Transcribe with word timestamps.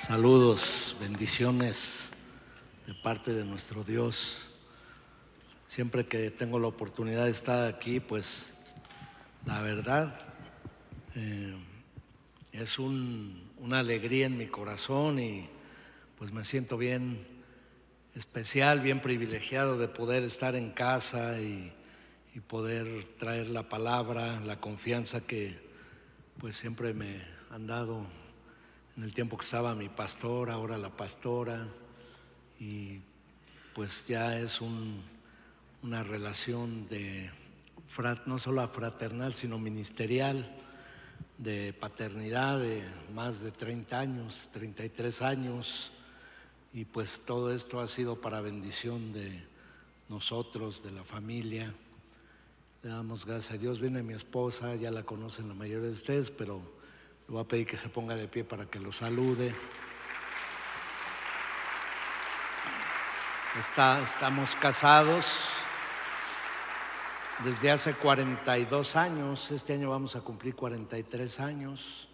Saludos, 0.00 0.96
bendiciones 0.98 2.08
de 2.86 2.94
parte 2.94 3.34
de 3.34 3.44
nuestro 3.44 3.84
Dios. 3.84 4.48
Siempre 5.68 6.06
que 6.06 6.30
tengo 6.30 6.58
la 6.58 6.68
oportunidad 6.68 7.26
de 7.26 7.30
estar 7.30 7.68
aquí, 7.68 8.00
pues 8.00 8.56
la 9.44 9.60
verdad 9.60 10.18
eh, 11.16 11.54
es 12.52 12.78
un- 12.78 13.50
una 13.58 13.80
alegría 13.80 14.24
en 14.26 14.38
mi 14.38 14.46
corazón 14.46 15.18
y 15.18 15.48
pues 16.16 16.32
me 16.32 16.44
siento 16.44 16.78
bien 16.78 17.26
especial, 18.14 18.80
bien 18.80 19.02
privilegiado 19.02 19.76
de 19.76 19.88
poder 19.88 20.24
estar 20.24 20.56
en 20.56 20.70
casa 20.70 21.40
y, 21.40 21.72
y 22.34 22.40
poder 22.40 23.04
traer 23.18 23.48
la 23.48 23.68
palabra, 23.68 24.40
la 24.40 24.60
confianza 24.60 25.20
que 25.20 25.58
pues 26.38 26.56
siempre 26.56 26.94
me 26.94 27.22
han 27.50 27.66
dado 27.66 28.06
en 28.96 29.02
el 29.04 29.12
tiempo 29.14 29.36
que 29.36 29.44
estaba 29.44 29.74
mi 29.74 29.88
pastor, 29.88 30.50
ahora 30.50 30.76
la 30.78 30.90
pastora, 30.90 31.66
y 32.58 33.00
pues 33.74 34.04
ya 34.06 34.38
es 34.38 34.60
un- 34.60 35.02
una 35.82 36.02
relación 36.02 36.88
de, 36.88 37.30
no 38.26 38.38
solo 38.38 38.66
fraternal, 38.68 39.32
sino 39.32 39.58
ministerial, 39.58 40.56
de 41.38 41.72
paternidad 41.72 42.60
de 42.60 42.84
más 43.14 43.40
de 43.40 43.50
30 43.50 43.98
años, 43.98 44.48
33 44.52 45.22
años, 45.22 45.90
y 46.74 46.84
pues 46.84 47.22
todo 47.24 47.52
esto 47.52 47.80
ha 47.80 47.86
sido 47.88 48.20
para 48.20 48.40
bendición 48.42 49.12
de 49.12 49.42
nosotros, 50.08 50.82
de 50.82 50.90
la 50.90 51.02
familia. 51.02 51.72
Le 52.82 52.90
damos 52.90 53.24
gracias 53.24 53.52
a 53.52 53.58
Dios. 53.58 53.80
Viene 53.80 54.02
mi 54.02 54.14
esposa, 54.14 54.74
ya 54.74 54.90
la 54.90 55.02
conocen 55.04 55.48
la 55.48 55.54
mayoría 55.54 55.86
de 55.88 55.92
ustedes, 55.92 56.30
pero 56.30 56.60
le 57.30 57.34
voy 57.34 57.42
a 57.44 57.46
pedir 57.46 57.64
que 57.64 57.76
se 57.76 57.88
ponga 57.88 58.16
de 58.16 58.26
pie 58.26 58.42
para 58.42 58.66
que 58.66 58.80
lo 58.80 58.90
salude. 58.90 59.54
Estamos 63.56 64.56
casados 64.56 65.48
desde 67.44 67.70
hace 67.70 67.94
42 67.94 68.96
años. 68.96 69.52
Este 69.52 69.74
año 69.74 69.90
vamos 69.90 70.16
a 70.16 70.22
cumplir 70.22 70.56
43 70.56 71.38
años 71.38 72.08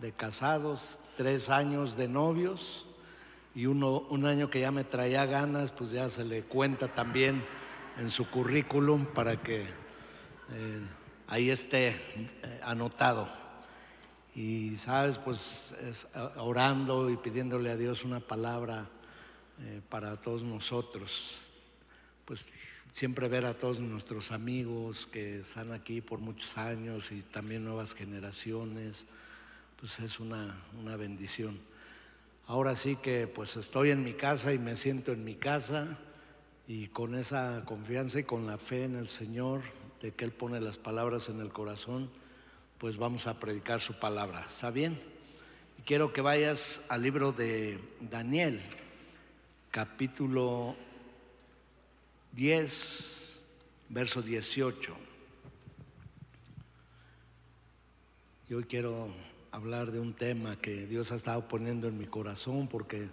de 0.00 0.10
casados, 0.10 0.98
tres 1.16 1.50
años 1.50 1.96
de 1.96 2.08
novios 2.08 2.84
y 3.54 3.66
uno, 3.66 4.00
un 4.10 4.26
año 4.26 4.50
que 4.50 4.58
ya 4.58 4.72
me 4.72 4.82
traía 4.82 5.24
ganas, 5.24 5.70
pues 5.70 5.92
ya 5.92 6.08
se 6.08 6.24
le 6.24 6.42
cuenta 6.42 6.88
también 6.88 7.46
en 7.96 8.10
su 8.10 8.28
currículum 8.28 9.06
para 9.06 9.40
que 9.40 9.66
eh, 10.50 10.80
ahí 11.28 11.48
esté 11.48 11.90
eh, 11.90 12.60
anotado. 12.64 13.38
Y 14.38 14.76
sabes, 14.76 15.18
pues 15.18 15.74
es, 15.82 16.06
eh, 16.14 16.28
orando 16.36 17.10
y 17.10 17.16
pidiéndole 17.16 17.72
a 17.72 17.76
Dios 17.76 18.04
una 18.04 18.20
palabra 18.20 18.88
eh, 19.60 19.80
para 19.88 20.14
todos 20.20 20.44
nosotros. 20.44 21.48
Pues 22.24 22.46
siempre 22.92 23.26
ver 23.26 23.44
a 23.46 23.58
todos 23.58 23.80
nuestros 23.80 24.30
amigos 24.30 25.08
que 25.10 25.40
están 25.40 25.72
aquí 25.72 26.00
por 26.00 26.20
muchos 26.20 26.56
años 26.56 27.10
y 27.10 27.22
también 27.22 27.64
nuevas 27.64 27.94
generaciones, 27.94 29.06
pues 29.80 29.98
es 29.98 30.20
una, 30.20 30.62
una 30.78 30.94
bendición. 30.96 31.58
Ahora 32.46 32.76
sí 32.76 32.94
que 32.94 33.26
pues 33.26 33.56
estoy 33.56 33.90
en 33.90 34.04
mi 34.04 34.12
casa 34.12 34.52
y 34.52 34.60
me 34.60 34.76
siento 34.76 35.10
en 35.10 35.24
mi 35.24 35.34
casa 35.34 35.98
y 36.68 36.86
con 36.86 37.16
esa 37.16 37.64
confianza 37.64 38.20
y 38.20 38.22
con 38.22 38.46
la 38.46 38.56
fe 38.56 38.84
en 38.84 38.94
el 38.94 39.08
Señor 39.08 39.62
de 40.00 40.12
que 40.12 40.24
Él 40.24 40.30
pone 40.30 40.60
las 40.60 40.78
palabras 40.78 41.28
en 41.28 41.40
el 41.40 41.52
corazón, 41.52 42.08
pues 42.78 42.96
vamos 42.96 43.26
a 43.26 43.40
predicar 43.40 43.80
su 43.80 43.98
palabra. 43.98 44.46
¿Está 44.48 44.70
bien? 44.70 45.00
Y 45.78 45.82
quiero 45.82 46.12
que 46.12 46.20
vayas 46.20 46.80
al 46.88 47.02
libro 47.02 47.32
de 47.32 47.80
Daniel, 48.00 48.62
capítulo 49.72 50.76
10, 52.32 53.38
verso 53.88 54.22
18. 54.22 54.96
Y 58.48 58.54
hoy 58.54 58.64
quiero 58.64 59.08
hablar 59.50 59.90
de 59.90 59.98
un 59.98 60.14
tema 60.14 60.56
que 60.56 60.86
Dios 60.86 61.10
ha 61.10 61.16
estado 61.16 61.48
poniendo 61.48 61.88
en 61.88 61.98
mi 61.98 62.06
corazón 62.06 62.68
porque 62.68 63.08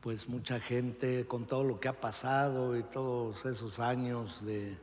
pues 0.00 0.28
mucha 0.28 0.60
gente 0.60 1.26
con 1.26 1.44
todo 1.44 1.64
lo 1.64 1.80
que 1.80 1.88
ha 1.88 2.00
pasado 2.00 2.78
y 2.78 2.84
todos 2.84 3.44
esos 3.46 3.80
años 3.80 4.46
de, 4.46 4.78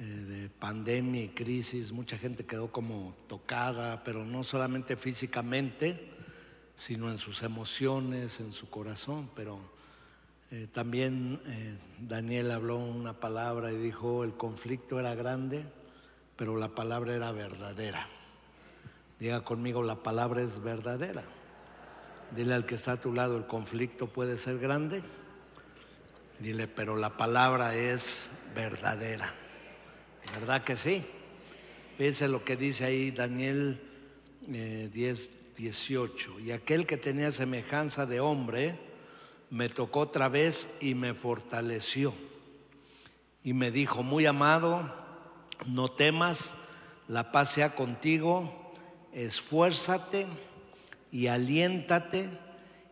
eh, 0.00 0.02
de 0.02 0.48
pandemia 0.48 1.24
y 1.24 1.28
crisis, 1.28 1.92
mucha 1.92 2.16
gente 2.16 2.46
quedó 2.46 2.72
como 2.72 3.14
tocada, 3.26 4.02
pero 4.02 4.24
no 4.24 4.42
solamente 4.44 4.96
físicamente, 4.96 6.10
sino 6.74 7.10
en 7.10 7.18
sus 7.18 7.42
emociones, 7.42 8.40
en 8.40 8.54
su 8.54 8.70
corazón. 8.70 9.28
Pero 9.36 9.60
eh, 10.50 10.68
también 10.72 11.38
eh, 11.44 11.76
Daniel 12.00 12.50
habló 12.50 12.78
una 12.78 13.20
palabra 13.20 13.72
y 13.72 13.76
dijo, 13.76 14.24
el 14.24 14.32
conflicto 14.32 14.98
era 14.98 15.14
grande, 15.14 15.66
pero 16.34 16.56
la 16.56 16.70
palabra 16.70 17.14
era 17.14 17.30
verdadera. 17.32 18.08
Diga 19.18 19.44
conmigo, 19.44 19.82
la 19.82 19.96
palabra 19.96 20.40
es 20.40 20.62
verdadera. 20.62 21.24
Dile 22.34 22.54
al 22.54 22.64
que 22.64 22.76
está 22.76 22.92
a 22.92 23.00
tu 23.02 23.12
lado, 23.12 23.36
el 23.36 23.46
conflicto 23.46 24.06
puede 24.06 24.38
ser 24.38 24.58
grande. 24.58 25.02
Dile, 26.38 26.68
pero 26.68 26.96
la 26.96 27.18
palabra 27.18 27.74
es 27.74 28.30
verdadera. 28.54 29.34
¿Verdad 30.34 30.62
que 30.62 30.76
sí? 30.76 31.04
Fíjense 31.98 32.28
lo 32.28 32.44
que 32.44 32.56
dice 32.56 32.84
ahí 32.84 33.10
Daniel 33.10 33.80
eh, 34.52 34.88
10, 34.92 35.56
18. 35.56 36.40
Y 36.40 36.52
aquel 36.52 36.86
que 36.86 36.96
tenía 36.96 37.32
semejanza 37.32 38.06
de 38.06 38.20
hombre 38.20 38.78
me 39.50 39.68
tocó 39.68 40.00
otra 40.00 40.28
vez 40.28 40.68
y 40.80 40.94
me 40.94 41.14
fortaleció. 41.14 42.14
Y 43.42 43.54
me 43.54 43.70
dijo, 43.70 44.02
muy 44.02 44.26
amado, 44.26 44.94
no 45.66 45.88
temas, 45.88 46.54
la 47.08 47.32
paz 47.32 47.52
sea 47.52 47.74
contigo, 47.74 48.72
esfuérzate 49.12 50.26
y 51.10 51.26
aliéntate. 51.26 52.28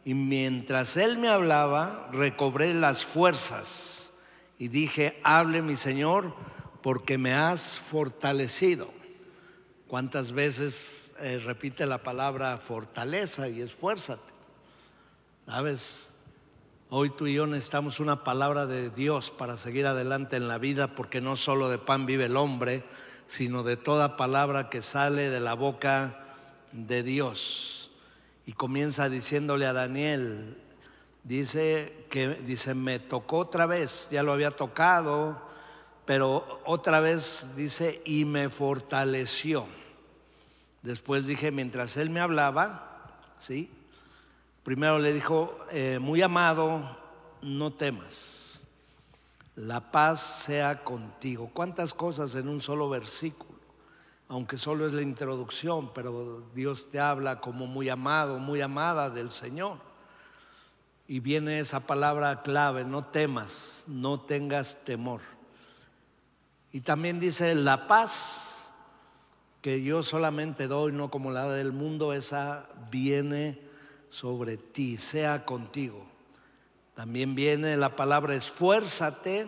Y 0.05 0.15
mientras 0.15 0.97
él 0.97 1.19
me 1.19 1.29
hablaba, 1.29 2.09
recobré 2.13 2.75
las 2.75 3.05
fuerzas 3.05 4.11
y 4.59 4.69
dije, 4.69 5.21
hable 5.23 5.63
mi 5.63 5.77
Señor, 5.77 6.35
porque 6.89 7.19
me 7.19 7.35
has 7.35 7.77
fortalecido. 7.77 8.89
¿Cuántas 9.89 10.33
veces 10.33 11.15
eh, 11.21 11.39
repite 11.39 11.85
la 11.85 12.03
palabra 12.03 12.57
fortaleza 12.57 13.47
y 13.47 13.61
esfuérzate? 13.61 14.33
¿Sabes? 15.47 16.15
Hoy 16.89 17.11
tú 17.11 17.27
y 17.27 17.35
yo 17.35 17.47
necesitamos 17.47 18.01
una 18.01 18.25
palabra 18.25 18.65
de 18.65 18.89
Dios 18.89 19.31
para 19.31 19.59
seguir 19.59 19.85
adelante 19.87 20.37
en 20.37 20.49
la 20.49 20.57
vida, 20.57 20.95
porque 20.95 21.21
no 21.21 21.37
solo 21.37 21.69
de 21.69 21.77
pan 21.77 22.07
vive 22.07 22.25
el 22.25 22.39
hombre, 22.39 22.85
sino 23.27 23.65
de 23.65 23.77
toda 23.77 24.17
palabra 24.17 24.71
que 24.71 24.81
sale 24.81 25.29
de 25.29 25.41
la 25.41 25.53
boca 25.53 26.39
de 26.73 27.03
Dios. 27.03 27.91
Y 28.47 28.55
comienza 28.55 29.11
diciéndole 29.11 29.67
a 29.67 29.75
Daniel, 29.75 30.57
dice 31.23 32.07
que 32.09 32.29
dice, 32.47 32.73
me 32.73 32.99
tocó 32.99 33.41
otra 33.41 33.67
vez, 33.67 34.09
ya 34.11 34.23
lo 34.23 34.33
había 34.33 34.53
tocado, 34.53 35.47
pero 36.09 36.63
otra 36.65 37.01
vez 37.01 37.49
dice, 37.55 38.01
y 38.07 38.25
me 38.25 38.49
fortaleció. 38.49 39.67
Después 40.81 41.27
dije, 41.27 41.51
mientras 41.51 41.99
él 41.99 42.09
me 42.09 42.21
hablaba, 42.21 43.21
¿sí? 43.39 43.71
Primero 44.63 44.99
le 45.01 45.13
dijo, 45.13 45.59
eh, 45.71 45.99
muy 46.01 46.23
amado, 46.23 46.97
no 47.43 47.75
temas, 47.75 48.63
la 49.55 49.93
paz 49.93 50.45
sea 50.47 50.83
contigo. 50.83 51.51
¿Cuántas 51.53 51.93
cosas 51.93 52.35
en 52.37 52.49
un 52.49 52.63
solo 52.63 52.89
versículo? 52.89 53.59
Aunque 54.29 54.57
solo 54.57 54.87
es 54.87 54.95
la 54.95 55.03
introducción, 55.03 55.93
pero 55.93 56.41
Dios 56.55 56.91
te 56.91 57.01
habla 57.01 57.39
como 57.39 57.67
muy 57.67 57.91
amado, 57.91 58.39
muy 58.39 58.63
amada 58.63 59.11
del 59.11 59.31
Señor. 59.31 59.77
Y 61.07 61.21
viene 61.21 61.61
esa 61.61 61.81
palabra 61.81 62.41
clave, 62.41 62.87
no 62.87 63.05
temas, 63.05 63.85
no 63.87 64.23
tengas 64.23 64.83
temor. 64.87 65.21
Y 66.73 66.81
también 66.81 67.19
dice, 67.21 67.55
la 67.55 67.87
paz 67.87 68.49
que 69.63 69.83
yo 69.83 70.03
solamente 70.03 70.67
doy, 70.67 70.93
no 70.93 71.11
como 71.11 71.31
la 71.31 71.51
del 71.51 71.73
mundo, 71.73 72.13
esa 72.13 72.69
viene 72.91 73.59
sobre 74.11 74.57
ti, 74.57 74.97
sea 74.97 75.45
contigo. 75.45 76.07
También 76.95 77.35
viene 77.35 77.77
la 77.77 77.97
palabra 77.97 78.35
esfuérzate, 78.35 79.47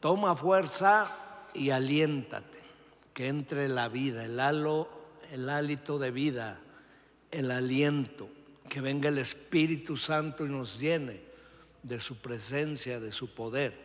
toma 0.00 0.36
fuerza 0.36 1.16
y 1.54 1.70
aliéntate, 1.70 2.58
que 3.12 3.28
entre 3.28 3.68
la 3.68 3.88
vida, 3.88 4.24
el 4.24 4.40
halo, 4.40 4.88
el 5.30 5.48
hálito 5.48 5.98
de 5.98 6.10
vida, 6.10 6.60
el 7.30 7.50
aliento, 7.50 8.28
que 8.68 8.80
venga 8.80 9.08
el 9.08 9.18
Espíritu 9.18 9.96
Santo 9.96 10.46
y 10.46 10.48
nos 10.48 10.80
llene 10.80 11.20
de 11.82 12.00
su 12.00 12.16
presencia, 12.16 13.00
de 13.00 13.12
su 13.12 13.34
poder. 13.34 13.83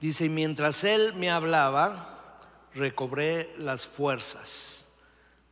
Dice, 0.00 0.26
y 0.26 0.28
mientras 0.28 0.84
él 0.84 1.14
me 1.14 1.30
hablaba, 1.30 2.40
recobré 2.74 3.52
las 3.58 3.86
fuerzas. 3.86 4.86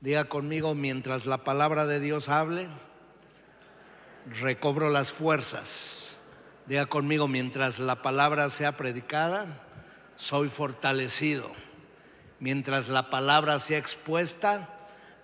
Diga 0.00 0.26
conmigo, 0.26 0.74
mientras 0.74 1.26
la 1.26 1.42
palabra 1.42 1.86
de 1.86 1.98
Dios 1.98 2.28
hable, 2.28 2.68
recobro 4.40 4.90
las 4.90 5.10
fuerzas. 5.10 6.18
Diga 6.66 6.86
conmigo, 6.86 7.26
mientras 7.26 7.78
la 7.80 8.02
palabra 8.02 8.48
sea 8.50 8.76
predicada, 8.76 9.66
soy 10.16 10.48
fortalecido. 10.48 11.50
Mientras 12.38 12.88
la 12.88 13.10
palabra 13.10 13.58
sea 13.58 13.78
expuesta, 13.78 14.68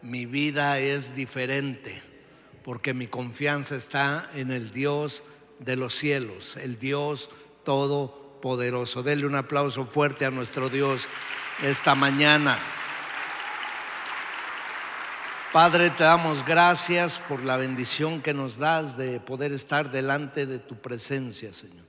mi 0.00 0.26
vida 0.26 0.78
es 0.80 1.14
diferente, 1.14 2.02
porque 2.64 2.94
mi 2.94 3.06
confianza 3.06 3.76
está 3.76 4.30
en 4.34 4.50
el 4.50 4.72
Dios 4.72 5.22
de 5.60 5.76
los 5.76 5.94
cielos, 5.94 6.56
el 6.56 6.78
Dios 6.78 7.30
todopoderoso. 8.42 9.02
Denle 9.02 9.26
un 9.26 9.36
aplauso 9.36 9.86
fuerte 9.86 10.24
a 10.24 10.30
nuestro 10.30 10.68
Dios 10.68 11.08
esta 11.62 11.94
mañana. 11.94 12.58
Padre, 15.52 15.90
te 15.90 16.02
damos 16.02 16.44
gracias 16.44 17.18
por 17.18 17.44
la 17.44 17.56
bendición 17.56 18.20
que 18.20 18.34
nos 18.34 18.58
das 18.58 18.96
de 18.96 19.20
poder 19.20 19.52
estar 19.52 19.92
delante 19.92 20.46
de 20.46 20.58
tu 20.58 20.76
presencia, 20.76 21.54
Señor. 21.54 21.84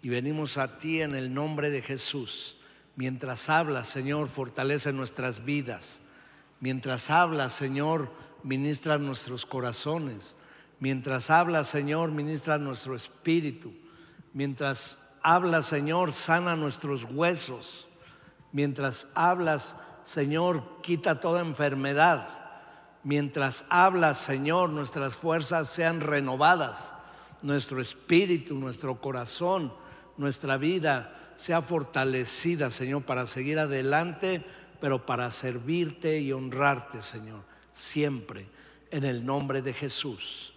Y 0.00 0.08
venimos 0.08 0.56
a 0.56 0.78
ti 0.78 1.02
en 1.02 1.14
el 1.14 1.34
nombre 1.34 1.68
de 1.68 1.82
Jesús. 1.82 2.56
Mientras 2.96 3.50
hablas, 3.50 3.88
Señor, 3.88 4.28
fortalece 4.28 4.92
nuestras 4.92 5.44
vidas. 5.44 6.00
Mientras 6.60 7.10
hablas, 7.10 7.52
Señor, 7.52 8.10
ministra 8.42 8.98
nuestros 8.98 9.44
corazones. 9.44 10.36
Mientras 10.80 11.28
hablas, 11.28 11.68
Señor, 11.68 12.12
ministra 12.12 12.56
nuestro 12.58 12.94
espíritu. 12.94 13.72
Mientras 14.32 14.98
hablas, 15.22 15.66
Señor, 15.66 16.12
sana 16.12 16.56
nuestros 16.56 17.04
huesos. 17.04 17.88
Mientras 18.52 19.08
hablas, 19.14 19.76
Señor, 20.04 20.80
quita 20.82 21.20
toda 21.20 21.40
enfermedad 21.40 22.42
mientras 23.04 23.64
hablas, 23.68 24.18
Señor, 24.18 24.70
nuestras 24.70 25.14
fuerzas 25.14 25.68
sean 25.68 26.00
renovadas, 26.00 26.94
nuestro 27.42 27.80
espíritu, 27.80 28.54
nuestro 28.54 29.00
corazón, 29.00 29.72
nuestra 30.16 30.56
vida 30.56 31.32
sea 31.36 31.62
fortalecida, 31.62 32.70
Señor, 32.70 33.02
para 33.02 33.26
seguir 33.26 33.58
adelante, 33.58 34.44
pero 34.80 35.04
para 35.06 35.30
servirte 35.30 36.20
y 36.20 36.32
honrarte, 36.32 37.02
Señor, 37.02 37.42
siempre, 37.72 38.46
en 38.90 39.04
el 39.04 39.24
nombre 39.24 39.62
de 39.62 39.72
Jesús. 39.72 40.52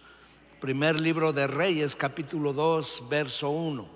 Primer 0.60 1.00
libro 1.00 1.32
de 1.32 1.46
Reyes, 1.46 1.96
capítulo 1.96 2.52
2, 2.52 3.04
verso 3.08 3.50
1. 3.50 3.95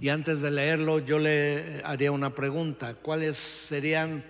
Y 0.00 0.10
antes 0.10 0.40
de 0.40 0.52
leerlo, 0.52 1.00
yo 1.00 1.18
le 1.18 1.82
haría 1.84 2.12
una 2.12 2.32
pregunta. 2.32 2.94
¿Cuáles 2.94 3.36
serían 3.36 4.24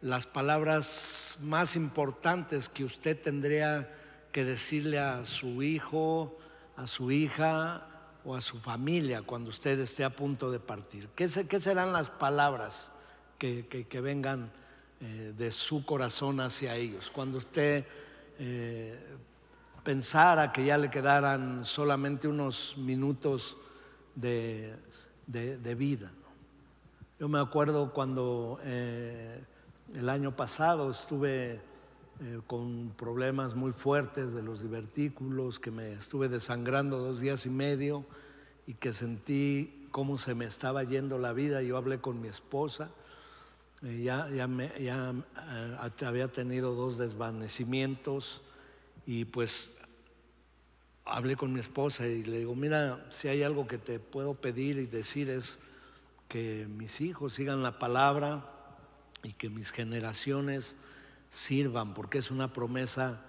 las 0.00 0.26
palabras 0.26 1.36
más 1.42 1.74
importantes 1.74 2.68
que 2.68 2.84
usted 2.84 3.20
tendría 3.20 3.92
que 4.30 4.44
decirle 4.44 5.00
a 5.00 5.24
su 5.24 5.60
hijo, 5.64 6.38
a 6.76 6.86
su 6.86 7.10
hija 7.10 7.84
o 8.24 8.36
a 8.36 8.40
su 8.40 8.60
familia 8.60 9.22
cuando 9.22 9.50
usted 9.50 9.80
esté 9.80 10.04
a 10.04 10.14
punto 10.14 10.52
de 10.52 10.60
partir? 10.60 11.08
¿Qué, 11.16 11.26
serán 11.26 11.92
las 11.92 12.10
palabras 12.10 12.92
que, 13.38 13.86
vengan 14.00 14.52
eh, 15.00 15.32
de 15.36 15.50
su 15.50 15.84
corazón 15.84 16.38
hacia 16.38 16.76
ellos? 16.76 17.10
Cuando 17.10 17.38
usted 17.38 17.84
eh, 18.38 18.96
pensara 19.82 20.52
que 20.52 20.64
ya 20.64 20.78
le 20.78 20.88
quedaran 20.90 21.64
solamente 21.64 22.28
unos 22.28 22.76
minutos 22.78 23.56
de, 24.14 24.76
vida. 25.28 26.10
Yo 27.18 27.28
me 27.28 27.38
acuerdo 27.38 27.92
cuando... 27.92 28.58
Eh, 28.64 29.44
el 29.94 30.08
año 30.08 30.36
pasado 30.36 30.90
estuve 30.90 31.60
eh, 32.20 32.40
con 32.46 32.92
problemas 32.96 33.54
muy 33.54 33.72
fuertes 33.72 34.34
de 34.34 34.42
los 34.42 34.60
divertículos, 34.60 35.58
que 35.58 35.70
me 35.70 35.92
estuve 35.92 36.28
desangrando 36.28 36.98
dos 36.98 37.20
días 37.20 37.46
y 37.46 37.50
medio 37.50 38.04
y 38.66 38.74
que 38.74 38.92
sentí 38.92 39.88
cómo 39.90 40.18
se 40.18 40.34
me 40.34 40.44
estaba 40.44 40.84
yendo 40.84 41.16
la 41.16 41.32
vida. 41.32 41.62
Yo 41.62 41.78
hablé 41.78 42.00
con 42.00 42.20
mi 42.20 42.28
esposa, 42.28 42.90
eh, 43.82 44.02
ya, 44.02 44.28
ya, 44.28 44.46
ya 44.78 45.14
eh, 45.54 46.04
había 46.04 46.28
tenido 46.28 46.74
dos 46.74 46.98
desvanecimientos 46.98 48.42
y 49.06 49.24
pues 49.24 49.77
hablé 51.08 51.36
con 51.36 51.52
mi 51.52 51.60
esposa 51.60 52.06
y 52.06 52.22
le 52.24 52.38
digo, 52.38 52.54
mira, 52.54 53.06
si 53.10 53.28
hay 53.28 53.42
algo 53.42 53.66
que 53.66 53.78
te 53.78 53.98
puedo 53.98 54.34
pedir 54.34 54.78
y 54.78 54.86
decir 54.86 55.30
es 55.30 55.58
que 56.28 56.66
mis 56.68 57.00
hijos 57.00 57.32
sigan 57.34 57.62
la 57.62 57.78
palabra, 57.78 58.44
y 59.22 59.32
que 59.32 59.50
mis 59.50 59.70
generaciones 59.70 60.76
sirvan, 61.30 61.94
porque 61.94 62.18
es 62.18 62.30
una 62.30 62.52
promesa 62.52 63.20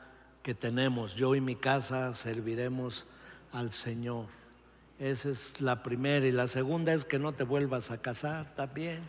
que 0.44 0.54
tenemos. 0.54 1.16
Yo 1.16 1.36
y 1.36 1.42
mi 1.42 1.56
casa 1.56 2.14
serviremos 2.14 3.06
al 3.52 3.72
Señor. 3.72 4.28
Esa 5.00 5.30
es 5.30 5.62
la 5.62 5.84
primera. 5.84 6.26
Y 6.26 6.32
la 6.32 6.48
segunda 6.48 6.94
es 6.94 7.06
que 7.06 7.20
no 7.20 7.34
te 7.34 7.44
vuelvas 7.44 7.92
a 7.92 8.02
casar 8.02 8.56
también. 8.56 9.02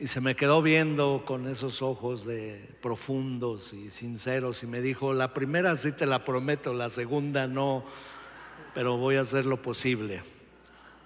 Y 0.00 0.08
se 0.08 0.20
me 0.20 0.34
quedó 0.34 0.62
viendo 0.62 1.22
con 1.24 1.46
esos 1.46 1.82
ojos 1.82 2.24
de 2.24 2.74
profundos 2.82 3.72
y 3.72 3.90
sinceros 3.90 4.64
y 4.64 4.66
me 4.66 4.80
dijo, 4.80 5.12
la 5.12 5.32
primera 5.32 5.76
sí 5.76 5.92
te 5.92 6.06
la 6.06 6.24
prometo, 6.24 6.74
la 6.74 6.90
segunda 6.90 7.46
no, 7.46 7.84
pero 8.74 8.96
voy 8.96 9.16
a 9.16 9.20
hacer 9.20 9.46
lo 9.46 9.62
posible 9.62 10.22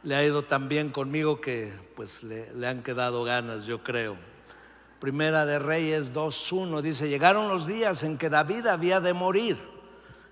le 0.04 0.14
ha 0.14 0.24
ido 0.24 0.42
tan 0.42 0.68
bien 0.68 0.90
conmigo 0.90 1.40
que 1.40 1.72
pues 1.96 2.22
le, 2.22 2.66
han 2.66 2.82
quedado 2.82 3.24
ganas, 3.24 3.64
yo 3.64 3.82
creo. 3.82 4.16
Primera 5.00 5.46
de 5.46 5.58
Reyes 5.58 6.14
2.1 6.14 6.82
dice, 6.82 7.08
llegaron 7.08 7.48
los 7.48 7.66
días 7.66 8.02
en 8.04 8.18
que 8.18 8.28
David 8.28 8.66
había 8.66 9.00
de 9.00 9.14
morir 9.14 9.58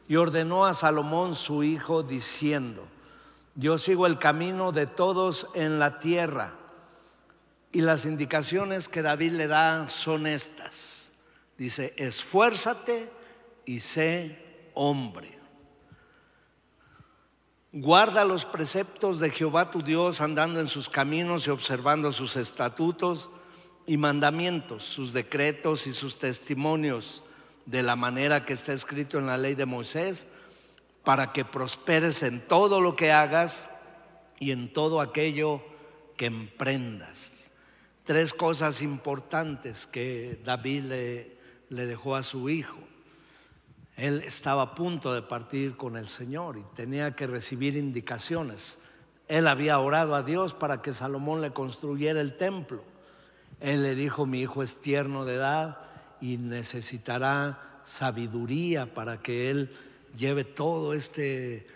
y 0.08 0.16
ordenó 0.16 0.66
a 0.66 0.74
Salomón 0.74 1.34
su 1.34 1.64
hijo 1.64 2.02
diciendo, 2.02 2.84
yo 3.54 3.78
sigo 3.78 4.06
el 4.06 4.18
camino 4.18 4.72
de 4.72 4.86
todos 4.86 5.48
en 5.54 5.78
la 5.78 5.98
tierra. 5.98 6.54
Y 7.72 7.80
las 7.80 8.04
indicaciones 8.04 8.88
que 8.88 9.02
David 9.02 9.32
le 9.32 9.46
da 9.46 9.88
son 9.88 10.26
estas. 10.26 11.10
Dice, 11.56 11.94
esfuérzate 11.96 13.10
y 13.64 13.80
sé 13.80 14.70
hombre. 14.74 15.38
Guarda 17.72 18.26
los 18.26 18.44
preceptos 18.44 19.18
de 19.18 19.30
Jehová 19.30 19.70
tu 19.70 19.82
Dios 19.82 20.20
andando 20.20 20.60
en 20.60 20.68
sus 20.68 20.90
caminos 20.90 21.46
y 21.46 21.50
observando 21.50 22.12
sus 22.12 22.36
estatutos 22.36 23.30
y 23.86 23.96
mandamientos, 23.96 24.84
sus 24.84 25.14
decretos 25.14 25.86
y 25.86 25.94
sus 25.94 26.18
testimonios 26.18 27.22
de 27.64 27.82
la 27.82 27.96
manera 27.96 28.44
que 28.44 28.52
está 28.52 28.74
escrito 28.74 29.18
en 29.18 29.26
la 29.26 29.38
ley 29.38 29.54
de 29.54 29.64
Moisés, 29.64 30.26
para 31.04 31.32
que 31.32 31.44
prosperes 31.44 32.22
en 32.22 32.46
todo 32.46 32.80
lo 32.80 32.94
que 32.94 33.10
hagas 33.10 33.70
y 34.38 34.50
en 34.52 34.72
todo 34.72 35.00
aquello 35.00 35.62
que 36.16 36.26
emprendas. 36.26 37.41
Tres 38.04 38.34
cosas 38.34 38.82
importantes 38.82 39.86
que 39.86 40.40
David 40.44 40.82
le, 41.68 41.86
dejó 41.86 42.16
a 42.16 42.24
su 42.24 42.48
hijo. 42.48 42.78
Él 43.96 44.24
estaba 44.26 44.62
a 44.62 44.74
punto 44.74 45.14
de 45.14 45.22
partir 45.22 45.76
con 45.76 45.96
el 45.96 46.08
Señor 46.08 46.58
y 46.58 46.64
tenía 46.74 47.14
que 47.14 47.28
recibir 47.28 47.76
indicaciones. 47.76 48.76
Él 49.28 49.46
había 49.46 49.78
orado 49.78 50.16
a 50.16 50.24
Dios 50.24 50.52
para 50.52 50.82
que 50.82 50.94
Salomón 50.94 51.40
le 51.42 51.52
construyera 51.52 52.20
el 52.20 52.36
templo. 52.36 52.82
Él 53.60 53.84
le 53.84 53.94
dijo, 53.94 54.26
mi 54.26 54.40
hijo 54.40 54.64
es 54.64 54.80
tierno 54.80 55.24
de 55.24 55.36
edad 55.36 55.78
y 56.20 56.38
necesitará 56.38 57.80
sabiduría 57.84 58.92
para 58.94 59.22
que 59.22 59.48
él 59.50 59.70
lleve 60.16 60.42
todo 60.42 60.92
este 60.92 61.68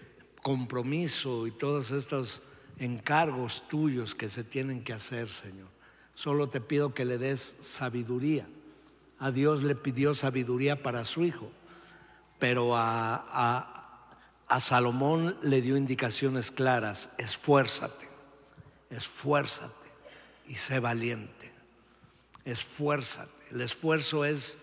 compromiso 0.43 1.47
y 1.47 1.53
todos 1.53 1.93
estos 1.93 2.43
encargos 2.79 3.69
tuyos 3.69 4.17
que 4.17 4.29
se 4.29 4.43
tienen 4.43 4.83
que 4.83 4.93
hacer, 4.93 5.29
Señor. 5.29 5.76
Solo 6.17 6.49
te 6.49 6.61
pido 6.61 6.93
que 6.93 7.05
le 7.05 7.19
des 7.19 7.55
sabiduría. 7.61 8.49
A 9.21 9.31
Dios 9.31 9.63
le 9.63 9.77
pidió 9.77 10.15
sabiduría 10.15 10.83
para 10.83 11.05
su 11.05 11.25
hijo 11.25 11.53
pero 12.39 12.77
a, 12.77 13.93
Salomón 14.61 15.37
le 15.43 15.61
dio 15.61 15.77
indicaciones 15.77 16.51
claras, 16.51 17.11
esfuérzate, 17.19 18.09
esfuérzate 18.91 19.75
y 20.47 20.55
sé 20.57 20.81
valiente, 20.81 21.53
esfuérzate. 22.45 23.33
El 23.51 23.61
esfuerzo 23.61 24.25
es, 24.25 24.59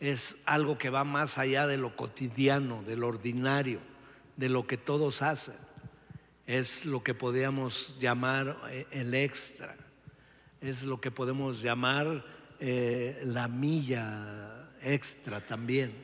es 0.00 0.36
algo 0.44 0.78
que 0.78 0.90
va 0.90 1.04
más 1.04 1.38
allá 1.38 1.66
de 1.66 1.76
lo 1.76 1.96
cotidiano, 1.96 2.82
de 2.82 2.96
lo 2.96 3.08
ordinario, 3.08 3.80
de 4.36 4.48
lo 4.48 4.66
que 4.66 4.76
todos 4.76 5.22
hacen. 5.22 5.56
Es 6.46 6.86
lo 6.86 7.02
que 7.02 7.14
podríamos 7.14 7.96
llamar 7.98 8.58
eh, 8.70 8.86
el 8.90 9.14
extra, 9.14 9.76
es 10.60 10.84
lo 10.84 11.00
que 11.00 11.10
podemos 11.10 11.62
llamar 11.62 12.24
eh, 12.60 13.20
la 13.24 13.48
milla 13.48 14.68
extra 14.82 15.40
también. 15.40 15.94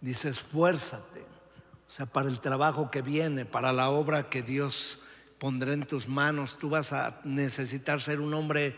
Dice 0.00 0.28
esfuérzate, 0.28 1.20
o 1.20 1.90
sea, 1.90 2.06
para 2.06 2.28
el 2.28 2.40
trabajo 2.40 2.90
que 2.90 3.02
viene, 3.02 3.44
para 3.44 3.72
la 3.72 3.90
obra 3.90 4.28
que 4.28 4.42
Dios 4.42 4.98
pondrá 5.38 5.72
en 5.72 5.86
tus 5.86 6.08
manos, 6.08 6.58
tú 6.58 6.70
vas 6.70 6.92
a 6.92 7.20
necesitar 7.24 8.00
ser 8.00 8.20
un 8.20 8.34
hombre 8.34 8.76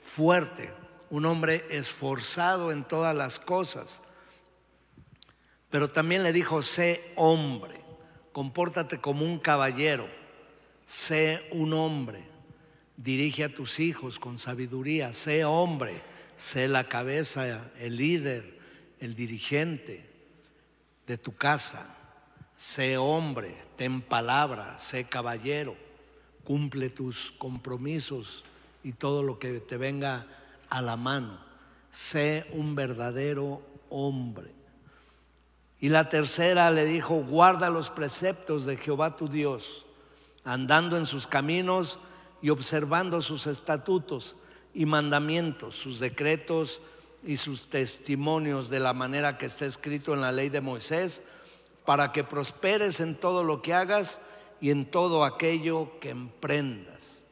fuerte, 0.00 0.72
un 1.10 1.26
hombre 1.26 1.64
esforzado 1.70 2.72
en 2.72 2.84
todas 2.84 3.14
las 3.16 3.38
cosas. 3.38 4.00
Pero 5.70 5.88
también 5.88 6.22
le 6.22 6.32
dijo, 6.32 6.62
sé 6.62 7.12
hombre, 7.16 7.80
compórtate 8.32 9.00
como 9.00 9.24
un 9.24 9.38
caballero, 9.38 10.08
sé 10.86 11.46
un 11.52 11.72
hombre, 11.72 12.29
dirige 13.02 13.44
a 13.44 13.54
tus 13.54 13.80
hijos 13.80 14.18
con 14.18 14.38
sabiduría, 14.38 15.14
sé 15.14 15.44
hombre, 15.44 16.02
sé 16.36 16.68
la 16.68 16.88
cabeza, 16.88 17.70
el 17.78 17.96
líder, 17.96 18.58
el 18.98 19.14
dirigente 19.14 20.06
de 21.06 21.16
tu 21.16 21.34
casa, 21.34 21.96
sé 22.56 22.98
hombre, 22.98 23.56
ten 23.76 24.02
palabra, 24.02 24.78
sé 24.78 25.04
caballero, 25.04 25.76
cumple 26.44 26.90
tus 26.90 27.32
compromisos 27.32 28.44
y 28.84 28.92
todo 28.92 29.22
lo 29.22 29.38
que 29.38 29.60
te 29.60 29.78
venga 29.78 30.26
a 30.68 30.82
la 30.82 30.96
mano, 30.96 31.40
sé 31.90 32.46
un 32.52 32.74
verdadero 32.74 33.62
hombre. 33.88 34.52
Y 35.80 35.88
la 35.88 36.10
tercera 36.10 36.70
le 36.70 36.84
dijo, 36.84 37.24
guarda 37.24 37.70
los 37.70 37.88
preceptos 37.88 38.66
de 38.66 38.76
Jehová 38.76 39.16
tu 39.16 39.26
Dios, 39.26 39.86
andando 40.44 40.98
en 40.98 41.06
sus 41.06 41.26
caminos 41.26 41.98
y 42.42 42.50
observando 42.50 43.22
sus 43.22 43.46
estatutos 43.46 44.36
y 44.74 44.86
mandamientos, 44.86 45.76
sus 45.76 45.98
decretos 45.98 46.80
y 47.24 47.36
sus 47.36 47.68
testimonios 47.68 48.70
de 48.70 48.80
la 48.80 48.94
manera 48.94 49.36
que 49.36 49.46
está 49.46 49.66
escrito 49.66 50.14
en 50.14 50.20
la 50.20 50.32
ley 50.32 50.48
de 50.48 50.60
Moisés, 50.60 51.22
para 51.84 52.12
que 52.12 52.24
prosperes 52.24 53.00
en 53.00 53.16
todo 53.16 53.44
lo 53.44 53.62
que 53.62 53.74
hagas 53.74 54.20
y 54.60 54.70
en 54.70 54.90
todo 54.90 55.24
aquello 55.24 55.98
que 56.00 56.10
emprendas. 56.10 57.24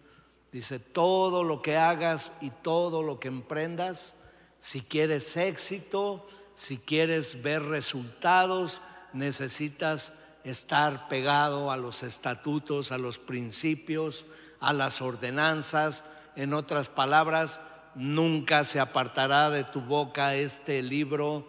Dice, 0.53 0.79
todo 0.79 1.45
lo 1.45 1.61
que 1.61 1.77
hagas 1.77 2.33
y 2.41 2.51
todo 2.51 3.03
lo 3.03 3.21
que 3.21 3.29
emprendas, 3.29 4.15
si 4.59 4.81
quieres 4.81 5.37
éxito, 5.37 6.27
si 6.55 6.79
quieres 6.79 7.43
ver 7.43 7.63
resultados, 7.63 8.83
necesitas 9.13 10.15
estar 10.45 11.09
pegado 11.09 11.71
a 11.71 11.77
los 11.77 12.03
estatutos, 12.03 12.91
a 12.91 12.99
los 12.99 13.19
principios, 13.19 14.25
a 14.61 14.73
las 14.73 15.01
ordenanzas. 15.01 16.05
En 16.37 16.55
otras 16.55 16.89
palabras, 16.89 17.61
nunca 17.95 18.65
se 18.65 18.81
apartará 18.81 19.51
de 19.51 19.65
tu 19.65 19.81
boca 19.81 20.35
este 20.35 20.83
libro 20.83 21.47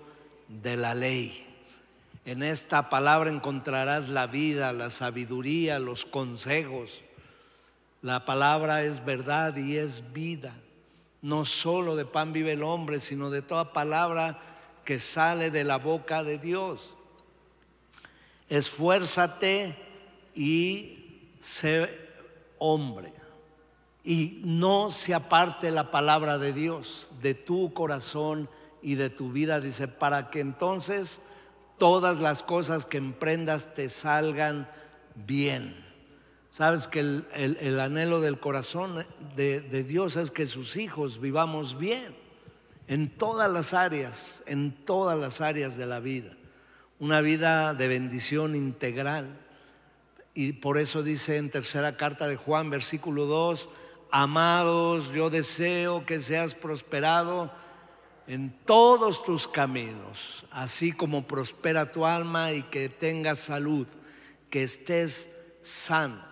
de 0.48 0.78
la 0.78 0.96
ley. 0.96 1.46
En 2.26 2.44
esta 2.44 2.90
palabra 2.90 3.30
encontrarás 3.30 4.10
la 4.10 4.28
vida, 4.28 4.74
la 4.74 4.90
sabiduría, 4.90 5.80
los 5.80 6.06
consejos. 6.06 7.02
La 8.02 8.26
palabra 8.26 8.84
es 8.84 9.04
verdad 9.04 9.56
y 9.58 9.78
es 9.78 10.14
vida. 10.14 10.54
No 11.22 11.44
solo 11.46 11.96
de 11.96 12.06
pan 12.06 12.32
vive 12.32 12.54
el 12.54 12.64
hombre, 12.64 13.00
sino 13.00 13.30
de 13.30 13.42
toda 13.42 13.74
palabra 13.74 14.40
que 14.86 15.00
sale 15.00 15.52
de 15.52 15.64
la 15.64 15.78
boca 15.78 16.24
de 16.24 16.38
Dios. 16.38 16.94
Esfuérzate 18.48 19.76
y 20.34 21.34
sé 21.40 22.09
hombre. 22.60 23.14
Y 24.04 24.42
no 24.44 24.92
se 24.92 25.14
aparte 25.14 25.72
la 25.72 25.92
palabra 25.92 26.38
de 26.38 26.54
Dios 26.54 27.10
de 27.22 27.34
tu 27.34 27.74
corazón 27.74 28.50
y 28.82 28.96
de 28.96 29.10
tu 29.10 29.32
vida, 29.32 29.60
dice, 29.60 29.88
para 29.88 30.30
que 30.30 30.40
entonces 30.40 31.22
todas 31.78 32.20
las 32.20 32.44
cosas 32.44 32.86
que 32.86 32.98
emprendas 32.98 33.74
te 33.74 33.90
salgan 33.90 34.70
bien. 35.16 35.90
Sabes 36.52 36.88
que 36.88 37.00
el, 37.00 37.80
anhelo 37.80 38.22
del 38.22 38.40
corazón 38.40 39.06
de, 39.36 39.62
Dios 39.84 40.16
es 40.16 40.32
que 40.32 40.46
sus 40.46 40.76
hijos 40.78 41.20
vivamos 41.20 41.78
bien 41.78 42.16
en 42.88 43.10
todas 43.10 43.52
las 43.52 43.74
áreas, 43.74 44.44
en 44.48 44.74
todas 44.86 45.18
las 45.18 45.42
áreas 45.42 45.78
de 45.78 45.86
la 45.86 46.00
vida. 46.00 46.36
Una 47.00 47.22
vida 47.22 47.74
de 47.74 47.88
bendición 47.88 48.56
integral. 48.56 49.40
Y 50.42 50.54
por 50.54 50.78
eso 50.78 51.04
dice 51.04 51.36
en 51.36 51.50
tercera 51.50 51.98
carta 51.98 52.26
de 52.26 52.38
Juan, 52.38 52.70
versículo 52.70 53.26
2, 53.26 53.70
amados, 54.10 55.12
yo 55.12 55.30
deseo 55.30 56.06
que 56.06 56.20
seas 56.20 56.56
prosperado 56.56 57.52
en 58.26 58.58
todos 58.64 59.26
tus 59.26 59.50
caminos, 59.50 60.46
así 60.50 60.94
como 60.94 61.28
prospera 61.28 61.92
tu 61.92 62.06
alma 62.06 62.54
y 62.54 62.64
que 62.64 62.88
tengas 62.88 63.40
salud, 63.40 63.86
que 64.50 64.64
estés 64.64 65.30
sano. 65.62 66.24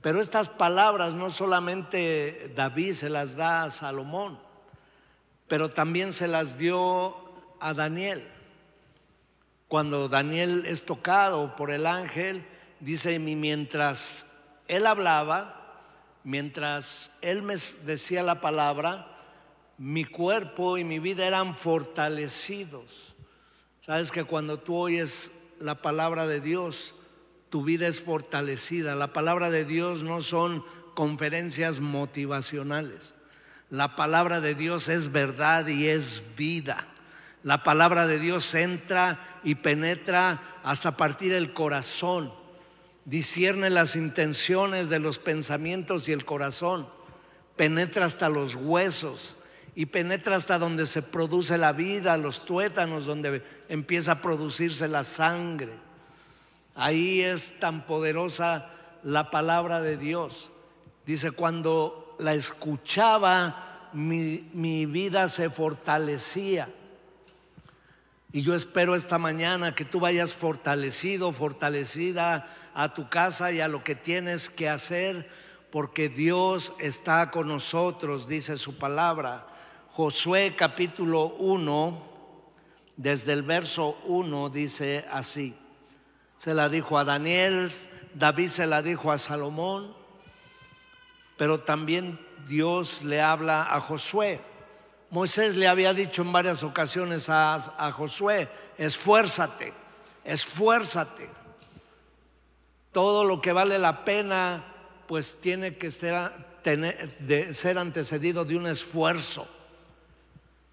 Pero 0.00 0.20
estas 0.20 0.48
palabras 0.48 1.14
no 1.14 1.30
solamente 1.30 2.52
David 2.56 2.94
se 2.94 3.10
las 3.10 3.36
da 3.36 3.62
a 3.62 3.70
Salomón, 3.70 4.40
pero 5.46 5.70
también 5.70 6.12
se 6.12 6.26
las 6.26 6.58
dio 6.58 7.14
a 7.60 7.74
Daniel. 7.74 8.26
Cuando 9.68 10.08
Daniel 10.08 10.64
es 10.66 10.84
tocado 10.84 11.54
por 11.54 11.70
el 11.70 11.86
ángel, 11.86 12.44
dice, 12.80 13.18
mientras 13.18 14.26
él 14.66 14.86
hablaba, 14.86 15.84
mientras 16.24 17.10
él 17.20 17.42
me 17.42 17.54
decía 17.84 18.22
la 18.22 18.40
palabra, 18.40 19.18
mi 19.78 20.04
cuerpo 20.04 20.76
y 20.76 20.84
mi 20.84 20.98
vida 20.98 21.26
eran 21.26 21.54
fortalecidos. 21.54 23.14
Sabes 23.80 24.10
que 24.10 24.24
cuando 24.24 24.58
tú 24.58 24.76
oyes 24.76 25.32
la 25.60 25.76
palabra 25.76 26.26
de 26.26 26.40
Dios, 26.40 26.94
tu 27.48 27.62
vida 27.62 27.86
es 27.86 28.00
fortalecida. 28.00 28.94
La 28.94 29.12
palabra 29.12 29.50
de 29.50 29.64
Dios 29.64 30.02
no 30.02 30.20
son 30.20 30.64
conferencias 30.94 31.80
motivacionales. 31.80 33.14
La 33.70 33.96
palabra 33.96 34.40
de 34.40 34.54
Dios 34.54 34.88
es 34.88 35.12
verdad 35.12 35.66
y 35.68 35.88
es 35.88 36.22
vida. 36.36 36.88
La 37.42 37.62
palabra 37.62 38.06
de 38.06 38.18
Dios 38.18 38.54
entra 38.54 39.40
y 39.44 39.54
penetra 39.54 40.58
hasta 40.64 40.96
partir 40.96 41.32
el 41.32 41.54
corazón. 41.54 42.32
Discierne 43.08 43.70
las 43.70 43.96
intenciones 43.96 44.90
de 44.90 44.98
los 44.98 45.18
pensamientos 45.18 46.10
y 46.10 46.12
el 46.12 46.26
corazón. 46.26 46.86
Penetra 47.56 48.04
hasta 48.04 48.28
los 48.28 48.54
huesos 48.54 49.38
y 49.74 49.86
penetra 49.86 50.36
hasta 50.36 50.58
donde 50.58 50.84
se 50.84 51.00
produce 51.00 51.56
la 51.56 51.72
vida, 51.72 52.18
los 52.18 52.44
tuétanos, 52.44 53.06
donde 53.06 53.42
empieza 53.70 54.12
a 54.12 54.20
producirse 54.20 54.88
la 54.88 55.04
sangre. 55.04 55.72
Ahí 56.74 57.22
es 57.22 57.58
tan 57.58 57.86
poderosa 57.86 58.72
la 59.02 59.30
palabra 59.30 59.80
de 59.80 59.96
Dios. 59.96 60.50
Dice, 61.06 61.30
cuando 61.30 62.14
la 62.18 62.34
escuchaba, 62.34 63.88
mi, 63.94 64.50
mi 64.52 64.84
vida 64.84 65.30
se 65.30 65.48
fortalecía. 65.48 66.68
Y 68.32 68.42
yo 68.42 68.54
espero 68.54 68.94
esta 68.94 69.16
mañana 69.16 69.74
que 69.74 69.86
tú 69.86 69.98
vayas 69.98 70.34
fortalecido, 70.34 71.32
fortalecida 71.32 72.54
a 72.78 72.94
tu 72.94 73.08
casa 73.08 73.50
y 73.50 73.60
a 73.60 73.66
lo 73.66 73.82
que 73.82 73.96
tienes 73.96 74.48
que 74.48 74.68
hacer, 74.68 75.28
porque 75.72 76.08
Dios 76.08 76.72
está 76.78 77.28
con 77.32 77.48
nosotros, 77.48 78.28
dice 78.28 78.56
su 78.56 78.78
palabra. 78.78 79.48
Josué 79.90 80.54
capítulo 80.56 81.24
1, 81.40 82.00
desde 82.96 83.32
el 83.32 83.42
verso 83.42 83.98
1 84.04 84.50
dice 84.50 85.04
así, 85.10 85.56
se 86.36 86.54
la 86.54 86.68
dijo 86.68 86.96
a 86.96 87.04
Daniel, 87.04 87.68
David 88.14 88.46
se 88.46 88.64
la 88.68 88.80
dijo 88.80 89.10
a 89.10 89.18
Salomón, 89.18 89.96
pero 91.36 91.58
también 91.58 92.24
Dios 92.46 93.02
le 93.02 93.20
habla 93.20 93.74
a 93.74 93.80
Josué. 93.80 94.40
Moisés 95.10 95.56
le 95.56 95.66
había 95.66 95.92
dicho 95.94 96.22
en 96.22 96.30
varias 96.30 96.62
ocasiones 96.62 97.28
a, 97.28 97.56
a 97.56 97.90
Josué, 97.90 98.48
esfuérzate, 98.76 99.74
esfuérzate. 100.22 101.38
Todo 102.98 103.22
lo 103.22 103.40
que 103.40 103.52
vale 103.52 103.78
la 103.78 104.04
pena, 104.04 104.64
pues 105.06 105.36
tiene 105.40 105.76
que 105.76 105.92
ser, 105.92 106.16
antecedido 107.78 108.44
de 108.44 108.56
un 108.56 108.66
esfuerzo. 108.66 109.46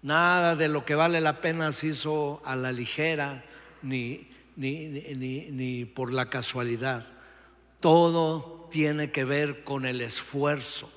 Nada 0.02 0.56
de 0.56 0.66
lo 0.66 0.84
que 0.84 0.96
vale 0.96 1.20
la 1.20 1.40
pena 1.40 1.70
se 1.70 1.86
hizo 1.86 2.42
a 2.44 2.56
la 2.56 2.72
ligera 2.72 3.44
ni, 3.80 4.28
ni, 4.56 4.88
ni, 4.88 5.50
ni, 5.52 5.84
por 5.84 6.12
la 6.12 6.28
casualidad. 6.28 7.06
Todo 7.78 8.66
tiene 8.72 9.12
que 9.12 9.24
ver 9.24 9.62
con 9.62 9.86
el 9.86 10.00
esfuerzo, 10.00 10.90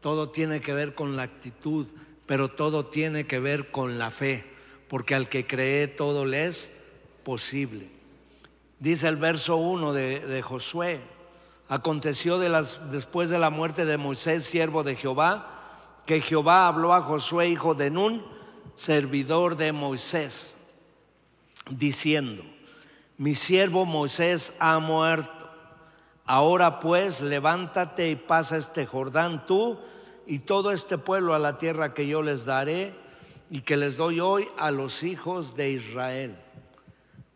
todo 0.00 0.30
tiene 0.30 0.60
que 0.60 0.72
ver 0.72 0.94
con 0.94 1.16
la 1.16 1.24
actitud, 1.24 1.88
pero 2.26 2.48
todo 2.48 2.86
tiene 2.86 3.26
que 3.26 3.40
ver 3.40 3.72
con 3.72 3.98
la 3.98 4.12
fe, 4.12 4.44
porque 4.86 5.16
al 5.16 5.28
que 5.28 5.48
cree 5.48 5.88
todo 5.88 6.24
le 6.24 6.44
es 6.44 6.70
posible. 7.24 7.99
Dice 8.80 9.08
el 9.08 9.16
verso 9.16 9.56
1 9.56 9.92
de, 9.92 10.20
de 10.20 10.42
Josué, 10.42 11.00
aconteció 11.68 12.38
después 12.38 13.30
de 13.30 13.38
la 13.38 13.50
muerte 13.50 13.84
de 13.84 13.96
Moisés, 13.96 14.44
siervo 14.44 14.82
de 14.82 14.96
Jehová, 14.96 16.02
que 16.06 16.20
Jehová 16.20 16.66
habló 16.66 16.92
a 16.92 17.02
Josué, 17.02 17.48
hijo 17.48 17.74
de 17.74 17.90
Nun, 17.90 18.24
servidor 18.74 19.56
de 19.56 19.72
Moisés, 19.72 20.56
diciendo, 21.68 22.42
mi 23.18 23.34
siervo 23.34 23.84
Moisés 23.84 24.54
ha 24.58 24.78
muerto. 24.78 25.46
Ahora 26.24 26.80
pues 26.80 27.20
levántate 27.20 28.08
y 28.08 28.16
pasa 28.16 28.56
este 28.56 28.86
Jordán 28.86 29.44
tú 29.44 29.78
y 30.26 30.38
todo 30.38 30.70
este 30.70 30.96
pueblo 30.96 31.34
a 31.34 31.38
la 31.38 31.58
tierra 31.58 31.92
que 31.92 32.06
yo 32.06 32.22
les 32.22 32.46
daré 32.46 32.94
y 33.50 33.60
que 33.60 33.76
les 33.76 33.98
doy 33.98 34.20
hoy 34.20 34.48
a 34.56 34.70
los 34.70 35.02
hijos 35.02 35.54
de 35.54 35.70
Israel. 35.70 36.34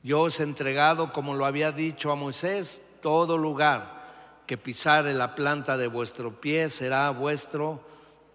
Yo 0.05 0.21
os 0.21 0.39
he 0.39 0.43
entregado, 0.43 1.15
como 1.15 1.33
lo 1.35 1.47
había 1.47 1.73
dicho 1.73 2.13
a 2.13 2.15
Moisés, 2.15 2.83
todo 3.01 3.39
lugar 3.39 4.43
que 4.47 4.59
pisare 4.59 5.15
la 5.15 5.35
planta 5.35 5.79
de 5.79 5.87
vuestro 5.87 6.43
pie 6.43 6.69
será 6.69 7.09
vuestro 7.09 7.81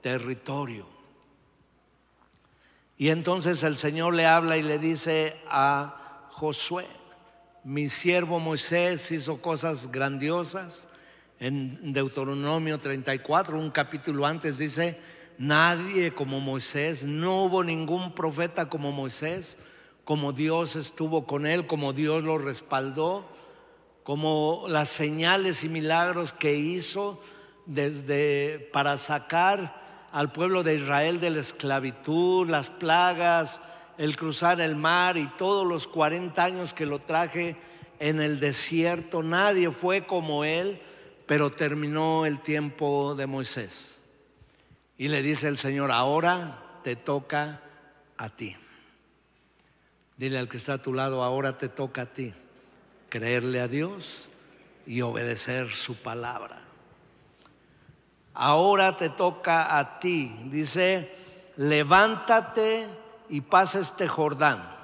territorio. 0.02 0.88
Y 2.98 3.10
entonces 3.10 3.62
el 3.62 3.78
Señor 3.78 4.16
le 4.16 4.26
habla 4.26 4.58
y 4.58 4.64
le 4.64 4.80
dice 4.80 5.40
a 5.48 6.28
Josué, 6.32 6.88
mi 7.64 7.88
siervo 7.88 8.40
Moisés 8.40 9.12
hizo 9.12 9.40
cosas 9.40 9.92
grandiosas. 9.92 10.88
En 11.40 11.94
Deuteronomio 11.94 12.80
34, 12.80 13.60
un 13.60 13.70
capítulo 13.70 14.26
antes 14.26 14.58
dice, 14.58 15.00
nadie 15.38 16.16
como 16.16 16.40
Moisés, 16.40 17.04
no 17.04 17.44
hubo 17.44 17.64
ningún 17.64 18.16
profeta 18.16 18.68
como 18.68 18.92
Moisés 18.92 19.56
como 20.10 20.32
Dios 20.32 20.75
estuvo 20.75 21.28
con 21.28 21.46
él, 21.46 21.68
como 21.68 21.94
Dios 21.94 22.24
lo 22.24 22.39
respaldó, 22.39 23.30
como 24.01 24.66
las 24.68 24.89
señales 24.89 25.63
y 25.63 25.70
milagros 25.70 26.34
que 26.34 26.56
hizo 26.56 27.22
desde 27.68 28.72
para 28.74 28.98
sacar 28.98 30.08
al 30.12 30.32
pueblo 30.32 30.63
de 30.63 30.78
Israel 30.78 31.20
de 31.20 31.30
la 31.30 31.42
esclavitud, 31.42 32.50
las 32.50 32.72
plagas, 32.72 33.62
el 34.00 34.16
cruzar 34.16 34.60
el 34.62 34.75
mar 34.75 35.16
y 35.16 35.28
todos 35.38 35.68
los 35.68 35.86
40 35.86 36.44
años 36.44 36.74
que 36.74 36.88
lo 36.88 36.98
traje 36.98 37.56
en 38.00 38.20
el 38.20 38.39
desierto. 38.39 39.22
Nadie 39.22 39.70
fue 39.70 40.08
como 40.08 40.44
él, 40.44 40.82
pero 41.28 41.51
terminó 41.51 42.25
el 42.25 42.39
tiempo 42.39 43.13
de 43.13 43.28
Moisés. 43.28 44.01
Y 44.98 45.10
le 45.10 45.22
dice 45.22 45.48
el 45.48 45.60
Señor, 45.60 45.92
ahora 45.92 46.80
te 46.84 46.96
toca 46.96 47.62
a 48.18 48.30
ti. 48.30 48.58
Dile 50.20 50.38
al 50.38 50.50
que 50.50 50.58
está 50.58 50.74
a 50.74 50.82
tu 50.82 50.94
lado, 50.94 51.24
ahora 51.24 51.58
te 51.58 51.70
toca 51.70 52.02
a 52.02 52.06
ti 52.08 52.34
creerle 53.08 53.62
a 53.62 53.70
Dios 53.70 54.30
y 54.86 55.00
obedecer 55.02 55.72
su 55.72 55.96
palabra. 55.96 56.60
Ahora 58.34 58.98
te 58.98 59.08
toca 59.08 59.80
a 59.80 60.02
ti. 60.02 60.36
Dice, 60.52 61.10
levántate 61.56 62.86
y 63.30 63.40
pasa 63.40 63.80
este 63.80 64.10
Jordán 64.10 64.76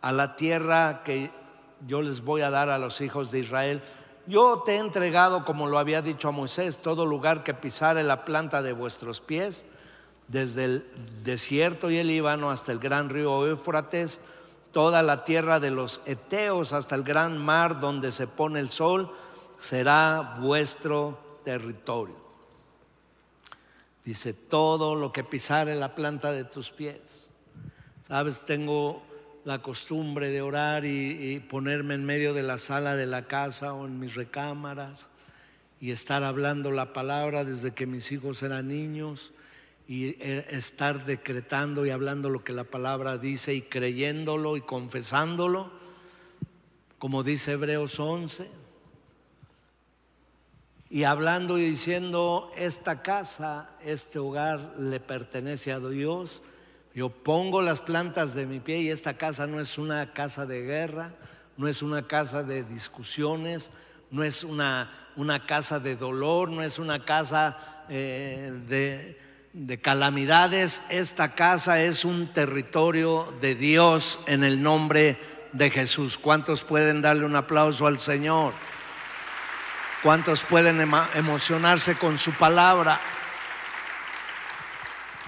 a 0.00 0.12
la 0.12 0.34
tierra 0.34 1.02
que 1.04 1.30
yo 1.86 2.00
les 2.00 2.22
voy 2.22 2.40
a 2.40 2.48
dar 2.48 2.70
a 2.70 2.78
los 2.78 3.02
hijos 3.02 3.30
de 3.30 3.40
Israel. 3.40 3.82
Yo 4.26 4.62
te 4.64 4.76
he 4.76 4.78
entregado, 4.78 5.44
como 5.44 5.66
lo 5.66 5.78
había 5.78 6.00
dicho 6.00 6.28
a 6.28 6.32
Moisés, 6.32 6.78
todo 6.78 7.04
lugar 7.04 7.44
que 7.44 7.52
pisare 7.52 8.02
la 8.02 8.24
planta 8.24 8.62
de 8.62 8.72
vuestros 8.72 9.20
pies, 9.20 9.66
desde 10.26 10.64
el 10.64 10.86
desierto 11.22 11.90
y 11.90 11.98
el 11.98 12.08
Líbano 12.08 12.50
hasta 12.50 12.72
el 12.72 12.78
gran 12.78 13.10
río 13.10 13.46
Éufrates 13.46 14.22
toda 14.72 15.02
la 15.02 15.24
tierra 15.24 15.60
de 15.60 15.70
los 15.70 16.00
Eteos 16.06 16.72
hasta 16.72 16.94
el 16.94 17.02
gran 17.02 17.38
mar 17.38 17.80
donde 17.80 18.12
se 18.12 18.26
pone 18.26 18.60
el 18.60 18.68
sol, 18.68 19.12
será 19.60 20.36
vuestro 20.40 21.40
territorio. 21.44 22.16
Dice, 24.04 24.32
todo 24.32 24.94
lo 24.94 25.12
que 25.12 25.24
pisare 25.24 25.74
la 25.74 25.94
planta 25.94 26.32
de 26.32 26.44
tus 26.44 26.70
pies. 26.70 27.30
Sabes, 28.06 28.40
tengo 28.46 29.02
la 29.44 29.60
costumbre 29.60 30.30
de 30.30 30.40
orar 30.40 30.84
y, 30.84 31.34
y, 31.34 31.40
ponerme 31.40 31.94
en 31.94 32.04
medio 32.04 32.32
de 32.32 32.42
la 32.42 32.58
sala 32.58 32.96
de 32.96 33.06
la 33.06 33.26
casa 33.26 33.74
o 33.74 33.86
en 33.86 33.98
mis 33.98 34.14
recámaras 34.14 35.08
y 35.80 35.90
estar 35.90 36.24
hablando 36.24 36.70
la 36.70 36.92
palabra 36.92 37.44
desde 37.44 37.72
que 37.72 37.86
mis 37.86 38.10
hijos 38.12 38.42
eran 38.42 38.68
niños 38.68 39.32
y 39.88 40.08
eh, 40.20 40.46
estar 40.50 41.06
decretando 41.06 41.86
y 41.86 41.90
hablando 41.90 42.28
lo 42.28 42.44
que 42.44 42.52
la 42.52 42.64
palabra 42.64 43.16
dice 43.16 43.54
y 43.54 43.62
creyéndolo 43.62 44.58
y 44.58 44.60
confesándolo, 44.60 45.72
como 46.98 47.22
dice 47.22 47.52
Hebreos 47.52 47.98
11, 47.98 48.50
y 50.90 51.04
hablando 51.04 51.56
y 51.56 51.62
diciendo, 51.62 52.52
esta 52.54 53.00
casa, 53.00 53.70
este 53.82 54.18
hogar 54.18 54.74
le 54.78 55.00
pertenece 55.00 55.72
a 55.72 55.80
Dios, 55.80 56.42
yo 56.94 57.08
pongo 57.08 57.62
las 57.62 57.80
plantas 57.80 58.34
de 58.34 58.44
mi 58.44 58.60
pie 58.60 58.82
y 58.82 58.90
esta 58.90 59.16
casa 59.16 59.46
no 59.46 59.58
es 59.58 59.78
una 59.78 60.12
casa 60.12 60.44
de 60.44 60.62
guerra, 60.62 61.14
no 61.56 61.66
es 61.66 61.82
una 61.82 62.06
casa 62.06 62.42
de 62.42 62.62
discusiones, 62.62 63.70
no 64.10 64.22
es 64.22 64.44
una, 64.44 65.08
una 65.16 65.46
casa 65.46 65.80
de 65.80 65.96
dolor, 65.96 66.50
no 66.50 66.62
es 66.62 66.78
una 66.78 67.06
casa 67.06 67.84
eh, 67.88 68.52
de 68.68 69.27
de 69.58 69.80
calamidades, 69.80 70.82
esta 70.88 71.34
casa 71.34 71.82
es 71.82 72.04
un 72.04 72.32
territorio 72.32 73.34
de 73.40 73.56
Dios 73.56 74.20
en 74.26 74.44
el 74.44 74.62
nombre 74.62 75.18
de 75.52 75.70
Jesús. 75.70 76.16
¿Cuántos 76.16 76.62
pueden 76.62 77.02
darle 77.02 77.24
un 77.24 77.34
aplauso 77.34 77.88
al 77.88 77.98
Señor? 77.98 78.52
¿Cuántos 80.04 80.44
pueden 80.44 80.80
emocionarse 81.14 81.96
con 81.96 82.18
su 82.18 82.30
palabra? 82.34 83.00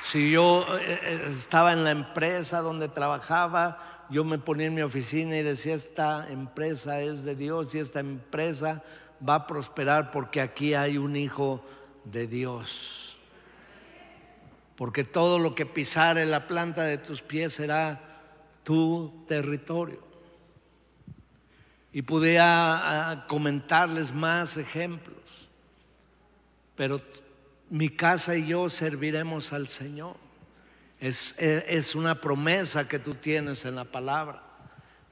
Si 0.00 0.30
yo 0.30 0.64
eh, 0.78 1.00
eh, 1.02 1.24
estaba 1.28 1.72
en 1.72 1.82
la 1.82 1.90
empresa 1.90 2.60
donde 2.60 2.88
trabajaba, 2.88 4.06
yo 4.10 4.22
me 4.22 4.38
ponía 4.38 4.68
en 4.68 4.74
mi 4.74 4.82
oficina 4.82 5.38
y 5.38 5.42
decía, 5.42 5.74
esta 5.74 6.30
empresa 6.30 7.00
es 7.00 7.24
de 7.24 7.34
Dios 7.34 7.74
y 7.74 7.80
esta 7.80 7.98
empresa 7.98 8.84
va 9.28 9.34
a 9.34 9.46
prosperar 9.48 10.12
porque 10.12 10.40
aquí 10.40 10.74
hay 10.74 10.98
un 10.98 11.16
hijo 11.16 11.64
de 12.04 12.28
Dios 12.28 13.09
porque 14.80 15.04
todo 15.04 15.38
lo 15.38 15.54
que 15.54 15.66
pisare 15.66 16.24
la 16.24 16.46
planta 16.46 16.84
de 16.84 16.96
tus 16.96 17.20
pies 17.20 17.52
será 17.52 18.00
tu 18.62 19.26
territorio. 19.28 20.02
Y 21.92 22.00
pude 22.00 22.38
comentarles 23.28 24.14
más 24.14 24.56
ejemplos, 24.56 25.50
pero 26.76 26.98
mi 27.68 27.90
casa 27.90 28.38
y 28.38 28.46
yo 28.46 28.70
serviremos 28.70 29.52
al 29.52 29.68
Señor. 29.68 30.16
Es, 30.98 31.34
es 31.36 31.94
una 31.94 32.22
promesa 32.22 32.88
que 32.88 32.98
tú 32.98 33.16
tienes 33.16 33.66
en 33.66 33.74
la 33.74 33.84
palabra, 33.84 34.42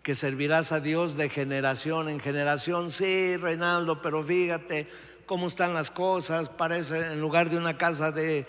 que 0.03 0.15
servirás 0.15 0.73
a 0.73 0.81
Dios 0.81 1.15
de 1.19 1.29
generación 1.29 2.09
en 2.09 2.21
generación. 2.21 2.91
Sí, 2.91 3.37
Reinaldo, 3.37 4.01
pero 4.01 4.25
fíjate, 4.25 4.89
cómo 5.29 5.47
están 5.47 5.75
las 5.75 5.91
cosas, 5.91 6.49
parece 6.49 7.13
en 7.13 7.21
lugar 7.21 7.51
de 7.51 7.59
una 7.59 7.77
casa 7.77 8.11
de, 8.11 8.47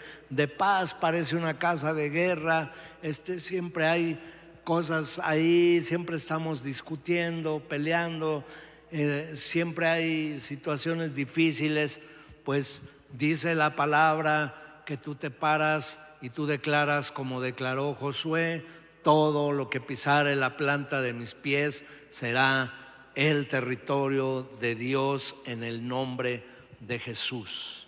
paz, 0.57 0.95
parece 0.95 1.35
una 1.35 1.59
casa 1.59 1.93
de 1.93 2.09
guerra, 2.09 2.71
este, 3.03 3.41
siempre 3.41 3.85
hay 3.85 4.17
cosas 4.63 5.19
ahí, 5.21 5.81
siempre 5.81 6.15
estamos 6.15 6.63
discutiendo, 6.63 7.59
peleando, 7.59 8.45
eh, 8.91 9.33
siempre 9.35 9.87
hay 9.87 10.39
situaciones 10.39 11.13
difíciles, 11.13 11.99
pues 12.45 12.81
dice 13.11 13.55
la 13.55 13.75
palabra 13.75 14.81
que 14.85 14.95
tú 14.95 15.15
te 15.15 15.29
paras 15.29 15.99
y 16.21 16.29
tú 16.29 16.47
declaras 16.47 17.11
como 17.11 17.41
declaró 17.41 17.93
Josué, 17.93 18.65
todo 19.03 19.51
lo 19.51 19.69
que 19.69 19.81
pisare 19.81 20.37
la 20.37 20.55
planta 20.55 21.01
de 21.01 21.11
mis 21.11 21.33
pies 21.33 21.83
será 22.09 22.73
el 23.15 23.49
territorio 23.49 24.49
de 24.61 24.75
Dios 24.75 25.35
en 25.45 25.65
el 25.65 25.85
nombre 25.85 26.37
de 26.37 26.58
de 26.79 26.99
Jesús. 26.99 27.87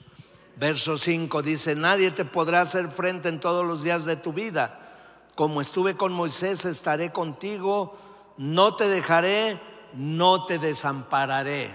Verso 0.56 0.98
5 0.98 1.42
dice, 1.42 1.76
nadie 1.76 2.12
te 2.12 2.26
podrá 2.26 2.62
hacer 2.62 2.90
frente 2.90 3.30
en 3.30 3.40
todos 3.40 3.66
los 3.66 3.84
días 3.84 4.06
de 4.06 4.16
tu 4.16 4.34
vida. 4.34 4.80
Como 5.36 5.62
estuve 5.62 5.96
con 5.96 6.12
Moisés, 6.12 6.66
estaré 6.66 7.12
contigo, 7.12 7.98
no 8.38 8.76
te 8.76 8.88
dejaré, 8.88 9.60
no 9.94 10.46
te 10.46 10.60
desampararé. 10.60 11.72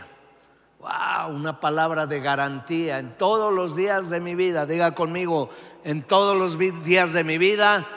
Wow, 0.79 1.35
una 1.35 1.59
palabra 1.59 2.07
de 2.07 2.21
garantía 2.21 2.99
en 2.99 3.17
todos 3.17 3.53
los 3.53 3.75
días 3.75 4.11
de 4.11 4.21
mi 4.21 4.35
vida. 4.35 4.67
Diga 4.67 4.95
conmigo, 4.95 5.51
en 5.85 6.03
todos 6.03 6.37
los 6.37 6.59
días 6.85 7.13
de 7.13 7.25
mi 7.25 7.39
vida, 7.39 7.89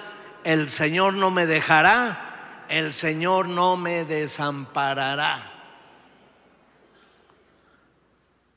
el 0.44 0.70
Señor 0.70 1.14
no 1.14 1.30
me 1.30 1.46
dejará, 1.46 2.66
el 2.70 2.94
Señor 2.94 3.48
no 3.50 3.78
me 3.78 4.06
desamparará. 4.06 5.59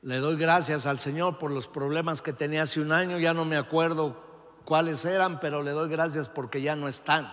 Le 0.03 0.17
doy 0.17 0.37
gracias 0.37 0.87
al 0.87 0.99
Señor 0.99 1.39
por 1.39 1.53
los 1.53 1.69
problemas 1.69 2.23
que 2.23 2.33
tenía 2.33 2.63
hace 2.63 2.81
un 2.81 2.91
año, 2.91 3.21
ya 3.21 3.35
no 3.35 3.45
me 3.45 3.57
acuerdo 3.57 4.21
cuáles 4.65 5.05
eran, 5.05 5.39
pero 5.39 5.63
le 5.63 5.71
doy 5.71 5.89
gracias 5.89 6.29
porque 6.29 6.61
ya 6.61 6.75
no 6.75 6.89
están. 6.89 7.33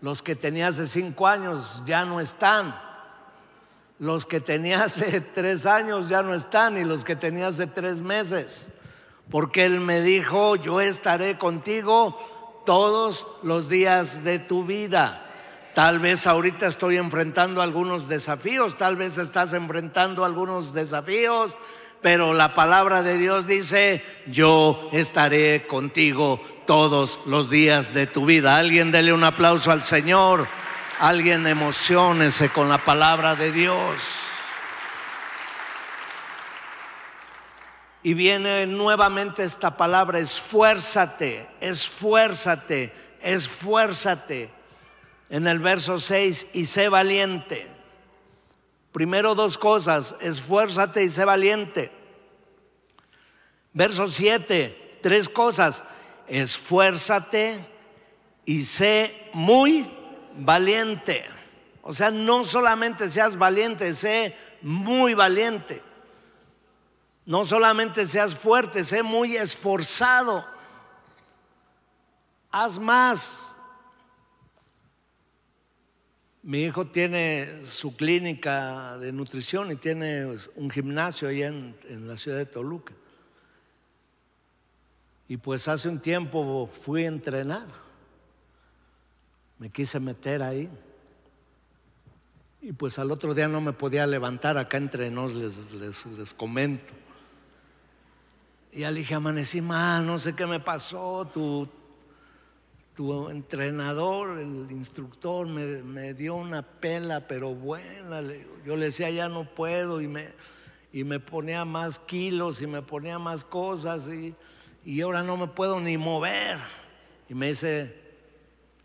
Los 0.00 0.22
que 0.22 0.36
tenía 0.36 0.68
hace 0.68 0.86
cinco 0.86 1.26
años 1.26 1.82
ya 1.84 2.06
no 2.06 2.18
están. 2.18 2.74
Los 3.98 4.24
que 4.24 4.40
tenía 4.40 4.84
hace 4.84 5.20
tres 5.34 5.66
años 5.66 6.08
ya 6.08 6.22
no 6.22 6.32
están 6.32 6.78
y 6.78 6.84
los 6.84 7.04
que 7.04 7.14
tenía 7.14 7.48
hace 7.48 7.66
tres 7.66 8.00
meses. 8.00 8.68
Porque 9.30 9.66
Él 9.66 9.80
me 9.80 10.00
dijo, 10.00 10.56
yo 10.56 10.80
estaré 10.80 11.36
contigo 11.36 12.62
todos 12.64 13.26
los 13.42 13.68
días 13.68 14.24
de 14.24 14.38
tu 14.38 14.64
vida. 14.64 15.23
Tal 15.74 15.98
vez 15.98 16.26
ahorita 16.28 16.68
estoy 16.68 16.96
enfrentando 16.98 17.60
algunos 17.60 18.08
desafíos, 18.08 18.76
tal 18.76 18.96
vez 18.96 19.18
estás 19.18 19.52
enfrentando 19.54 20.24
algunos 20.24 20.72
desafíos, 20.72 21.58
pero 22.00 22.32
la 22.32 22.54
palabra 22.54 23.02
de 23.02 23.18
Dios 23.18 23.48
dice, 23.48 24.04
yo 24.26 24.88
estaré 24.92 25.66
contigo 25.66 26.40
todos 26.64 27.18
los 27.26 27.50
días 27.50 27.92
de 27.92 28.06
tu 28.06 28.24
vida. 28.24 28.56
Alguien 28.56 28.92
dele 28.92 29.12
un 29.12 29.24
aplauso 29.24 29.72
al 29.72 29.82
Señor. 29.82 30.46
Alguien 31.00 31.44
emocionese 31.46 32.50
con 32.50 32.68
la 32.68 32.78
palabra 32.78 33.34
de 33.34 33.50
Dios. 33.50 34.00
Y 38.04 38.14
viene 38.14 38.66
nuevamente 38.66 39.42
esta 39.42 39.76
palabra, 39.76 40.18
esfuérzate, 40.18 41.48
esfuérzate, 41.60 42.92
esfuérzate. 43.20 44.53
En 45.34 45.48
el 45.48 45.58
verso 45.58 45.98
6, 45.98 46.46
y 46.52 46.64
sé 46.66 46.88
valiente. 46.88 47.66
Primero 48.92 49.34
dos 49.34 49.58
cosas, 49.58 50.14
esfuérzate 50.20 51.02
y 51.02 51.08
sé 51.08 51.24
valiente. 51.24 51.90
Verso 53.72 54.06
7, 54.06 55.00
tres 55.02 55.28
cosas, 55.28 55.82
esfuérzate 56.28 57.66
y 58.44 58.62
sé 58.62 59.28
muy 59.32 59.92
valiente. 60.36 61.24
O 61.82 61.92
sea, 61.92 62.12
no 62.12 62.44
solamente 62.44 63.08
seas 63.08 63.36
valiente, 63.36 63.92
sé 63.92 64.36
muy 64.62 65.14
valiente. 65.14 65.82
No 67.26 67.44
solamente 67.44 68.06
seas 68.06 68.38
fuerte, 68.38 68.84
sé 68.84 69.02
muy 69.02 69.34
esforzado. 69.34 70.46
Haz 72.52 72.78
más. 72.78 73.43
Mi 76.46 76.64
hijo 76.64 76.86
tiene 76.86 77.64
su 77.64 77.96
clínica 77.96 78.98
de 78.98 79.12
nutrición 79.12 79.72
y 79.72 79.76
tiene 79.76 80.26
un 80.56 80.68
gimnasio 80.68 81.28
allá 81.28 81.48
en, 81.48 81.74
en, 81.88 82.06
la 82.06 82.18
ciudad 82.18 82.36
de 82.36 82.44
Toluca. 82.44 82.92
Y 85.26 85.38
pues 85.38 85.68
hace 85.68 85.88
un 85.88 86.00
tiempo 86.00 86.70
fui 86.82 87.06
a 87.06 87.08
entrenar. 87.08 87.66
Me 89.58 89.70
quise 89.70 89.98
meter 89.98 90.42
ahí. 90.42 90.68
Y 92.60 92.72
pues 92.72 92.98
al 92.98 93.10
otro 93.10 93.32
día 93.32 93.48
no 93.48 93.62
me 93.62 93.72
podía 93.72 94.06
levantar. 94.06 94.58
Acá 94.58 94.76
entre 94.76 95.10
nos 95.10 95.34
les, 95.34 95.72
les, 95.72 96.04
les 96.04 96.34
comento. 96.34 96.92
Y 98.70 98.80
ya 98.80 98.90
le 98.90 99.00
dije, 99.00 99.14
amanecí 99.14 99.62
mal, 99.62 100.04
no 100.04 100.18
sé 100.18 100.34
qué 100.34 100.44
me 100.46 100.60
pasó, 100.60 101.26
tu, 101.32 101.66
tu 102.94 103.28
entrenador, 103.28 104.38
el 104.38 104.70
instructor, 104.70 105.46
me, 105.48 106.14
dio 106.14 106.36
una 106.36 106.62
pela, 106.62 107.26
pero 107.26 107.54
buena. 107.54 108.22
Yo 108.64 108.76
le 108.76 108.86
decía, 108.86 109.10
ya 109.10 109.28
no 109.28 109.44
puedo, 109.44 110.00
y 110.00 110.06
me, 110.06 110.28
y 110.92 111.02
me 111.02 111.18
ponía 111.18 111.64
más 111.64 111.98
kilos 111.98 112.62
y 112.62 112.66
me 112.66 112.82
ponía 112.82 113.18
más 113.18 113.44
cosas, 113.44 114.08
y, 114.08 114.34
y 114.84 115.00
ahora 115.00 115.22
no 115.22 115.36
me 115.36 115.48
puedo 115.48 115.80
ni 115.80 115.98
mover. 115.98 116.58
Y 117.28 117.34
me 117.34 117.48
dice, 117.48 118.00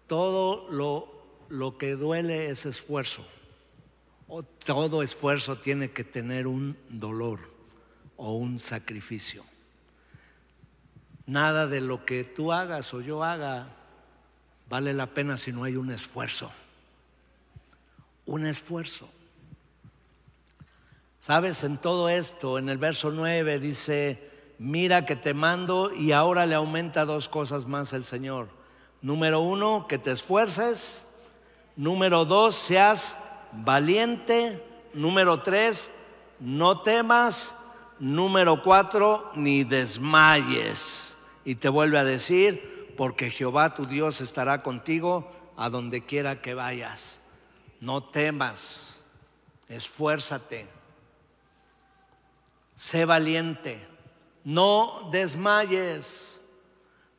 todo 0.07 0.67
lo, 0.71 1.13
lo 1.49 1.77
que 1.77 1.95
duele 1.95 2.49
es 2.49 2.65
esfuerzo. 2.65 3.23
O 4.27 4.43
todo 4.43 5.03
esfuerzo 5.03 5.55
tiene 5.55 5.91
que 5.91 6.03
tener 6.03 6.47
un 6.47 6.77
dolor 6.89 7.39
o 8.17 8.33
un 8.33 8.59
sacrificio. 8.59 9.43
Nada 11.25 11.67
de 11.67 11.81
lo 11.81 12.05
que 12.05 12.23
tú 12.23 12.51
hagas 12.51 12.91
o 12.93 13.01
yo 13.01 13.23
haga 13.23 13.75
vale 14.69 14.93
la 14.93 15.07
pena 15.07 15.35
si 15.35 15.51
no 15.51 15.63
hay 15.63 15.75
un 15.75 15.91
esfuerzo. 15.91 16.51
Un 18.25 18.45
esfuerzo. 18.45 19.09
Sabes, 21.19 21.63
en 21.63 21.77
todo 21.77 22.07
esto, 22.07 22.59
en 22.59 22.69
el 22.69 22.77
verso 22.77 23.11
9 23.11 23.59
dice, 23.59 24.29
mira 24.59 25.05
que 25.05 25.15
te 25.15 25.33
mando 25.33 25.91
y 25.93 26.11
ahora 26.11 26.45
le 26.45 26.55
aumenta 26.55 27.05
dos 27.05 27.27
cosas 27.27 27.65
más 27.65 27.91
el 27.93 28.03
Señor. 28.03 28.47
Número 29.01 29.41
uno, 29.41 29.87
que 29.87 29.97
te 29.97 30.11
esfuerces. 30.11 31.05
Número 31.75 32.25
dos, 32.25 32.55
seas 32.55 33.17
valiente. 33.51 34.63
Número 34.93 35.41
tres, 35.41 35.89
no 36.39 36.81
temas. 36.81 37.55
Número 37.99 38.61
cuatro, 38.61 39.31
ni 39.35 39.63
desmayes. 39.63 41.15
Y 41.43 41.55
te 41.55 41.67
vuelve 41.69 41.97
a 41.97 42.03
decir, 42.03 42.78
porque 42.99 43.31
Jehová 43.31 43.73
tu 43.73 43.85
Dios 43.85 44.19
estará 44.19 44.61
contigo 44.61 45.31
a 45.55 45.69
donde 45.69 46.05
quiera 46.05 46.41
que 46.41 46.53
vayas. 46.53 47.21
No 47.79 48.03
temas, 48.03 49.01
esfuérzate, 49.69 50.67
sé 52.75 53.05
valiente, 53.05 53.87
no 54.43 55.07
desmayes. 55.13 56.41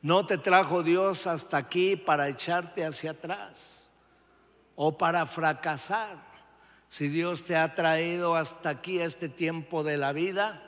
No 0.02 0.26
te 0.26 0.36
trajo 0.36 0.82
Dios 0.82 1.26
hasta 1.26 1.56
aquí 1.56 1.96
para 1.96 2.28
echarte 2.28 2.84
hacia 2.84 3.12
atrás 3.12 3.88
o 4.76 4.98
para 4.98 5.24
fracasar. 5.24 6.18
Si 6.90 7.08
Dios 7.08 7.44
te 7.44 7.56
ha 7.56 7.74
traído 7.74 8.36
hasta 8.36 8.68
aquí, 8.68 8.98
este 8.98 9.30
tiempo 9.30 9.82
de 9.82 9.96
la 9.96 10.12
vida, 10.12 10.62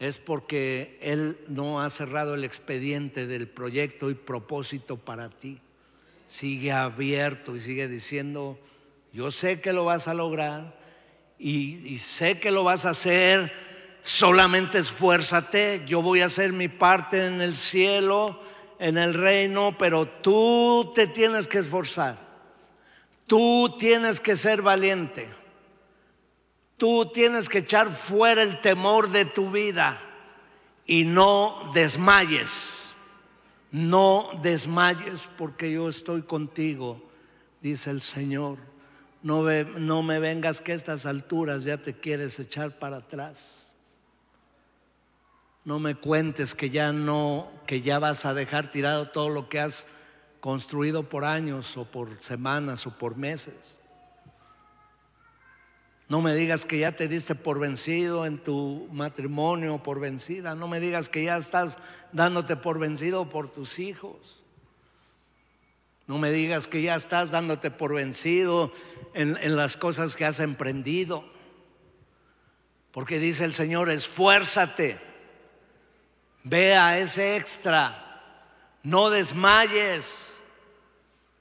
es 0.00 0.16
porque 0.16 0.98
Él 1.02 1.38
no 1.46 1.82
ha 1.82 1.90
cerrado 1.90 2.34
el 2.34 2.42
expediente 2.42 3.26
del 3.26 3.46
proyecto 3.46 4.10
y 4.10 4.14
propósito 4.14 4.96
para 4.96 5.28
ti. 5.28 5.60
Sigue 6.26 6.72
abierto 6.72 7.54
y 7.54 7.60
sigue 7.60 7.86
diciendo, 7.86 8.58
yo 9.12 9.30
sé 9.30 9.60
que 9.60 9.74
lo 9.74 9.84
vas 9.84 10.08
a 10.08 10.14
lograr 10.14 10.74
y, 11.38 11.98
sé 11.98 12.40
que 12.40 12.50
lo 12.50 12.64
vas 12.64 12.86
a 12.86 12.90
hacer, 12.90 13.52
solamente 14.02 14.78
esfuérzate, 14.78 15.82
yo 15.86 16.00
voy 16.00 16.22
a 16.22 16.26
hacer 16.26 16.54
mi 16.54 16.68
parte 16.68 17.26
en 17.26 17.42
el 17.42 17.54
cielo, 17.54 18.40
en 18.78 18.96
el 18.96 19.12
reino, 19.12 19.76
pero 19.78 20.06
tú 20.08 20.92
te 20.94 21.08
tienes 21.08 21.46
que 21.46 21.58
esforzar, 21.58 22.16
tú 23.26 23.76
tienes 23.78 24.18
que 24.20 24.34
ser 24.36 24.62
valiente. 24.62 25.39
Tú 26.80 27.04
tienes 27.12 27.50
que 27.50 27.58
echar 27.58 27.92
fuera 27.92 28.42
el 28.42 28.58
temor 28.62 29.10
de 29.10 29.26
tu 29.26 29.50
vida 29.50 30.00
y 30.86 31.04
no 31.04 31.70
desmayes. 31.74 32.94
No 33.70 34.30
desmayes 34.42 35.28
porque 35.36 35.70
yo 35.70 35.90
estoy 35.90 36.22
contigo, 36.22 37.02
dice 37.60 37.90
el 37.90 38.00
Señor. 38.00 38.56
No, 39.22 39.42
me 39.42 40.18
vengas 40.20 40.62
que 40.62 40.72
a 40.72 40.74
estas 40.74 41.04
alturas 41.04 41.64
ya 41.64 41.76
te 41.76 41.92
quieres 41.92 42.40
echar 42.40 42.78
para 42.78 42.96
atrás. 42.96 43.70
No 45.66 45.80
me 45.80 45.96
cuentes 45.96 46.54
que 46.54 46.70
ya 46.70 46.94
no, 46.94 47.52
que 47.66 47.82
ya 47.82 47.98
vas 47.98 48.24
a 48.24 48.32
dejar 48.32 48.70
tirado 48.70 49.10
todo 49.10 49.28
lo 49.28 49.50
que 49.50 49.60
has 49.60 49.86
construido 50.40 51.10
por 51.10 51.26
años 51.26 51.76
o 51.76 51.84
por 51.84 52.16
semanas 52.22 52.86
o 52.86 52.96
por 52.96 53.18
meses. 53.18 53.79
No 56.10 56.20
me 56.20 56.34
digas 56.34 56.66
que 56.66 56.80
ya 56.80 56.90
te 56.90 57.06
diste 57.06 57.36
por 57.36 57.60
vencido 57.60 58.26
en 58.26 58.36
tu 58.36 58.88
matrimonio, 58.90 59.80
por 59.80 60.00
vencida. 60.00 60.56
No 60.56 60.66
me 60.66 60.80
digas 60.80 61.08
que 61.08 61.22
ya 61.22 61.36
estás 61.36 61.78
dándote 62.10 62.56
por 62.56 62.80
vencido 62.80 63.28
por 63.28 63.48
tus 63.48 63.78
hijos. 63.78 64.42
No 66.08 66.18
me 66.18 66.32
digas 66.32 66.66
que 66.66 66.82
ya 66.82 66.96
estás 66.96 67.30
dándote 67.30 67.70
por 67.70 67.94
vencido 67.94 68.72
en, 69.14 69.36
en 69.40 69.54
las 69.54 69.76
cosas 69.76 70.16
que 70.16 70.24
has 70.24 70.40
emprendido. 70.40 71.24
Porque 72.90 73.20
dice 73.20 73.44
el 73.44 73.54
Señor, 73.54 73.88
esfuérzate. 73.88 74.98
Ve 76.42 76.74
a 76.74 76.98
ese 76.98 77.36
extra. 77.36 78.20
No 78.82 79.10
desmayes. 79.10 80.32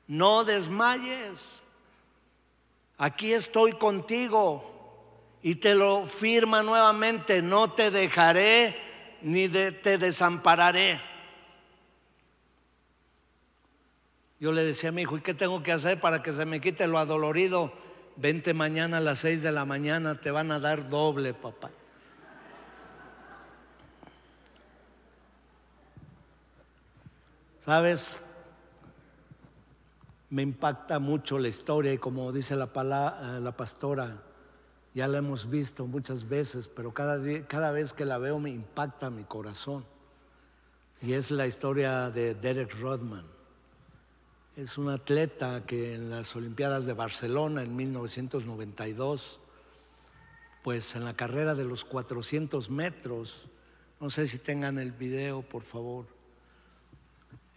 No 0.06 0.44
desmayes 0.44 1.59
aquí 3.00 3.34
estoy 3.34 3.74
contigo. 3.74 4.68
Y 5.42 5.56
te 5.56 5.74
lo 5.74 6.06
firma 6.06 6.62
nuevamente, 6.62 7.42
no 7.42 7.72
te 7.72 7.90
dejaré 7.90 8.76
ni 9.22 9.48
te 9.48 9.98
desampararé. 9.98 11.02
Yo 14.40 14.52
le 14.52 14.64
decía 14.64 14.90
a 14.90 14.92
mi 14.92 15.02
hijo, 15.02 15.18
¿y 15.18 15.22
qué 15.22 15.34
tengo 15.34 15.64
que 15.64 15.72
hacer 15.72 16.00
para 16.00 16.22
que 16.22 16.32
se 16.34 16.46
me 16.46 16.62
quite 16.62 16.88
lo 16.88 16.98
adolorido? 16.98 17.74
Vente 18.16 18.54
mañana 18.54 18.98
a 18.98 19.02
las 19.02 19.20
seis 19.20 19.42
de 19.42 19.52
la 19.52 19.66
mañana, 19.66 20.20
te 20.20 20.30
van 20.30 20.52
a 20.52 20.60
dar 20.60 20.90
doble, 20.90 21.34
papá. 21.34 21.72
¿Sabes? 27.66 28.26
Me 30.30 30.44
impacta 30.44 31.00
mucho 31.00 31.40
la 31.40 31.48
historia 31.48 31.94
y 31.94 31.98
como 31.98 32.32
dice 32.32 32.56
la, 32.56 32.66
eh, 32.66 33.40
la 33.42 33.52
pastora, 33.56 34.22
ya 34.94 35.08
la 35.08 35.20
hemos 35.20 35.50
visto 35.50 35.88
muchas 35.88 36.28
veces, 36.28 36.68
pero 36.68 36.94
cada, 36.94 37.20
cada 37.48 37.72
vez 37.72 37.94
que 37.94 38.06
la 38.06 38.18
veo 38.18 38.40
me 38.40 38.52
impacta 38.52 39.10
mi 39.10 39.24
corazón. 39.24 39.86
Y 41.02 41.14
es 41.14 41.32
la 41.32 41.48
historia 41.48 42.12
de 42.12 42.36
Derek 42.36 42.78
Rodman. 42.80 43.26
Es 44.56 44.78
un 44.78 44.90
atleta 44.90 45.66
que 45.66 45.96
en 45.96 46.10
las 46.10 46.36
Olimpiadas 46.36 46.86
de 46.86 46.94
Barcelona 46.94 47.64
en 47.64 47.76
1992, 47.76 49.40
pues 50.64 50.96
en 50.96 51.06
la 51.06 51.16
carrera 51.16 51.56
de 51.56 51.64
los 51.64 51.86
400 51.86 52.70
metros, 52.70 53.48
no 54.02 54.10
sé 54.10 54.28
si 54.28 54.38
tengan 54.38 54.78
el 54.78 54.92
video, 54.92 55.42
por 55.42 55.64
favor 55.64 56.19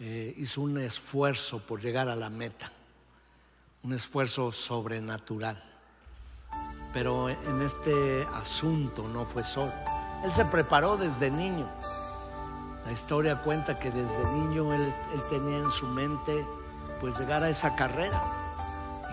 eh, 0.05 0.35
hizo 0.37 0.63
un 0.63 0.79
esfuerzo 0.79 1.65
por 1.65 1.81
llegar 1.81 2.09
a 2.09 2.17
la 2.17 2.29
meta. 2.29 2.73
un 3.85 3.93
esfuerzo 3.93 4.51
sobrenatural. 4.51 5.63
Pero 6.93 7.29
en 7.31 7.63
este 7.63 8.27
asunto 8.35 9.07
no 9.09 9.25
fue 9.27 9.45
solo. 9.45 9.73
Él 10.25 10.33
se 10.35 10.45
preparó 10.45 10.97
desde 10.97 11.31
niño. 11.31 11.69
La 12.85 12.93
historia 12.93 13.43
cuenta 13.43 13.79
que 13.79 13.93
desde 13.93 14.33
niño 14.33 14.75
él, 14.75 14.93
tenía 15.31 15.59
en 15.59 15.71
su 15.71 15.87
mente 15.87 16.45
pues 17.01 17.17
llegar 17.19 17.45
a 17.45 17.49
esa 17.49 17.77
carrera. 17.77 18.21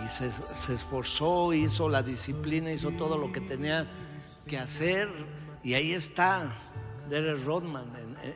Y 0.04 0.08
se, 0.08 0.32
se 0.32 0.74
esforzó, 0.74 1.54
hizo 1.54 1.88
la 1.88 2.02
disciplina, 2.02 2.72
hizo 2.72 2.92
todo 2.92 3.18
lo 3.18 3.32
que 3.32 3.42
tenía 3.42 3.88
que 4.48 4.58
hacer. 4.58 5.08
Y 5.64 5.76
ahí 5.76 5.94
está 5.94 6.52
Derek 7.10 7.44
Rodman. 7.46 7.86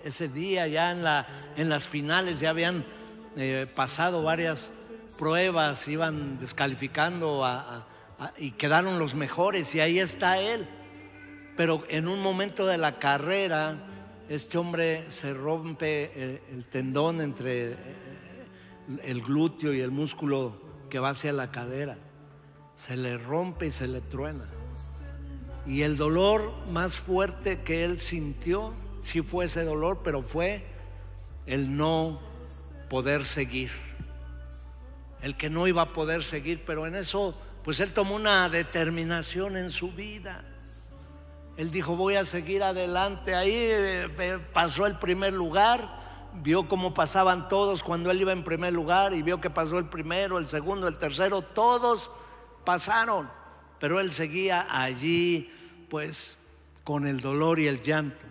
ese 0.03 0.27
día 0.27 0.67
ya 0.67 0.91
en, 0.91 1.03
la, 1.03 1.27
en 1.55 1.69
las 1.69 1.87
finales 1.87 2.39
ya 2.39 2.49
habían 2.49 2.85
eh, 3.35 3.65
pasado 3.75 4.23
varias 4.23 4.73
pruebas, 5.17 5.87
iban 5.87 6.39
descalificando 6.39 7.43
y 8.37 8.51
quedaron 8.51 8.99
los 8.99 9.15
mejores 9.15 9.73
y 9.75 9.79
ahí 9.79 9.99
está 9.99 10.39
él. 10.39 10.67
Pero 11.55 11.83
en 11.87 12.07
un 12.07 12.19
momento 12.19 12.65
de 12.65 12.77
la 12.77 12.97
carrera, 12.97 13.77
este 14.27 14.57
hombre 14.57 15.09
se 15.09 15.33
rompe 15.33 16.11
el, 16.15 16.41
el 16.51 16.65
tendón 16.65 17.21
entre 17.21 17.73
eh, 17.73 17.77
el 19.03 19.21
glúteo 19.21 19.73
y 19.73 19.81
el 19.81 19.91
músculo 19.91 20.59
que 20.89 20.99
va 20.99 21.09
hacia 21.09 21.31
la 21.31 21.51
cadera. 21.51 21.97
Se 22.75 22.97
le 22.97 23.17
rompe 23.17 23.67
y 23.67 23.71
se 23.71 23.87
le 23.87 24.01
truena. 24.01 24.45
Y 25.65 25.83
el 25.83 25.95
dolor 25.95 26.53
más 26.69 26.97
fuerte 26.97 27.61
que 27.61 27.85
él 27.85 27.99
sintió, 27.99 28.73
sí 29.01 29.21
fue 29.21 29.45
ese 29.45 29.63
dolor, 29.63 30.01
pero 30.03 30.21
fue 30.21 30.65
el 31.45 31.77
no 31.77 32.21
poder 32.89 33.23
seguir. 33.25 33.71
El 35.21 35.37
que 35.37 35.49
no 35.49 35.67
iba 35.67 35.83
a 35.83 35.93
poder 35.93 36.23
seguir, 36.25 36.63
pero 36.65 36.85
en 36.85 36.95
eso, 36.95 37.37
pues 37.63 37.79
él 37.79 37.93
tomó 37.93 38.15
una 38.15 38.49
determinación 38.49 39.55
en 39.55 39.69
su 39.69 39.91
vida. 39.91 40.43
Él 41.55 41.71
dijo, 41.71 41.95
voy 41.95 42.15
a 42.15 42.25
seguir 42.25 42.61
adelante. 42.61 43.33
Ahí 43.33 43.53
eh, 43.55 44.39
pasó 44.51 44.85
el 44.85 44.99
primer 44.99 45.31
lugar, 45.31 46.31
vio 46.41 46.67
cómo 46.67 46.93
pasaban 46.93 47.47
todos 47.47 47.83
cuando 47.83 48.11
él 48.11 48.19
iba 48.19 48.33
en 48.33 48.43
primer 48.43 48.73
lugar 48.73 49.13
y 49.13 49.21
vio 49.21 49.39
que 49.39 49.49
pasó 49.49 49.77
el 49.77 49.85
primero, 49.85 50.39
el 50.39 50.49
segundo, 50.49 50.89
el 50.89 50.97
tercero, 50.97 51.41
todos 51.41 52.11
pasaron 52.65 53.29
pero 53.83 53.99
él 53.99 54.13
seguía 54.13 54.65
allí, 54.69 55.51
pues, 55.89 56.37
con 56.85 57.05
el 57.05 57.19
dolor 57.19 57.59
y 57.59 57.67
el 57.67 57.81
llanto. 57.81 58.25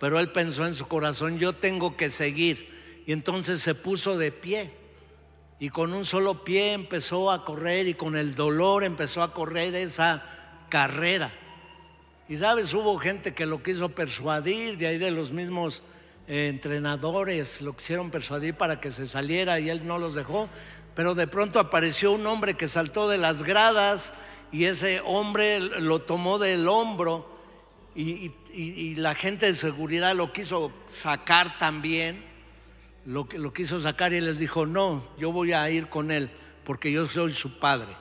Pero 0.00 0.18
él 0.18 0.32
pensó 0.32 0.64
en 0.64 0.72
su 0.72 0.88
corazón, 0.88 1.38
yo 1.38 1.52
tengo 1.52 1.98
que 1.98 2.08
seguir. 2.08 3.02
Y 3.06 3.12
entonces 3.12 3.60
se 3.60 3.74
puso 3.74 4.16
de 4.16 4.32
pie. 4.32 4.70
Y 5.60 5.68
con 5.68 5.92
un 5.92 6.06
solo 6.06 6.44
pie 6.44 6.72
empezó 6.72 7.30
a 7.30 7.44
correr 7.44 7.88
y 7.88 7.92
con 7.92 8.16
el 8.16 8.34
dolor 8.34 8.84
empezó 8.84 9.22
a 9.22 9.34
correr 9.34 9.74
esa 9.74 10.24
carrera. 10.70 11.30
Y 12.26 12.38
sabes, 12.38 12.72
hubo 12.72 12.96
gente 12.96 13.34
que 13.34 13.44
lo 13.44 13.62
quiso 13.62 13.90
persuadir, 13.90 14.78
de 14.78 14.86
ahí 14.86 14.96
de 14.96 15.10
los 15.10 15.30
mismos 15.30 15.82
eh, 16.26 16.48
entrenadores 16.48 17.60
lo 17.60 17.76
quisieron 17.76 18.10
persuadir 18.10 18.54
para 18.54 18.80
que 18.80 18.92
se 18.92 19.06
saliera 19.06 19.60
y 19.60 19.68
él 19.68 19.86
no 19.86 19.98
los 19.98 20.14
dejó 20.14 20.48
pero 20.96 21.14
de 21.14 21.26
pronto 21.26 21.60
apareció 21.60 22.12
un 22.12 22.26
hombre 22.26 22.54
que 22.54 22.68
saltó 22.68 23.06
de 23.06 23.18
las 23.18 23.42
gradas 23.42 24.14
y 24.50 24.64
ese 24.64 25.02
hombre 25.04 25.60
lo 25.60 26.00
tomó 26.00 26.38
del 26.38 26.66
hombro 26.66 27.36
y, 27.94 28.32
la 28.96 29.14
gente 29.14 29.44
de 29.44 29.54
seguridad 29.54 30.14
lo 30.14 30.32
quiso 30.32 30.72
sacar 30.86 31.58
también, 31.58 32.24
lo, 33.04 33.28
lo 33.36 33.52
quiso 33.52 33.78
sacar 33.80 34.14
y 34.14 34.22
les 34.22 34.38
dijo, 34.38 34.64
no, 34.64 35.04
yo 35.18 35.32
voy 35.32 35.52
a 35.52 35.68
ir 35.68 35.88
con 35.88 36.10
él 36.10 36.30
porque 36.64 36.90
yo 36.90 37.06
soy 37.06 37.32
su 37.32 37.58
padre. 37.58 37.94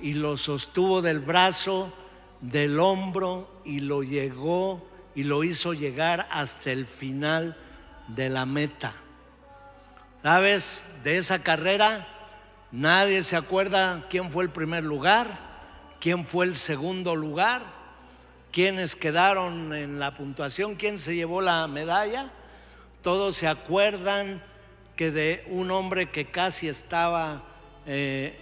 Y 0.00 0.14
lo 0.14 0.36
sostuvo 0.36 1.02
del 1.02 1.20
brazo, 1.20 1.92
del 2.40 2.80
hombro 2.80 3.62
y 3.64 3.80
lo 3.80 4.02
llegó 4.02 4.88
y 5.14 5.22
lo 5.22 5.44
hizo 5.44 5.72
llegar 5.72 6.26
hasta 6.32 6.72
el 6.72 6.86
final 6.86 7.56
de 8.08 8.28
la 8.28 8.44
meta. 8.44 8.92
¿Sabes? 10.28 10.86
De 11.04 11.16
esa 11.16 11.38
carrera 11.38 12.06
nadie 12.70 13.22
se 13.22 13.34
acuerda 13.34 14.04
quién 14.10 14.30
fue 14.30 14.44
el 14.44 14.50
primer 14.50 14.84
lugar, 14.84 15.26
quién 16.00 16.22
fue 16.26 16.44
el 16.44 16.54
segundo 16.54 17.16
lugar, 17.16 17.62
quiénes 18.52 18.94
quedaron 18.94 19.72
en 19.72 19.98
la 19.98 20.14
puntuación, 20.14 20.74
quién 20.74 20.98
se 20.98 21.14
llevó 21.14 21.40
la 21.40 21.66
medalla. 21.66 22.30
Todos 23.00 23.38
se 23.38 23.48
acuerdan 23.48 24.42
que 24.96 25.10
de 25.10 25.44
un 25.46 25.70
hombre 25.70 26.10
que 26.10 26.26
casi 26.26 26.68
estaba 26.68 27.44
eh, 27.86 28.38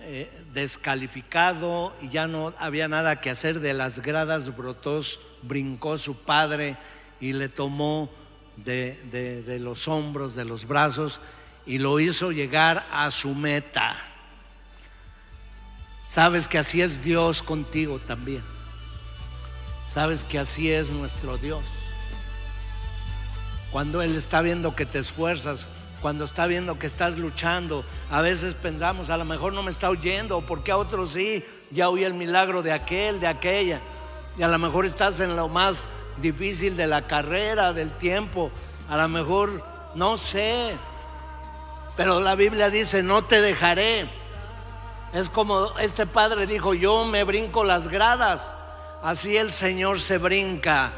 eh, 0.00 0.28
descalificado 0.52 1.94
y 2.02 2.08
ya 2.08 2.26
no 2.26 2.54
había 2.58 2.88
nada 2.88 3.20
que 3.20 3.30
hacer, 3.30 3.60
de 3.60 3.72
las 3.72 4.00
gradas 4.00 4.56
brotó, 4.56 5.00
brincó 5.42 5.96
su 5.96 6.16
padre 6.16 6.76
y 7.20 7.34
le 7.34 7.48
tomó 7.48 8.10
de, 8.56 9.58
los 9.60 9.88
hombros, 9.88 10.34
de 10.34 10.44
los 10.44 10.66
brazos, 10.66 11.20
y 11.66 11.78
lo 11.78 12.00
hizo 12.00 12.32
llegar 12.32 12.86
a 12.92 13.10
su 13.10 13.34
meta. 13.34 13.96
Sabes 16.08 16.48
que 16.48 16.58
así 16.58 16.82
es 16.82 17.04
Dios 17.04 17.42
contigo 17.42 17.98
también. 18.00 18.42
Sabes 19.92 20.24
que 20.24 20.38
así 20.38 20.70
es 20.70 20.90
nuestro 20.90 21.36
Dios. 21.36 21.64
Cuando 23.70 24.02
Él 24.02 24.16
está 24.16 24.42
viendo 24.42 24.74
que 24.74 24.86
te 24.86 24.98
esfuerzas, 24.98 25.68
cuando 26.00 26.24
está 26.24 26.46
viendo 26.46 26.78
que 26.78 26.86
estás 26.86 27.18
luchando, 27.18 27.84
a 28.10 28.20
veces 28.20 28.54
pensamos, 28.54 29.10
a 29.10 29.16
lo 29.16 29.24
mejor 29.24 29.52
no 29.52 29.62
me 29.62 29.70
está 29.70 29.90
oyendo, 29.90 30.40
porque 30.40 30.72
a 30.72 30.76
otros 30.76 31.12
sí, 31.12 31.44
ya 31.70 31.88
oí 31.88 32.04
el 32.04 32.14
milagro 32.14 32.62
de 32.62 32.72
aquel, 32.72 33.20
de 33.20 33.26
aquella. 33.26 33.80
Y 34.38 34.42
a 34.42 34.48
lo 34.48 34.58
mejor 34.58 34.86
estás 34.86 35.20
en 35.20 35.36
lo 35.36 35.48
más 35.48 35.86
difícil 36.20 36.76
de 36.76 36.86
la 36.86 37.06
carrera, 37.06 37.72
del 37.72 37.90
tiempo. 37.92 38.50
A 38.88 38.96
lo 38.96 39.08
mejor, 39.08 39.62
no 39.94 40.16
sé. 40.16 40.76
Pero 41.96 42.20
la 42.20 42.34
Biblia 42.34 42.70
dice, 42.70 43.02
no 43.02 43.22
te 43.22 43.40
dejaré. 43.40 44.08
Es 45.12 45.28
como 45.28 45.76
este 45.78 46.06
padre 46.06 46.46
dijo, 46.46 46.74
yo 46.74 47.04
me 47.04 47.24
brinco 47.24 47.64
las 47.64 47.88
gradas. 47.88 48.54
Así 49.02 49.36
el 49.36 49.50
Señor 49.50 49.98
se 50.00 50.18
brinca 50.18 50.92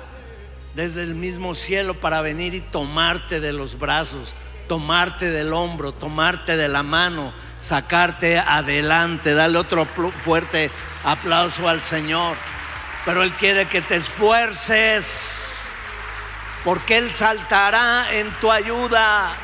desde 0.75 1.03
el 1.03 1.15
mismo 1.15 1.55
cielo 1.55 2.01
para 2.01 2.21
venir 2.21 2.55
y 2.55 2.61
tomarte 2.61 3.41
de 3.41 3.53
los 3.53 3.79
brazos, 3.79 4.33
tomarte 4.69 5.31
del 5.31 5.53
hombro, 5.53 5.93
tomarte 5.93 6.57
de 6.57 6.69
la 6.69 6.83
mano, 6.83 7.33
sacarte 7.63 8.39
adelante. 8.39 9.35
Dale 9.35 9.59
otro 9.59 9.87
fuerte 9.87 10.71
aplauso 11.05 11.69
al 11.69 11.81
Señor 11.81 12.37
pero 13.05 13.23
Él 13.23 13.35
quiere 13.35 13.67
que 13.67 13.83
te 13.83 13.97
esfuerces, 13.97 15.61
porque 16.65 16.99
Él 16.99 17.11
saltará 17.11 18.13
en 18.13 18.31
tu 18.41 18.51
ayuda. 18.51 19.35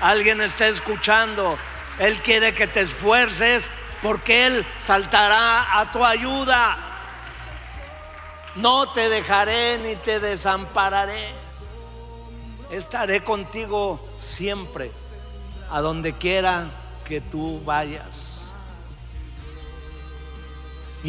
Alguien 0.00 0.40
está 0.40 0.68
escuchando, 0.68 1.58
Él 1.98 2.20
quiere 2.22 2.54
que 2.54 2.66
te 2.66 2.80
esfuerces, 2.80 3.70
porque 4.02 4.46
Él 4.46 4.66
saltará 4.78 5.78
a 5.78 5.90
tu 5.92 6.04
ayuda. 6.04 6.76
No 8.56 8.90
te 8.90 9.08
dejaré 9.08 9.78
ni 9.78 9.96
te 9.96 10.18
desampararé. 10.18 11.32
Estaré 12.70 13.22
contigo 13.22 14.04
siempre, 14.18 14.90
a 15.70 15.80
donde 15.80 16.12
quiera 16.12 16.66
que 17.06 17.20
tú 17.20 17.62
vayas. 17.64 18.27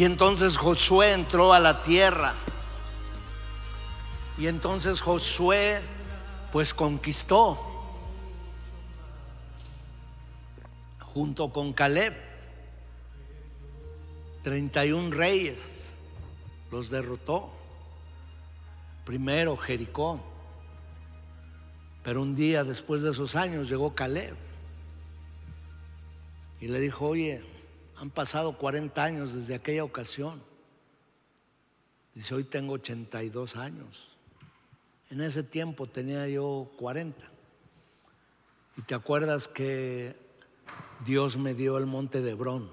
Y 0.00 0.04
entonces 0.06 0.56
Josué 0.56 1.12
entró 1.12 1.52
a 1.52 1.60
la 1.60 1.82
tierra. 1.82 2.32
Y 4.38 4.46
entonces 4.46 5.02
Josué 5.02 5.82
pues 6.52 6.72
conquistó 6.72 7.60
junto 11.12 11.52
con 11.52 11.74
Caleb 11.74 12.14
31 14.42 15.10
reyes, 15.10 15.60
los 16.70 16.88
derrotó. 16.88 17.50
Primero 19.04 19.54
Jericó. 19.58 20.18
Pero 22.02 22.22
un 22.22 22.34
día 22.34 22.64
después 22.64 23.02
de 23.02 23.10
esos 23.10 23.36
años 23.36 23.68
llegó 23.68 23.94
Caleb 23.94 24.34
y 26.58 26.68
le 26.68 26.80
dijo, 26.80 27.06
oye, 27.06 27.49
han 28.00 28.08
pasado 28.08 28.56
40 28.56 29.04
años 29.04 29.34
desde 29.34 29.54
aquella 29.54 29.84
ocasión. 29.84 30.42
Dice, 32.14 32.34
hoy 32.34 32.44
tengo 32.44 32.72
82 32.72 33.56
años. 33.56 34.08
En 35.10 35.20
ese 35.20 35.42
tiempo 35.42 35.86
tenía 35.86 36.26
yo 36.26 36.70
40. 36.78 37.20
Y 38.78 38.82
te 38.82 38.94
acuerdas 38.94 39.48
que 39.48 40.16
Dios 41.04 41.36
me 41.36 41.52
dio 41.52 41.76
el 41.76 41.84
monte 41.84 42.22
de 42.22 42.30
Hebrón. 42.30 42.70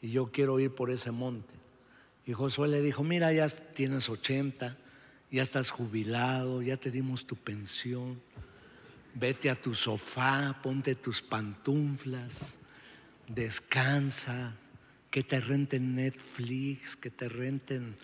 Y 0.00 0.10
yo 0.10 0.30
quiero 0.30 0.60
ir 0.60 0.72
por 0.72 0.92
ese 0.92 1.10
monte. 1.10 1.54
Y 2.24 2.32
Josué 2.32 2.68
le 2.68 2.80
dijo, 2.80 3.02
mira, 3.02 3.32
ya 3.32 3.48
tienes 3.48 4.08
80, 4.08 4.76
ya 5.32 5.42
estás 5.42 5.72
jubilado, 5.72 6.62
ya 6.62 6.76
te 6.76 6.92
dimos 6.92 7.26
tu 7.26 7.34
pensión. 7.34 8.22
vete 9.14 9.50
a 9.50 9.56
tu 9.56 9.74
sofá, 9.74 10.60
ponte 10.62 10.94
tus 10.94 11.20
pantuflas, 11.20 12.56
descansa, 13.28 14.56
que 15.10 15.22
te 15.22 15.40
renten 15.40 15.94
Netflix, 15.94 16.96
que 16.96 17.10
te 17.10 17.28
renten 17.28 17.96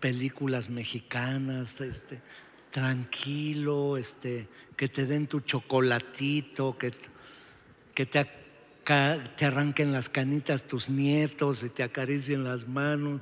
películas 0.00 0.70
mexicanas, 0.70 1.80
este, 1.80 2.22
tranquilo, 2.70 3.96
este, 3.96 4.48
que 4.76 4.88
te 4.88 5.04
den 5.04 5.26
tu 5.26 5.40
chocolatito, 5.40 6.78
que, 6.78 6.92
que 7.94 8.06
te, 8.06 8.24
te 9.36 9.44
arranquen 9.44 9.92
las 9.92 10.08
canitas 10.08 10.64
tus 10.64 10.88
nietos 10.88 11.62
y 11.62 11.68
te 11.68 11.82
acaricien 11.82 12.44
las 12.44 12.66
manos. 12.66 13.20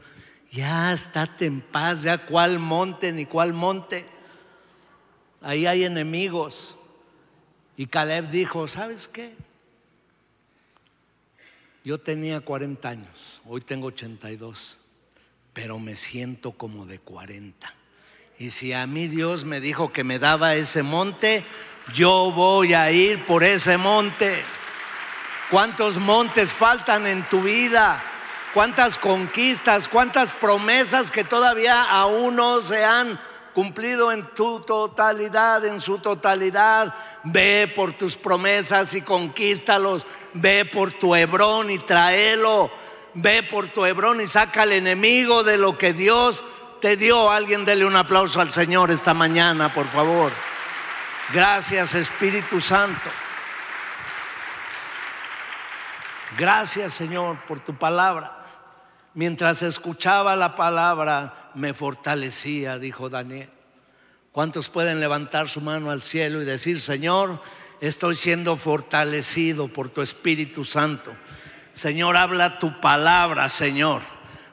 Ya 0.51 0.93
estate 0.93 1.47
en 1.47 1.61
paz, 1.61 2.03
ya 2.03 2.25
cuál 2.25 2.59
monte 2.59 3.13
ni 3.13 3.27
cuál 3.27 3.53
monte. 3.53 4.07
Ahí 5.41 5.67
hay 5.67 5.85
enemigos. 5.85 6.77
Y 7.77 7.87
Caleb 7.87 8.31
dijo, 8.31 8.69
¿sabes 8.69 9.09
qué? 9.09 9.35
Yo 11.89 11.97
tenía 11.97 12.43
40 12.43 12.87
años, 12.87 13.41
hoy 13.47 13.63
tengo 13.63 13.87
82, 13.87 14.77
pero 15.55 15.79
me 15.79 15.97
siento 15.97 16.53
como 16.53 16.85
de 16.85 16.99
40. 16.99 17.67
Y 18.39 18.51
si 18.51 18.75
a 18.75 18.87
mí 18.87 19.09
Dios 19.09 19.47
me 19.47 19.59
dijo 19.59 19.91
que 19.91 20.05
me 20.05 20.19
daba 20.19 20.55
ese 20.55 20.83
monte, 20.83 21.47
yo 21.95 22.31
voy 22.31 22.75
a 22.75 22.93
ir 22.93 23.25
por 23.25 23.43
ese 23.43 23.79
monte. 23.79 24.43
¿Cuántos 25.51 25.97
montes 25.97 26.53
faltan 26.53 27.07
en 27.07 27.27
tu 27.27 27.41
vida? 27.41 28.05
¿Cuántas 28.53 28.99
conquistas? 28.99 29.89
¿Cuántas 29.89 30.35
promesas 30.35 31.11
que 31.11 31.25
todavía 31.25 31.85
aún 31.85 32.37
no 32.37 32.61
se 32.61 32.85
han 32.85 33.19
cumplido 33.55 34.13
en 34.13 34.35
tu 34.35 34.61
totalidad, 34.61 35.65
en 35.65 35.81
su 35.81 36.01
totalidad? 36.01 36.95
Ve 37.25 37.73
por 37.75 37.95
tus 37.95 38.15
promesas 38.15 38.93
y 38.93 39.01
conquístalos. 39.01 40.07
Ve 40.35 40.65
por 40.65 40.93
tu 40.93 41.15
Hebrón 41.15 41.71
y 41.71 41.79
tráelo. 41.79 42.71
Ve 43.15 43.43
por 43.43 43.69
tu 43.69 43.85
Hebrón 43.85 44.21
y 44.21 44.27
saca 44.27 44.63
al 44.63 44.73
enemigo 44.73 45.43
de 45.43 45.57
lo 45.57 45.79
que 45.79 45.93
Dios 45.93 46.45
te 46.81 46.97
dio. 46.97 47.31
Alguien 47.31 47.65
dele 47.65 47.85
un 47.85 47.97
aplauso 47.97 48.41
al 48.41 48.53
Señor 48.53 48.91
esta 48.91 49.15
mañana, 49.15 49.73
por 49.73 49.87
favor. 49.87 50.33
Gracias 51.33 51.95
Espíritu 51.95 52.61
Santo. 52.61 53.11
Gracias 56.37 56.95
Señor 56.95 57.39
por 57.47 57.61
tu 57.61 57.75
palabra. 57.75 58.35
Mientras 59.15 59.63
escuchaba 59.63 60.37
la 60.37 60.55
palabra 60.55 61.51
me 61.55 61.75
fortalecía, 61.75 62.79
dijo 62.79 63.09
Daniel. 63.09 63.51
¿Cuántos 64.33 64.69
pueden 64.69 65.01
levantar 65.01 65.49
su 65.49 65.61
mano 65.61 65.91
al 65.91 66.03
cielo 66.03 66.41
y 66.41 66.45
decir, 66.45 66.81
Señor, 66.81 67.41
estoy 67.81 68.17
siendo 68.17 68.57
fortalecido 68.57 69.69
por 69.69 69.89
tu 69.89 70.03
Espíritu 70.03 70.65
Santo? 70.65 71.15
Señor, 71.73 72.17
habla 72.17 72.59
tu 72.59 72.81
palabra, 72.81 73.49
Señor. 73.49 74.03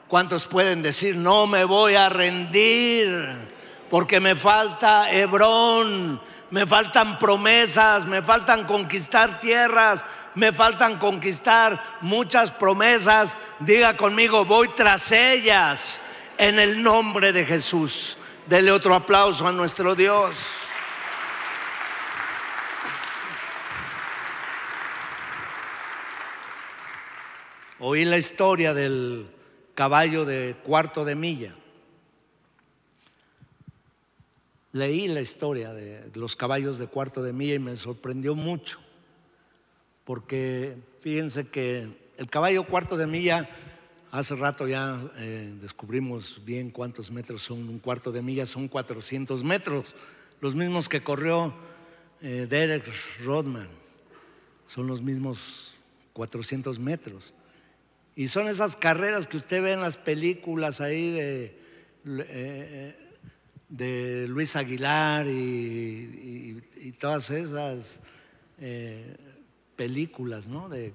¿Cuántos 0.08 0.46
pueden 0.46 0.82
decir, 0.82 1.16
no 1.16 1.48
me 1.48 1.64
voy 1.64 1.96
a 1.96 2.08
rendir 2.08 3.10
porque 3.90 4.20
me 4.20 4.36
falta 4.36 5.10
Hebrón, 5.10 6.20
me 6.50 6.64
faltan 6.64 7.18
promesas, 7.18 8.06
me 8.06 8.22
faltan 8.22 8.64
conquistar 8.64 9.40
tierras, 9.40 10.06
me 10.36 10.52
faltan 10.52 10.98
conquistar 10.98 11.98
muchas 12.02 12.52
promesas? 12.52 13.36
Diga 13.58 13.96
conmigo, 13.96 14.44
voy 14.44 14.68
tras 14.76 15.10
ellas 15.10 16.00
en 16.38 16.60
el 16.60 16.80
nombre 16.80 17.32
de 17.32 17.44
Jesús. 17.44 18.16
Dele 18.46 18.70
otro 18.70 18.94
aplauso 18.94 19.48
a 19.48 19.52
nuestro 19.52 19.96
Dios. 19.96 20.36
Oí 27.78 28.06
la 28.06 28.16
historia 28.16 28.72
del 28.72 29.26
caballo 29.74 30.24
de 30.24 30.56
cuarto 30.62 31.04
de 31.04 31.14
milla. 31.14 31.54
Leí 34.72 35.08
la 35.08 35.20
historia 35.20 35.74
de 35.74 36.10
los 36.14 36.36
caballos 36.36 36.78
de 36.78 36.86
cuarto 36.86 37.22
de 37.22 37.34
milla 37.34 37.52
y 37.52 37.58
me 37.58 37.76
sorprendió 37.76 38.34
mucho, 38.34 38.78
porque 40.04 40.78
fíjense 41.02 41.48
que 41.48 41.86
el 42.16 42.30
caballo 42.30 42.66
cuarto 42.66 42.96
de 42.96 43.06
milla, 43.06 43.46
hace 44.10 44.34
rato 44.36 44.66
ya 44.66 44.98
eh, 45.16 45.52
descubrimos 45.60 46.40
bien 46.46 46.70
cuántos 46.70 47.10
metros 47.10 47.42
son 47.42 47.68
un 47.68 47.78
cuarto 47.78 48.10
de 48.10 48.22
milla, 48.22 48.46
son 48.46 48.68
400 48.68 49.44
metros, 49.44 49.94
los 50.40 50.54
mismos 50.54 50.88
que 50.88 51.02
corrió 51.02 51.52
eh, 52.22 52.46
Derek 52.48 52.90
Rodman, 53.22 53.68
son 54.66 54.86
los 54.86 55.02
mismos 55.02 55.74
400 56.14 56.78
metros. 56.78 57.34
Y 58.16 58.28
son 58.28 58.48
esas 58.48 58.76
carreras 58.76 59.26
que 59.26 59.36
usted 59.36 59.62
ve 59.62 59.72
en 59.72 59.82
las 59.82 59.98
películas 59.98 60.80
ahí 60.80 61.10
de, 61.10 61.60
eh, 62.06 62.96
de 63.68 64.26
Luis 64.26 64.56
Aguilar 64.56 65.26
y, 65.28 66.62
todas 66.98 67.30
esas 67.30 68.00
eh, 68.58 69.16
películas, 69.76 70.46
¿no? 70.48 70.70
De, 70.70 70.94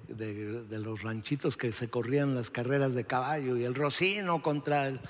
los 0.68 1.02
ranchitos 1.02 1.56
que 1.56 1.70
se 1.70 1.88
corrían 1.88 2.34
las 2.34 2.50
carreras 2.50 2.94
de 2.94 3.04
caballo 3.04 3.56
y 3.56 3.62
el 3.62 3.76
Rocino 3.76 4.42
contra 4.42 4.88
el 4.88 5.00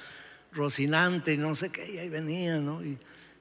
Rocinante 0.53 1.33
y 1.33 1.39
no 1.39 1.55
sé 1.55 1.71
qué, 1.71 1.95
y 1.95 1.97
ahí 1.97 2.11
venían, 2.11 2.67
¿no? 2.67 2.85
Y 2.85 2.99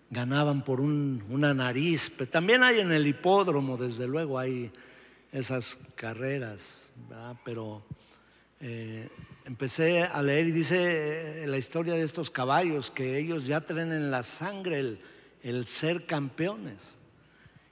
ganaban 0.09 0.63
por 0.63 0.79
una 0.79 1.53
nariz. 1.53 2.09
Pero 2.17 2.29
también 2.29 2.63
hay 2.63 2.79
en 2.79 2.93
el 2.93 3.05
hipódromo, 3.05 3.75
desde 3.75 4.07
luego, 4.07 4.39
hay 4.39 4.71
esas 5.33 5.77
carreras, 5.95 6.89
¿verdad? 7.09 7.35
Pero 7.43 7.83
eh, 8.63 9.09
empecé 9.45 10.03
a 10.03 10.21
leer 10.21 10.47
y 10.47 10.51
dice 10.51 11.43
eh, 11.43 11.47
la 11.47 11.57
historia 11.57 11.95
de 11.95 12.03
estos 12.03 12.29
caballos 12.29 12.91
que 12.91 13.17
ellos 13.17 13.47
ya 13.47 13.61
traen 13.61 13.91
en 13.91 14.11
la 14.11 14.21
sangre 14.21 14.99
el, 15.41 15.65
ser 15.65 16.05
campeones. 16.05 16.95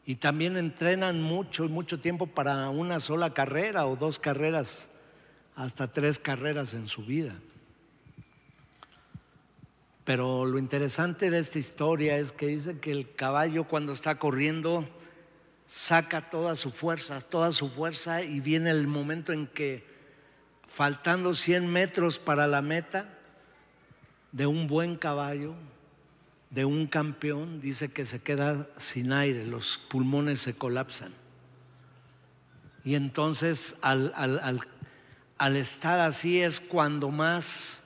Y 0.03 0.15
también 0.15 0.57
entrenan 0.57 1.21
mucho 1.21 1.65
y 1.65 1.69
mucho 1.69 1.99
tiempo 1.99 2.25
para 2.25 2.69
una 2.71 2.99
sola 2.99 3.35
carrera 3.35 3.85
o 3.85 3.95
dos 3.95 4.17
carreras, 4.17 4.89
hasta 5.55 5.91
tres 5.93 6.17
carreras 6.17 6.73
en 6.73 6.87
su 6.87 7.05
vida. 7.05 7.35
Pero 10.05 10.45
lo 10.45 10.57
interesante 10.57 11.29
de 11.29 11.37
esta 11.37 11.59
historia 11.59 12.17
es 12.17 12.31
que 12.31 12.47
dice 12.47 12.79
que 12.79 12.89
el 12.89 13.13
caballo 13.13 13.65
cuando 13.65 13.93
está 13.93 14.17
corriendo 14.17 14.89
saca 15.67 16.31
toda 16.31 16.55
su 16.55 16.71
fuerza, 16.71 17.21
toda 17.21 17.51
su 17.51 17.69
fuerza 17.69 18.23
y 18.23 18.39
viene 18.39 18.71
el 18.71 18.87
momento 18.87 19.31
en 19.31 19.45
que 19.45 19.88
faltando 20.69 21.33
100 21.33 21.67
metros 21.67 22.19
para 22.19 22.47
la 22.47 22.61
meta 22.61 23.09
de 24.31 24.45
un 24.45 24.67
buen 24.67 24.95
caballo, 24.95 25.55
de 26.51 26.65
un 26.65 26.87
campeón, 26.87 27.59
dice 27.59 27.89
que 27.89 28.05
se 28.05 28.19
queda 28.19 28.69
sin 28.77 29.11
aire, 29.11 29.45
los 29.45 29.79
pulmones 29.89 30.39
se 30.39 30.53
colapsan. 30.53 31.11
Y 32.85 32.95
entonces 32.95 33.75
al, 33.81 34.13
al, 35.37 35.55
estar 35.55 35.99
así 35.99 36.41
es 36.41 36.59
cuando 36.59 37.09
más 37.09 37.81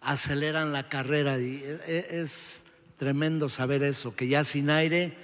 aceleran 0.00 0.72
la 0.72 0.88
carrera. 0.88 1.38
Y 1.38 1.62
e, 1.64 1.80
e, 1.86 2.22
es 2.22 2.64
tremendo 2.98 3.48
saber 3.48 3.82
eso, 3.82 4.14
que 4.14 4.28
ya 4.28 4.44
sin 4.44 4.70
aire 4.70 5.16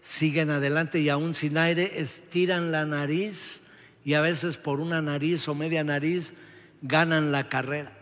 siguen 0.00 0.50
adelante 0.50 0.98
y 0.98 1.10
aún 1.10 1.34
sin 1.34 1.58
aire 1.58 2.00
estiran 2.00 2.72
la 2.72 2.86
nariz 2.86 3.59
y 4.04 4.14
a 4.14 4.20
veces 4.20 4.56
por 4.56 4.80
una 4.80 5.02
nariz 5.02 5.46
o 5.48 5.54
media 5.54 5.84
nariz 5.84 6.34
ganan 6.82 7.32
la 7.32 7.48
carrera. 7.48 7.92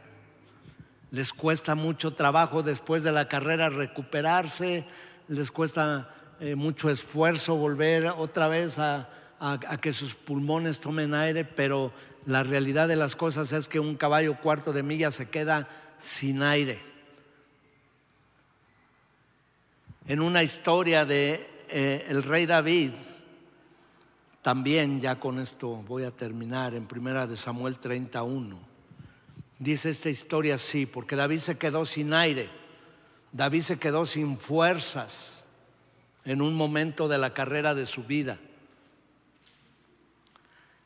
Les 1.11 1.32
cuesta 1.32 1.74
mucho 1.74 2.12
trabajo 2.14 2.62
después 2.62 3.03
de 3.03 3.12
la 3.12 3.28
carrera 3.28 3.70
recuperarse, 3.70 4.84
les 5.28 5.51
cuesta 5.51 6.14
eh, 6.40 6.55
mucho 6.55 6.90
esfuerzo 6.90 7.57
volver 7.57 8.07
otra 8.07 8.49
vez 8.49 8.78
a, 8.78 9.09
que 9.80 9.92
sus 9.92 10.14
pulmones 10.14 10.80
tomen 10.80 11.14
aire, 11.14 11.44
pero 11.44 11.92
la 12.26 12.42
realidad 12.42 12.88
de 12.88 12.96
las 12.96 13.16
cosas 13.16 13.53
es 13.53 13.68
que 13.68 13.80
un 13.80 13.96
caballo 13.96 14.38
cuarto 14.40 14.72
de 14.72 14.82
milla 14.82 15.11
se 15.11 15.28
queda 15.28 15.68
sin 15.99 16.42
aire. 16.42 16.80
En 20.07 20.20
una 20.20 20.42
historia 20.42 21.05
de 21.05 21.49
eh, 21.68 22.07
el 22.09 22.22
rey 22.22 22.46
David, 22.46 22.92
también 24.43 25.01
ya 25.01 25.18
con 25.18 25.39
esto 25.39 25.68
voy 25.86 26.05
a 26.05 26.11
terminar 26.11 26.74
en 26.74 26.86
primera 26.86 27.26
de 27.26 27.36
Samuel 27.36 27.78
31. 27.78 28.59
Dice 29.59 29.91
esta 29.91 30.09
historia 30.09 30.55
así, 30.55 30.86
porque 30.86 31.16
David 31.16 31.39
se 31.39 31.59
quedó 31.59 31.84
sin 31.84 32.14
aire, 32.14 32.49
David 33.32 33.62
se 33.62 33.78
quedó 33.78 34.07
sin 34.07 34.39
fuerzas 34.39 35.45
en 36.24 36.41
un 36.41 36.55
momento 36.55 37.09
de 37.09 37.18
la 37.18 37.34
carrera 37.34 37.74
de 37.74 37.86
su 37.86 38.05
vida. 38.05 38.39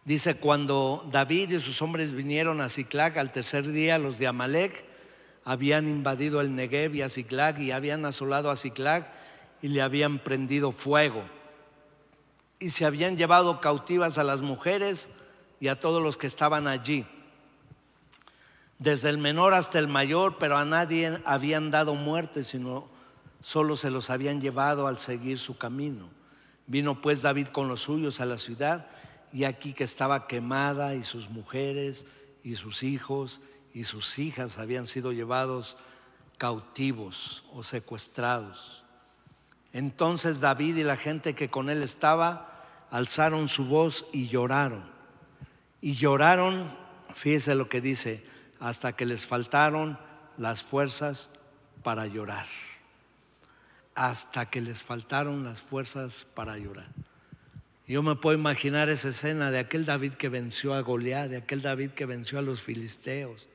Dice, 0.05 0.37
cuando 0.37 1.09
David 1.13 1.51
y 1.51 1.61
sus 1.61 1.81
hombres 1.81 2.13
vinieron 2.13 2.61
a 2.61 2.69
Ciclac 2.69 3.19
al 3.19 3.31
tercer 3.31 3.71
día, 3.71 3.99
los 3.99 4.19
de 4.19 4.27
Amalek 4.27 4.85
habían 5.45 5.89
invadido 5.89 6.41
el 6.41 6.55
Negev 6.55 6.95
y 6.95 7.03
a 7.03 7.09
Ciclac 7.09 7.59
y 7.61 7.71
habían 7.71 8.05
asolado 8.05 8.51
a 8.51 8.57
Ciclac 8.57 9.09
y 9.61 9.69
le 9.69 9.83
habían 9.83 10.19
prendido 10.19 10.73
fuego. 10.73 11.23
Y 12.63 12.71
se 12.71 12.87
habían 12.87 13.17
llevado 13.17 13.61
cautivas 13.61 14.19
a 14.19 14.25
las 14.25 14.41
mujeres 14.41 15.11
y 15.59 15.67
a 15.67 15.81
todos 15.81 16.01
los 16.01 16.17
que 16.17 16.29
estaban 16.29 16.69
allí, 16.69 17.05
desde 18.79 19.09
el 19.09 19.19
menor 19.19 19.53
hasta 19.53 19.79
el 19.79 19.89
mayor, 19.89 20.39
pero 20.39 20.57
a 20.57 20.65
nadie 20.65 21.21
habían 21.25 21.71
dado 21.71 21.95
muerte, 21.95 22.45
sino 22.45 22.89
solo 23.41 23.77
se 23.77 23.91
los 23.91 24.11
habían 24.11 24.41
llevado 24.41 24.87
al 24.87 24.97
seguir 24.97 25.39
su 25.39 25.59
camino. 25.59 26.09
Vino 26.67 27.01
pues 27.01 27.23
David 27.23 27.49
con 27.49 27.69
los 27.69 27.83
suyos 27.83 28.21
a 28.21 28.27
la 28.27 28.39
ciudad 28.39 28.87
y 29.33 29.45
aquí 29.45 29.73
que 29.73 29.85
estaba 29.85 30.27
quemada 30.27 30.95
y 30.95 31.03
sus 31.03 31.31
mujeres 31.31 32.07
y 32.45 32.55
sus 32.55 32.83
hijos 32.83 33.41
y 33.75 33.85
sus 33.85 34.19
hijas 34.19 34.59
habían 34.59 34.87
sido 34.87 35.13
llevados 35.13 35.77
cautivos 36.39 37.45
o 37.53 37.63
secuestrados. 37.63 38.85
Entonces 39.73 40.41
David 40.41 40.77
y 40.77 40.85
la 40.85 40.97
gente 40.97 41.35
que 41.35 41.49
con 41.49 41.71
él 41.71 41.83
estaba 41.83 42.52
alzaron 42.93 43.49
su 43.49 43.65
voz 43.65 44.07
y 44.13 44.29
lloraron. 44.29 44.85
Y 45.81 45.95
lloraron, 45.95 46.71
fíjese 47.15 47.55
lo 47.55 47.69
que 47.69 47.81
dice, 47.81 48.23
hasta 48.61 48.93
que 48.93 49.07
les 49.07 49.27
faltaron 49.27 49.99
las 50.37 50.63
fuerzas 50.63 51.31
para 51.83 52.07
llorar. 52.07 52.47
Hasta 53.95 54.51
que 54.51 54.61
les 54.61 54.83
faltaron 54.83 55.43
las 55.43 55.59
fuerzas 55.59 56.27
para 56.35 56.59
llorar. 56.59 56.89
Yo 57.87 58.03
me 58.03 58.15
puedo 58.15 58.39
imaginar 58.39 58.91
esa 58.91 59.09
escena 59.09 59.51
de 59.51 59.59
aquel 59.59 59.87
David 59.87 60.13
que 60.13 60.29
venció 60.29 60.75
a 60.75 60.83
Goliat, 60.83 61.31
de 61.31 61.39
aquel 61.39 61.63
David 61.63 61.91
que 61.91 62.05
venció 62.05 62.39
a 62.39 62.43
los 62.43 62.61
filisteos, 62.61 63.49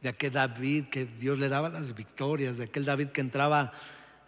de 0.00 0.10
aquel 0.10 0.32
David 0.32 0.84
que 0.90 1.06
Dios 1.06 1.40
le 1.40 1.48
daba 1.48 1.70
las 1.70 1.94
victorias, 1.94 2.56
de 2.56 2.64
aquel 2.64 2.84
David 2.84 3.08
que 3.08 3.20
entraba 3.20 3.72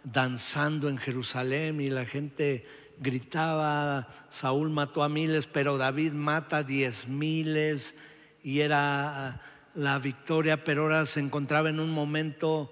danzando 0.03 0.89
en 0.89 0.97
Jerusalén 0.97 1.79
y 1.79 1.89
la 1.89 2.05
gente 2.05 2.65
gritaba, 2.99 4.07
Saúl 4.29 4.69
mató 4.69 5.03
a 5.03 5.09
miles, 5.09 5.47
pero 5.47 5.77
David 5.77 6.13
mata 6.13 6.57
a 6.57 6.63
diez 6.63 7.07
miles 7.07 7.95
y 8.43 8.61
era 8.61 9.41
la 9.73 9.99
victoria, 9.99 10.63
pero 10.63 10.83
ahora 10.83 11.05
se 11.05 11.19
encontraba 11.19 11.69
en 11.69 11.79
un 11.79 11.91
momento 11.91 12.71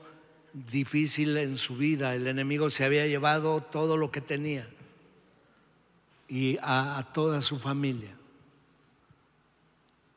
difícil 0.71 1.37
en 1.37 1.57
su 1.57 1.75
vida. 1.75 2.15
El 2.15 2.27
enemigo 2.27 2.69
se 2.69 2.85
había 2.85 3.05
llevado 3.07 3.61
todo 3.61 3.97
lo 3.97 4.11
que 4.11 4.21
tenía 4.21 4.67
y 6.27 6.57
a, 6.61 7.07
toda 7.13 7.41
su 7.41 7.59
familia. 7.59 8.15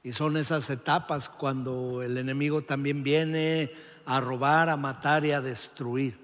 Y 0.03 0.13
son 0.13 0.37
esas 0.37 0.71
etapas 0.71 1.29
cuando 1.29 2.03
el 2.03 2.17
enemigo 2.17 2.63
también 2.63 3.03
viene 3.03 3.73
a 4.07 4.21
robar, 4.21 4.71
a 4.71 4.77
matar 4.77 5.25
y 5.25 5.33
a 5.33 5.41
destruir. 5.41 6.19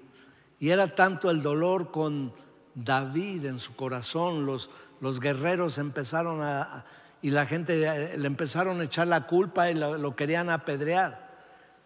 Y 0.59 0.69
era 0.69 0.95
tanto 0.95 1.29
el 1.29 1.41
dolor 1.41 1.91
con 1.91 2.33
David 2.75 3.45
en 3.45 3.59
su 3.59 3.75
corazón, 3.75 4.45
los, 4.45 4.69
los 5.01 5.19
guerreros 5.19 5.77
empezaron 5.77 6.41
a, 6.43 6.85
y 7.21 7.31
la 7.31 7.47
gente 7.47 8.17
le 8.17 8.27
empezaron 8.27 8.81
a 8.81 8.83
echar 8.83 9.07
la 9.07 9.25
culpa 9.25 9.71
y 9.71 9.73
lo, 9.73 10.15
querían 10.15 10.51
apedrear. 10.51 11.25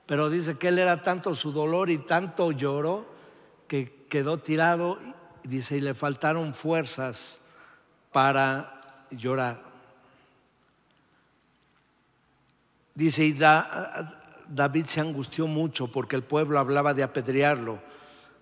Pero 0.06 0.30
dice 0.30 0.58
que 0.58 0.68
él 0.68 0.80
era 0.80 1.02
tanto 1.02 1.34
su 1.34 1.54
dolor 1.54 1.90
y 1.90 2.00
tanto 2.00 2.52
lloró 2.52 3.06
que 3.68 4.06
quedó 4.10 4.40
tirado, 4.40 5.00
dice, 5.44 5.78
y 5.78 5.80
le 5.80 5.94
faltaron 5.94 6.54
fuerzas 6.54 7.40
para 8.12 9.06
llorar. 9.12 9.62
Dice, 12.96 13.24
y 13.24 13.32
David 13.32 14.88
se 14.88 15.00
angustió 15.00 15.48
mucho 15.48 15.90
porque 15.90 16.18
el 16.18 16.24
pueblo 16.24 16.60
hablaba 16.60 16.94
de 16.94 17.04
apedrearlo, 17.04 17.80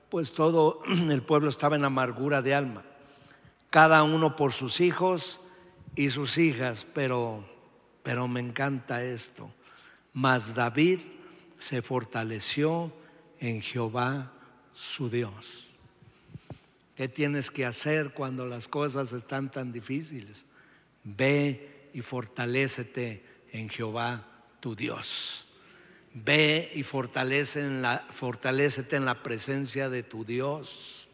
pues 0.10 0.34
todo 0.34 0.82
el 1.10 1.22
pueblo 1.22 1.50
estaba 1.50 1.76
en 1.76 1.86
amargura 1.86 2.42
de 2.42 2.56
alma, 2.56 2.84
cada 3.70 4.04
uno 4.04 4.36
por 4.36 4.54
sus 4.54 4.82
hijos 4.82 5.40
y 5.96 6.10
sus 6.10 6.38
hijas, 6.38 6.86
pero, 6.94 7.44
pero 8.04 8.28
me 8.28 8.40
encanta 8.40 9.04
esto. 9.04 9.52
Mas 10.14 10.56
David 10.56 11.02
se 11.60 11.82
fortaleció 11.82 12.94
en 13.40 13.62
Jehová 13.62 14.32
su 14.74 15.10
Dios. 15.10 15.70
¿Qué 16.96 17.08
tienes 17.08 17.52
que 17.52 17.66
hacer 17.66 18.14
cuando 18.14 18.46
las 18.46 18.68
cosas 18.68 19.12
están 19.12 19.52
tan 19.52 19.72
difíciles? 19.72 20.46
Ve 21.04 21.90
y 21.94 22.02
fortalécete 22.02 23.24
en 23.52 23.70
Jehová 23.70 24.26
tu 24.60 24.76
Dios. 24.76 25.47
Ve 26.24 26.72
y 26.74 26.84
fortalece 26.84 27.62
en 27.62 27.82
la, 27.82 28.06
fortalécete 28.12 28.96
en 28.96 29.06
la 29.06 29.22
presencia 29.22 29.90
de 29.90 30.04
tu 30.04 30.26
Dios. 30.26 31.08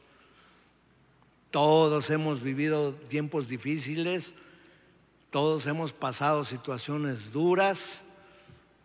Todos 1.52 2.10
hemos 2.10 2.42
vivido 2.42 2.94
tiempos 2.94 3.48
difíciles, 3.48 4.34
todos 5.30 5.68
hemos 5.68 5.94
pasado 5.94 6.44
situaciones 6.44 7.32
duras, 7.32 8.06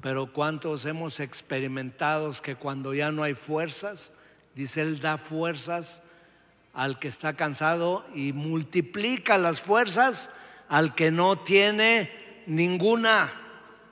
pero 0.00 0.32
¿cuántos 0.32 0.86
hemos 0.86 1.20
experimentado 1.20 2.32
que 2.42 2.56
cuando 2.56 2.94
ya 2.94 3.12
no 3.12 3.22
hay 3.22 3.34
fuerzas, 3.34 4.12
dice 4.54 4.82
Él 4.82 5.00
da 5.00 5.18
fuerzas 5.18 6.02
al 6.74 6.98
que 6.98 7.08
está 7.08 7.34
cansado 7.34 8.06
y 8.14 8.32
multiplica 8.32 9.38
las 9.38 9.60
fuerzas 9.60 10.30
al 10.68 10.94
que 10.94 11.10
no 11.10 11.38
tiene 11.38 12.42
ninguna. 12.46 13.47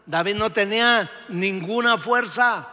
David 0.07 0.37
no 0.37 0.51
tenía 0.51 1.11
ninguna 1.29 1.99
fuerza, 1.99 2.69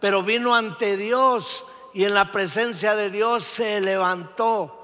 pero 0.00 0.22
vino 0.22 0.54
ante 0.54 0.96
Dios 0.96 1.64
y 1.94 2.04
en 2.04 2.14
la 2.14 2.30
presencia 2.30 2.94
de 2.94 3.10
Dios 3.10 3.42
se 3.42 3.80
levantó. 3.80 4.74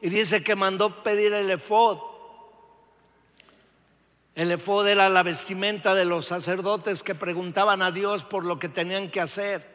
Y 0.00 0.10
dice 0.10 0.42
que 0.42 0.56
mandó 0.56 1.02
pedir 1.02 1.32
el 1.32 1.50
efod. 1.50 1.98
El 4.34 4.50
efod 4.50 4.88
era 4.88 5.08
la 5.08 5.22
vestimenta 5.22 5.94
de 5.94 6.04
los 6.04 6.26
sacerdotes 6.26 7.02
que 7.02 7.14
preguntaban 7.14 7.82
a 7.82 7.92
Dios 7.92 8.24
por 8.24 8.44
lo 8.44 8.58
que 8.58 8.68
tenían 8.68 9.10
que 9.10 9.20
hacer. 9.20 9.70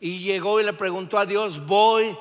Y 0.00 0.18
llegó 0.18 0.60
y 0.60 0.64
le 0.64 0.72
preguntó 0.72 1.18
a 1.18 1.26
Dios, 1.26 1.64
voy 1.64 2.16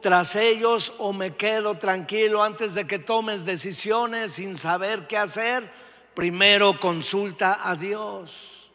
tras 0.00 0.34
ellos 0.34 0.94
o 0.98 1.12
me 1.12 1.36
quedo 1.36 1.76
tranquilo 1.76 2.42
antes 2.42 2.74
de 2.74 2.86
que 2.86 2.98
tomes 2.98 3.44
decisiones 3.44 4.32
sin 4.32 4.56
saber 4.56 5.06
qué 5.06 5.18
hacer, 5.18 5.70
primero 6.14 6.78
consulta 6.80 7.60
a 7.68 7.76
Dios. 7.76 8.70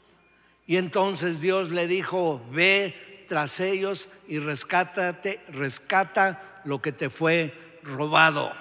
Y 0.68 0.78
entonces 0.78 1.42
Dios 1.42 1.72
le 1.72 1.88
dijo, 1.88 2.42
ve 2.52 3.26
tras 3.28 3.60
ellos 3.60 4.10
y 4.28 4.40
rescátate, 4.40 5.42
rescata 5.50 6.62
lo 6.66 6.82
que 6.82 6.92
te 6.92 7.10
fue 7.10 7.80
robado. 7.84 8.52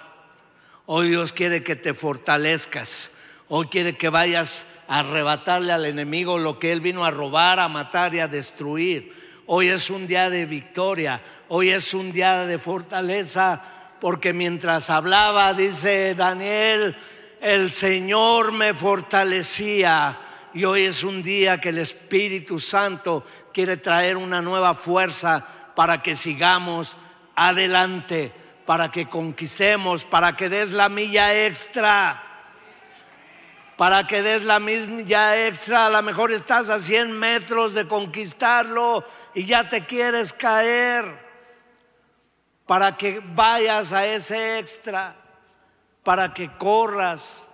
Hoy 0.86 1.08
Dios 1.08 1.32
quiere 1.32 1.62
que 1.62 1.76
te 1.76 1.94
fortalezcas. 1.94 3.10
Hoy 3.48 3.66
quiere 3.66 3.96
que 3.96 4.08
vayas 4.08 4.66
a 4.86 4.98
arrebatarle 4.98 5.72
al 5.72 5.86
enemigo 5.86 6.38
lo 6.38 6.58
que 6.58 6.72
él 6.72 6.80
vino 6.80 7.04
a 7.04 7.10
robar, 7.10 7.58
a 7.60 7.68
matar 7.68 8.14
y 8.14 8.20
a 8.20 8.28
destruir. 8.28 9.12
Hoy 9.46 9.68
es 9.68 9.90
un 9.90 10.06
día 10.06 10.30
de 10.30 10.46
victoria, 10.46 11.22
hoy 11.48 11.70
es 11.70 11.92
un 11.94 12.12
día 12.12 12.46
de 12.46 12.58
fortaleza, 12.58 13.62
porque 14.00 14.32
mientras 14.32 14.90
hablaba, 14.90 15.52
dice 15.54 16.14
Daniel, 16.14 16.96
el 17.44 17.70
Señor 17.70 18.52
me 18.52 18.72
fortalecía. 18.72 20.18
Y 20.54 20.64
hoy 20.64 20.84
es 20.84 21.04
un 21.04 21.22
día 21.22 21.60
que 21.60 21.68
el 21.68 21.78
Espíritu 21.78 22.58
Santo 22.58 23.22
quiere 23.52 23.76
traer 23.76 24.16
una 24.16 24.40
nueva 24.40 24.74
fuerza 24.74 25.46
para 25.76 26.00
que 26.00 26.16
sigamos 26.16 26.96
adelante, 27.36 28.32
para 28.64 28.90
que 28.90 29.10
conquistemos, 29.10 30.06
para 30.06 30.34
que 30.34 30.48
des 30.48 30.72
la 30.72 30.88
milla 30.88 31.46
extra 31.46 32.22
para 33.76 34.06
que 34.06 34.22
des 34.22 34.44
la 34.44 34.60
misma 34.60 35.36
extra. 35.36 35.86
A 35.86 35.90
lo 35.90 36.00
mejor 36.00 36.30
estás 36.30 36.70
a 36.70 36.78
100 36.78 37.10
metros 37.10 37.74
de 37.74 37.88
conquistarlo 37.88 39.04
y 39.34 39.44
ya 39.44 39.68
te 39.68 39.84
quieres 39.84 40.32
caer. 40.32 41.22
Para 42.66 42.96
que 42.96 43.20
vayas 43.22 43.92
a 43.92 44.06
ese 44.06 44.60
extra, 44.60 45.23
para 46.04 46.34
que 46.34 46.56
corras, 46.56 47.48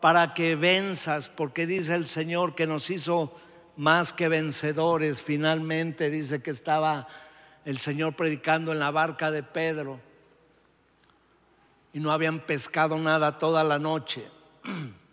para 0.00 0.32
que 0.32 0.56
venzas, 0.56 1.28
porque 1.28 1.66
dice 1.66 1.94
el 1.94 2.06
Señor 2.06 2.54
que 2.54 2.66
nos 2.66 2.88
hizo 2.90 3.36
más 3.76 4.12
que 4.12 4.28
vencedores. 4.28 5.20
Finalmente 5.20 6.08
dice 6.08 6.40
que 6.40 6.52
estaba 6.52 7.08
el 7.64 7.78
Señor 7.78 8.14
predicando 8.14 8.72
en 8.72 8.78
la 8.78 8.90
barca 8.90 9.30
de 9.30 9.42
Pedro 9.42 10.00
y 11.92 12.00
no 12.00 12.12
habían 12.12 12.40
pescado 12.40 12.96
nada 12.96 13.36
toda 13.36 13.62
la 13.64 13.78
noche. 13.78 14.26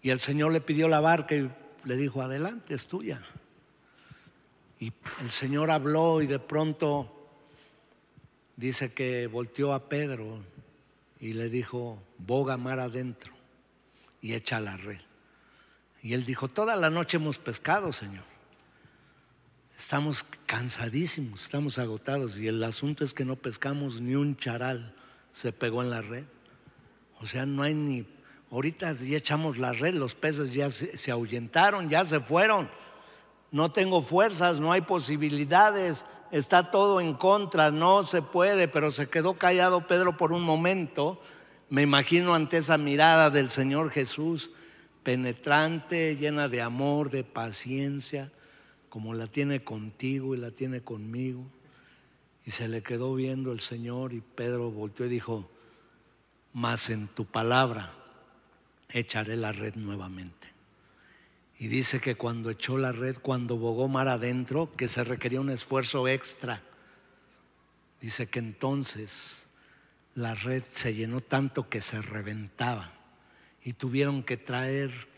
Y 0.00 0.10
el 0.10 0.20
Señor 0.20 0.52
le 0.52 0.60
pidió 0.60 0.88
la 0.88 1.00
barca 1.00 1.34
y 1.34 1.50
le 1.84 1.96
dijo, 1.96 2.22
adelante, 2.22 2.72
es 2.72 2.86
tuya. 2.86 3.20
Y 4.80 4.92
el 5.20 5.30
Señor 5.30 5.70
habló 5.70 6.22
y 6.22 6.26
de 6.26 6.38
pronto 6.38 7.12
dice 8.56 8.92
que 8.92 9.26
volteó 9.26 9.72
a 9.72 9.88
Pedro 9.88 10.40
y 11.20 11.32
le 11.32 11.48
dijo, 11.48 12.02
boga 12.18 12.56
mar 12.56 12.78
adentro 12.78 13.32
y 14.20 14.34
echa 14.34 14.60
la 14.60 14.76
red. 14.76 15.00
Y 16.02 16.14
él 16.14 16.24
dijo, 16.24 16.48
toda 16.48 16.76
la 16.76 16.90
noche 16.90 17.16
hemos 17.16 17.38
pescado, 17.38 17.92
Señor. 17.92 18.24
Estamos 19.76 20.24
cansadísimos, 20.46 21.42
estamos 21.42 21.78
agotados 21.78 22.38
y 22.38 22.48
el 22.48 22.62
asunto 22.62 23.04
es 23.04 23.14
que 23.14 23.24
no 23.24 23.36
pescamos 23.36 24.00
ni 24.00 24.14
un 24.14 24.36
charal 24.36 24.94
se 25.32 25.52
pegó 25.52 25.82
en 25.82 25.90
la 25.90 26.02
red. 26.02 26.24
O 27.20 27.26
sea, 27.26 27.46
no 27.46 27.62
hay 27.62 27.74
ni... 27.74 28.06
Ahorita 28.50 28.92
ya 28.92 29.18
echamos 29.18 29.58
la 29.58 29.72
red, 29.72 29.94
los 29.94 30.14
peces 30.14 30.52
ya 30.54 30.70
se, 30.70 30.96
se 30.96 31.10
ahuyentaron, 31.10 31.88
ya 31.88 32.04
se 32.04 32.18
fueron. 32.18 32.70
No 33.50 33.72
tengo 33.72 34.02
fuerzas, 34.02 34.60
no 34.60 34.72
hay 34.72 34.82
posibilidades, 34.82 36.06
está 36.30 36.70
todo 36.70 37.00
en 37.00 37.14
contra, 37.14 37.70
no 37.70 38.02
se 38.02 38.22
puede, 38.22 38.68
pero 38.68 38.90
se 38.90 39.08
quedó 39.08 39.34
callado 39.34 39.86
Pedro 39.86 40.16
por 40.16 40.32
un 40.32 40.42
momento. 40.42 41.20
Me 41.70 41.82
imagino 41.82 42.34
ante 42.34 42.58
esa 42.58 42.78
mirada 42.78 43.30
del 43.30 43.50
Señor 43.50 43.90
Jesús, 43.90 44.50
penetrante, 45.02 46.16
llena 46.16 46.48
de 46.48 46.62
amor, 46.62 47.10
de 47.10 47.24
paciencia 47.24 48.30
como 48.88 49.14
la 49.14 49.26
tiene 49.26 49.64
contigo 49.64 50.34
y 50.34 50.38
la 50.38 50.50
tiene 50.50 50.82
conmigo. 50.82 51.44
Y 52.44 52.50
se 52.50 52.68
le 52.68 52.82
quedó 52.82 53.14
viendo 53.14 53.52
el 53.52 53.60
Señor 53.60 54.12
y 54.12 54.20
Pedro 54.20 54.70
volteó 54.70 55.06
y 55.06 55.10
dijo, 55.10 55.50
más 56.52 56.88
en 56.90 57.08
tu 57.08 57.26
palabra 57.26 57.92
echaré 58.88 59.36
la 59.36 59.52
red 59.52 59.74
nuevamente. 59.74 60.37
Y 61.58 61.66
dice 61.66 62.00
que 62.00 62.14
cuando 62.14 62.50
echó 62.50 62.78
la 62.78 62.92
red, 62.92 63.16
cuando 63.20 63.56
bogó 63.56 63.88
mar 63.88 64.06
adentro, 64.06 64.70
que 64.76 64.86
se 64.86 65.02
requería 65.02 65.40
un 65.40 65.50
esfuerzo 65.50 66.06
extra, 66.06 66.62
dice 68.00 68.28
que 68.28 68.38
entonces 68.38 69.42
la 70.14 70.36
red 70.36 70.62
se 70.70 70.94
llenó 70.94 71.20
tanto 71.20 71.68
que 71.68 71.82
se 71.82 72.00
reventaba 72.00 72.92
y 73.64 73.72
tuvieron 73.72 74.22
que 74.22 74.36
traer 74.36 75.08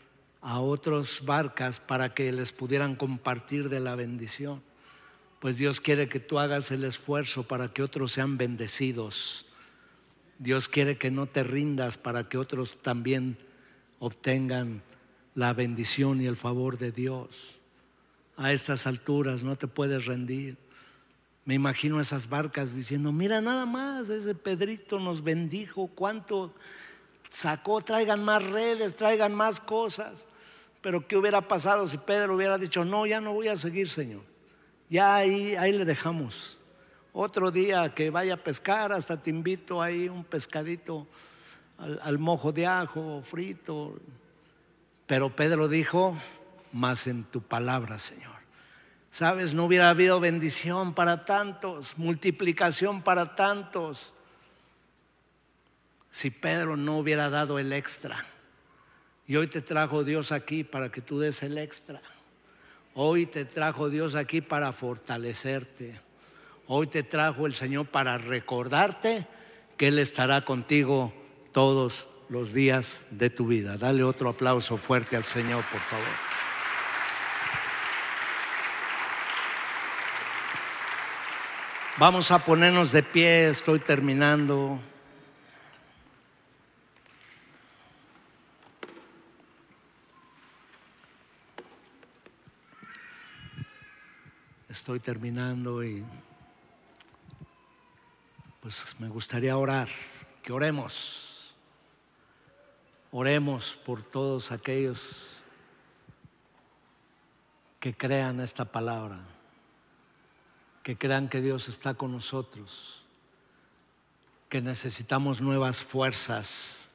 a 0.41 0.59
otras 0.59 1.23
barcas 1.23 1.79
para 1.79 2.15
que 2.15 2.31
les 2.31 2.51
pudieran 2.51 2.95
compartir 2.95 3.69
de 3.69 3.79
la 3.79 3.95
bendición. 3.95 4.63
Pues 5.39 5.57
Dios 5.57 5.79
quiere 5.79 6.07
que 6.09 6.19
tú 6.19 6.39
hagas 6.39 6.71
el 6.71 6.83
esfuerzo 6.83 7.47
para 7.47 7.71
que 7.71 7.83
otros 7.83 8.13
sean 8.13 8.39
bendecidos. 8.39 9.45
Dios 10.39 10.67
quiere 10.67 10.97
que 10.97 11.11
no 11.11 11.27
te 11.27 11.43
rindas 11.43 11.97
para 11.97 12.27
que 12.27 12.39
otros 12.39 12.81
también 12.81 13.37
obtengan 13.99 14.81
la 15.35 15.53
bendición 15.53 16.21
y 16.21 16.25
el 16.25 16.37
favor 16.37 16.77
de 16.77 16.91
Dios. 16.91 17.55
A 18.37 18.51
estas 18.51 18.87
alturas 18.87 19.43
no 19.43 19.55
te 19.55 19.67
puedes 19.67 20.05
rendir. 20.05 20.57
Me 21.45 21.55
imagino 21.55 21.99
esas 21.99 22.29
barcas 22.29 22.75
diciendo, 22.75 23.11
mira 23.11 23.41
nada 23.41 23.65
más, 23.65 24.09
ese 24.09 24.35
Pedrito 24.35 24.99
nos 24.99 25.23
bendijo, 25.23 25.87
cuánto 25.87 26.53
sacó, 27.29 27.81
traigan 27.81 28.23
más 28.23 28.43
redes, 28.43 28.95
traigan 28.95 29.33
más 29.33 29.59
cosas. 29.59 30.27
Pero 30.81 31.07
¿qué 31.07 31.17
hubiera 31.17 31.47
pasado 31.47 31.87
si 31.87 31.97
Pedro 31.97 32.35
hubiera 32.35 32.57
dicho, 32.57 32.85
no, 32.85 33.05
ya 33.05 33.21
no 33.21 33.33
voy 33.33 33.47
a 33.47 33.55
seguir, 33.55 33.89
Señor? 33.89 34.21
Ya 34.89 35.15
ahí, 35.15 35.55
ahí 35.55 35.71
le 35.71 35.85
dejamos. 35.85 36.57
Otro 37.13 37.51
día 37.51 37.93
que 37.93 38.09
vaya 38.09 38.35
a 38.35 38.37
pescar, 38.37 38.91
hasta 38.91 39.21
te 39.21 39.29
invito 39.29 39.81
ahí 39.81 40.09
un 40.09 40.23
pescadito 40.23 41.07
al, 41.77 41.99
al 42.01 42.19
mojo 42.19 42.51
de 42.51 42.65
ajo 42.65 43.21
frito. 43.23 43.99
Pero 45.07 45.35
Pedro 45.35 45.67
dijo, 45.67 46.17
más 46.71 47.07
en 47.07 47.23
tu 47.23 47.41
palabra, 47.41 47.99
Señor. 47.99 48.41
Sabes, 49.11 49.53
no 49.53 49.65
hubiera 49.65 49.89
habido 49.89 50.19
bendición 50.19 50.93
para 50.93 51.25
tantos, 51.25 51.97
multiplicación 51.97 53.01
para 53.01 53.35
tantos, 53.35 54.13
si 56.11 56.29
Pedro 56.29 56.77
no 56.77 56.97
hubiera 56.97 57.29
dado 57.29 57.59
el 57.59 57.73
extra. 57.73 58.25
Y 59.27 59.35
hoy 59.35 59.47
te 59.47 59.61
trajo 59.61 60.03
Dios 60.03 60.31
aquí 60.31 60.63
para 60.63 60.91
que 60.91 61.01
tú 61.01 61.19
des 61.19 61.43
el 61.43 61.57
extra. 61.57 62.01
Hoy 62.93 63.25
te 63.25 63.45
trajo 63.45 63.89
Dios 63.89 64.15
aquí 64.15 64.41
para 64.41 64.73
fortalecerte. 64.73 65.99
Hoy 66.67 66.87
te 66.87 67.03
trajo 67.03 67.45
el 67.45 67.53
Señor 67.53 67.87
para 67.87 68.17
recordarte 68.17 69.27
que 69.77 69.89
Él 69.89 69.99
estará 69.99 70.43
contigo 70.43 71.13
todos 71.51 72.07
los 72.31 72.53
días 72.53 73.03
de 73.11 73.29
tu 73.29 73.45
vida. 73.45 73.77
Dale 73.77 74.03
otro 74.03 74.29
aplauso 74.29 74.77
fuerte 74.77 75.17
al 75.17 75.25
Señor, 75.25 75.65
por 75.65 75.81
favor. 75.81 76.07
Vamos 81.97 82.31
a 82.31 82.39
ponernos 82.39 82.93
de 82.93 83.03
pie, 83.03 83.49
estoy 83.49 83.79
terminando. 83.79 84.79
estoy 94.69 95.01
terminando 95.01 95.83
y 95.83 96.03
pues 98.61 98.83
me 98.99 99.09
gustaría 99.09 99.55
orar, 99.55 99.89
que 100.41 100.53
oremos. 100.53 101.30
Oremos 103.11 103.73
por 103.85 104.03
todos 104.03 104.51
aquellos 104.51 105.27
que 107.79 107.95
crean 107.95 108.39
esta 108.39 108.65
palabra, 108.65 109.19
que 110.83 110.97
crean 110.97 111.29
que 111.29 111.41
Dios 111.41 111.67
está 111.67 111.93
con 111.93 112.11
nosotros, 112.11 113.03
que 114.49 114.61
necesitamos 114.61 115.41
nuevas 115.41 115.83
fuerzas. 115.83 116.89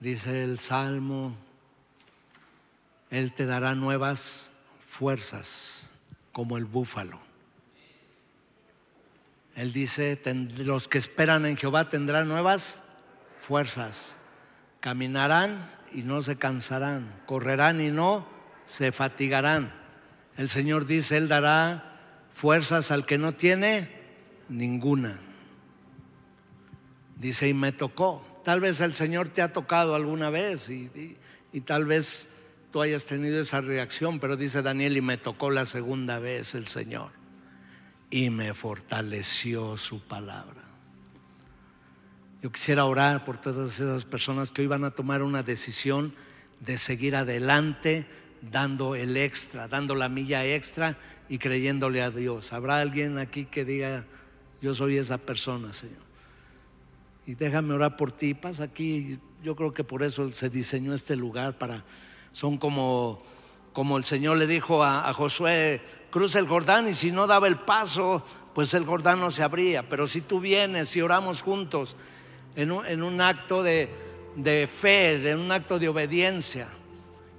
Dice 0.00 0.44
el 0.44 0.58
Salmo 0.58 1.34
él 3.12 3.34
te 3.34 3.44
dará 3.44 3.74
nuevas 3.74 4.50
fuerzas 4.86 5.86
como 6.32 6.56
el 6.56 6.64
búfalo. 6.64 7.20
Él 9.54 9.72
dice, 9.72 10.20
los 10.56 10.88
que 10.88 10.98
esperan 10.98 11.44
en 11.44 11.56
Jehová 11.56 11.88
tendrán 11.88 12.28
nuevas 12.28 12.80
fuerzas. 13.38 14.16
Caminarán 14.80 15.70
y 15.92 16.02
no 16.02 16.22
se 16.22 16.36
cansarán. 16.36 17.22
Correrán 17.26 17.80
y 17.80 17.90
no 17.90 18.26
se 18.64 18.92
fatigarán. 18.92 19.72
El 20.36 20.48
Señor 20.48 20.86
dice, 20.86 21.18
Él 21.18 21.28
dará 21.28 21.98
fuerzas 22.32 22.90
al 22.90 23.04
que 23.04 23.18
no 23.18 23.34
tiene 23.34 23.90
ninguna. 24.48 25.20
Dice, 27.16 27.48
y 27.48 27.54
me 27.54 27.72
tocó. 27.72 28.24
Tal 28.44 28.60
vez 28.60 28.80
el 28.80 28.94
Señor 28.94 29.28
te 29.28 29.42
ha 29.42 29.52
tocado 29.52 29.94
alguna 29.94 30.30
vez 30.30 30.68
y, 30.70 31.20
tal 31.64 31.84
vez 31.84 32.28
tú 32.72 32.80
hayas 32.80 33.04
tenido 33.04 33.38
esa 33.38 33.60
reacción, 33.60 34.18
pero 34.18 34.36
dice 34.36 34.62
Daniel, 34.62 34.96
y 34.96 35.02
me 35.02 35.18
tocó 35.18 35.50
la 35.50 35.66
segunda 35.66 36.18
vez 36.18 36.54
el 36.54 36.66
Señor 36.66 37.21
y 38.12 38.28
me 38.28 38.52
fortaleció 38.52 39.76
su 39.78 40.00
palabra. 40.00 40.62
Yo 42.42 42.52
quisiera 42.52 42.84
orar 42.84 43.24
por 43.24 43.38
todas 43.38 43.80
esas 43.80 44.04
personas 44.04 44.50
que 44.50 44.60
hoy 44.60 44.68
van 44.68 44.84
a 44.84 44.90
tomar 44.90 45.22
una 45.22 45.42
decisión 45.42 46.14
de 46.60 46.76
seguir 46.76 47.16
adelante, 47.16 48.06
dando 48.42 48.94
el 48.96 49.16
extra, 49.16 49.66
dando 49.66 49.94
la 49.94 50.10
milla 50.10 50.44
extra 50.44 50.98
y 51.28 51.38
creyéndole 51.38 52.02
a 52.02 52.10
Dios. 52.10 52.52
¿Habrá 52.52 52.80
alguien 52.80 53.16
aquí 53.16 53.46
que 53.46 53.64
diga, 53.64 54.04
yo 54.60 54.74
soy 54.74 54.98
esa 54.98 55.16
persona, 55.16 55.72
Señor? 55.72 56.02
Y 57.26 57.34
déjame 57.34 57.72
orar 57.72 57.96
por 57.96 58.12
ti. 58.12 58.34
Pasa 58.34 58.64
aquí, 58.64 59.18
yo 59.42 59.56
creo 59.56 59.72
que 59.72 59.84
por 59.84 60.02
eso 60.02 60.30
se 60.32 60.50
diseñó 60.50 60.92
este 60.92 61.16
lugar 61.16 61.56
para 61.56 61.82
son 62.32 62.58
como, 62.58 63.22
como 63.72 63.96
el 63.96 64.04
Señor 64.04 64.36
le 64.36 64.46
dijo 64.46 64.84
a, 64.84 65.12
Josué, 65.14 65.80
cruza 66.12 66.38
el 66.38 66.46
Jordán 66.46 66.86
y 66.86 66.94
si 66.94 67.10
no 67.10 67.26
daba 67.26 67.48
el 67.48 67.58
paso, 67.58 68.22
pues 68.54 68.74
el 68.74 68.84
Jordán 68.84 69.18
no 69.18 69.32
se 69.32 69.42
abría. 69.42 69.88
Pero 69.88 70.06
si 70.06 70.20
tú 70.20 70.38
vienes 70.38 70.94
y 70.94 71.00
oramos 71.00 71.42
juntos 71.42 71.96
en 72.54 72.70
un, 72.70 73.20
acto 73.20 73.64
de, 73.64 73.90
de 74.36 74.68
fe, 74.68 75.18
de 75.18 75.34
un 75.34 75.50
acto 75.50 75.80
de 75.80 75.88
obediencia, 75.88 76.68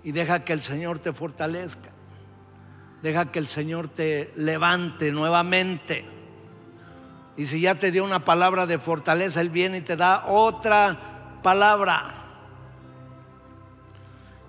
y 0.03 0.11
deja 0.11 0.43
que 0.43 0.51
el 0.51 0.59
Señor 0.59 0.99
te 0.99 1.13
fortalezca, 1.13 1.91
deja 3.01 3.31
que 3.31 3.39
el 3.39 3.47
Señor 3.47 3.87
te 3.87 4.33
levante 4.35 5.11
nuevamente. 5.11 6.03
Y 7.37 7.45
si 7.45 7.61
ya 7.61 7.75
te 7.75 7.91
dio 7.91 8.03
una 8.03 8.25
palabra 8.25 8.65
de 8.65 8.79
fortaleza, 8.79 9.39
Él 9.39 9.49
viene 9.49 9.77
y 9.77 9.81
te 9.81 9.95
da 9.95 10.25
otra 10.27 11.39
palabra. 11.43 12.19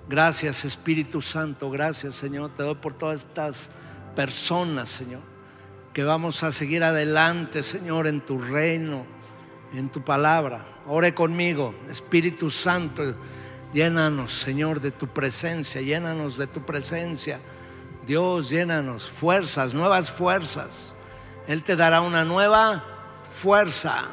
Gracias 0.09 0.65
Espíritu 0.65 1.23
Santo, 1.23 1.71
gracias 1.71 2.15
Señor. 2.15 2.51
Te 2.55 2.63
doy 2.63 2.75
por 2.75 2.95
todas 2.95 3.21
estas 3.21 3.71
personas, 4.15 4.91
Señor, 4.91 5.23
que 5.93 6.05
vamos 6.05 6.43
a 6.43 6.53
seguir 6.53 6.83
adelante, 6.85 7.63
Señor, 7.63 8.07
en 8.07 8.21
tu 8.21 8.39
reino, 8.39 9.07
en 9.73 9.89
tu 9.91 10.03
palabra. 10.03 10.67
Ore 10.87 11.15
conmigo, 11.15 11.75
Espíritu 11.89 12.51
Santo, 12.51 13.17
llénanos, 13.73 14.33
Señor, 14.33 14.81
de 14.81 14.91
tu 14.91 15.09
presencia, 15.09 15.81
llénanos 15.81 16.37
de 16.37 16.47
tu 16.47 16.63
presencia. 16.63 17.41
Dios, 18.07 18.51
llénanos 18.51 19.09
fuerzas, 19.09 19.73
nuevas 19.73 20.11
fuerzas. 20.11 20.95
Él 21.47 21.63
te 21.63 21.77
dará 21.77 22.01
una 22.01 22.25
nueva 22.25 22.85
fuerza. 23.33 24.05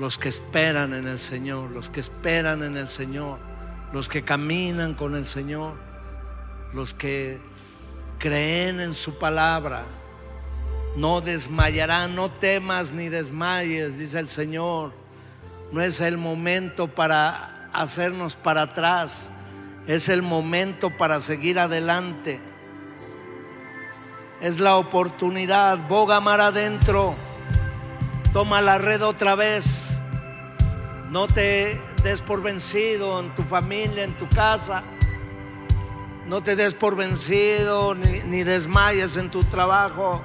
Los 0.00 0.16
que 0.16 0.30
esperan 0.30 0.94
en 0.94 1.06
el 1.06 1.18
Señor, 1.18 1.70
los 1.72 1.90
que 1.90 2.00
esperan 2.00 2.62
en 2.62 2.78
el 2.78 2.88
Señor, 2.88 3.38
los 3.92 4.08
que 4.08 4.22
caminan 4.22 4.94
con 4.94 5.14
el 5.14 5.26
Señor, 5.26 5.74
los 6.72 6.94
que 6.94 7.38
creen 8.18 8.80
en 8.80 8.94
su 8.94 9.18
palabra. 9.18 9.82
No 10.96 11.20
desmayarán, 11.20 12.14
no 12.14 12.30
temas 12.30 12.94
ni 12.94 13.10
desmayes, 13.10 13.98
dice 13.98 14.18
el 14.18 14.30
Señor. 14.30 14.92
No 15.70 15.82
es 15.82 16.00
el 16.00 16.16
momento 16.16 16.88
para 16.88 17.68
hacernos 17.74 18.36
para 18.36 18.62
atrás, 18.62 19.30
es 19.86 20.08
el 20.08 20.22
momento 20.22 20.96
para 20.96 21.20
seguir 21.20 21.58
adelante. 21.58 22.40
Es 24.40 24.60
la 24.60 24.76
oportunidad, 24.76 25.76
boga 25.88 26.20
mar 26.20 26.40
adentro, 26.40 27.14
toma 28.32 28.60
la 28.60 28.78
red 28.78 29.02
otra 29.02 29.34
vez, 29.34 30.00
no 31.10 31.26
te 31.26 31.80
des 32.02 32.20
por 32.20 32.42
vencido 32.42 33.18
en 33.20 33.34
tu 33.34 33.42
familia, 33.42 34.04
en 34.04 34.16
tu 34.16 34.28
casa, 34.28 34.82
no 36.26 36.42
te 36.42 36.54
des 36.54 36.74
por 36.74 36.96
vencido 36.96 37.94
ni, 37.94 38.20
ni 38.20 38.44
desmayes 38.44 39.16
en 39.16 39.30
tu 39.30 39.42
trabajo. 39.44 40.22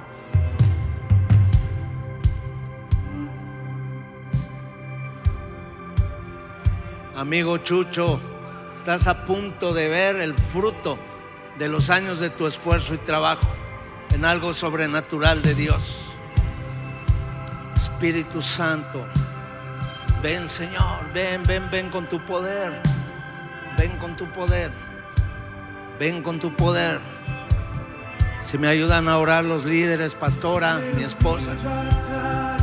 Amigo 7.16 7.58
Chucho, 7.58 8.20
estás 8.76 9.06
a 9.06 9.24
punto 9.24 9.72
de 9.72 9.88
ver 9.88 10.16
el 10.16 10.34
fruto 10.34 10.98
de 11.58 11.68
los 11.68 11.88
años 11.90 12.20
de 12.20 12.30
tu 12.30 12.46
esfuerzo 12.46 12.94
y 12.94 12.98
trabajo 12.98 13.48
en 14.10 14.24
algo 14.24 14.52
sobrenatural 14.52 15.42
de 15.42 15.54
Dios. 15.54 16.05
Espíritu 17.86 18.42
Santo, 18.42 19.06
ven 20.20 20.48
Señor, 20.48 21.12
ven, 21.14 21.44
ven, 21.44 21.70
ven 21.70 21.88
con 21.88 22.08
tu 22.08 22.18
poder, 22.26 22.82
ven 23.78 23.96
con 23.98 24.16
tu 24.16 24.26
poder, 24.32 24.72
ven 25.98 26.20
con 26.20 26.40
tu 26.40 26.52
poder. 26.54 26.98
Si 28.40 28.58
me 28.58 28.66
ayudan 28.66 29.08
a 29.08 29.18
orar 29.18 29.44
los 29.44 29.64
líderes, 29.64 30.16
pastora, 30.16 30.80
mi 30.96 31.04
esposa. 31.04 32.55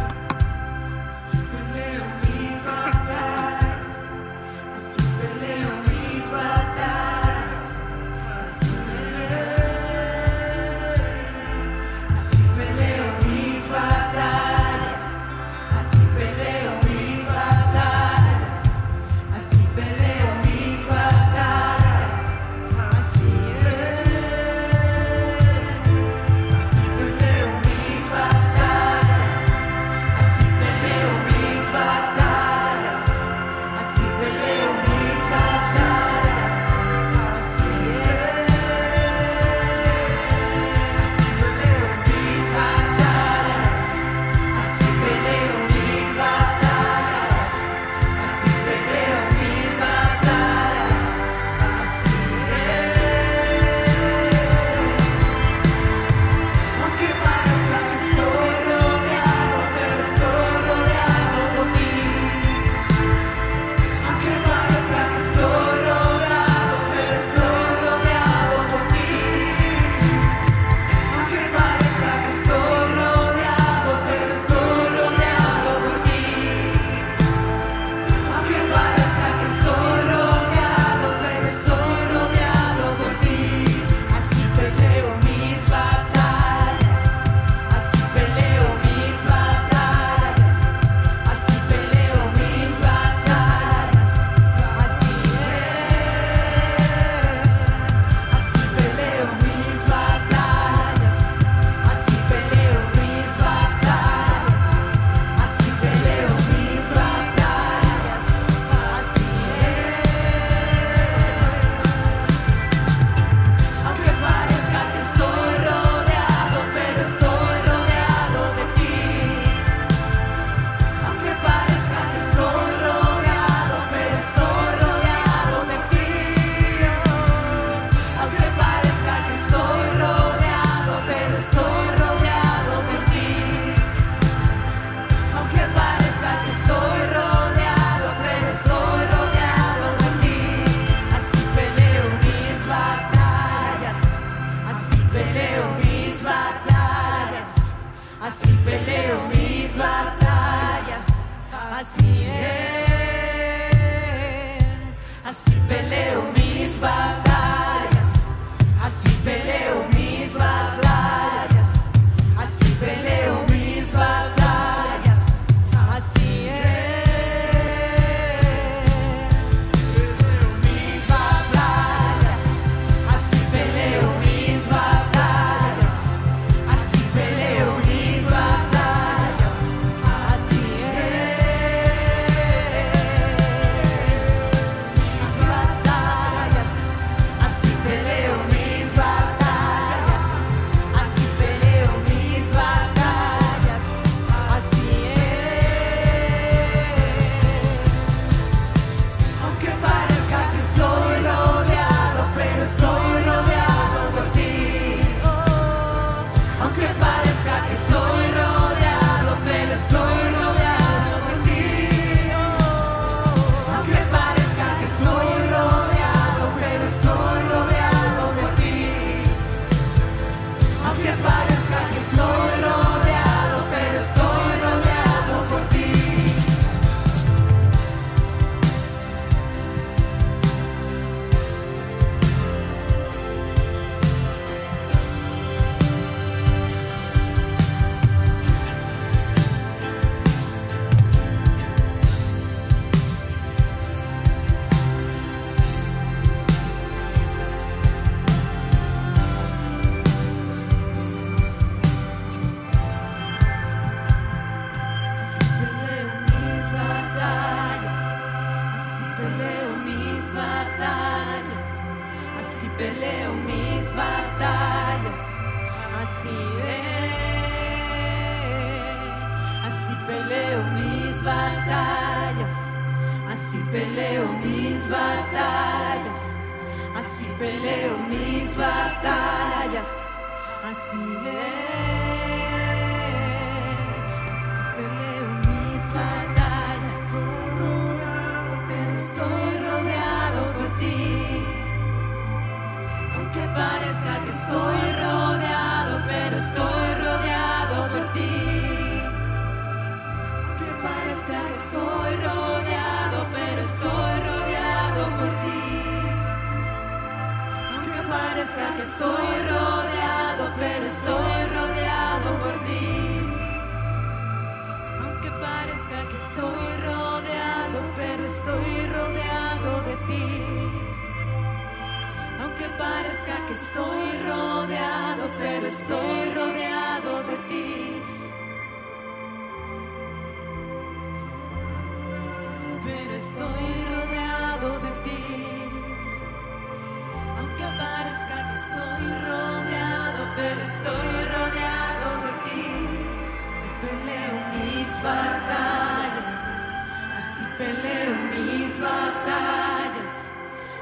Así 347.53 347.63
peleo 347.63 348.15
mis 348.31 348.79
batallas, 348.79 350.31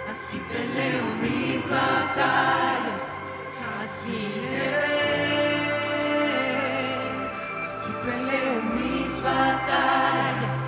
así 0.09 0.38
peleo 0.49 1.15
mis 1.22 1.69
batallas, 1.69 3.03
así 3.84 4.19
es. 4.55 4.91
Así 7.61 7.91
peleo 8.05 8.61
mis 8.76 9.22
batallas, 9.22 10.59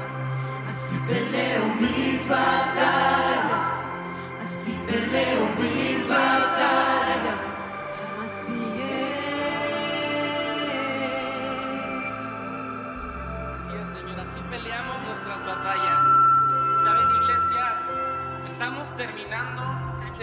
así 0.68 0.95
peleo 1.08 1.66
mis 1.80 2.28
batallas, 2.28 2.62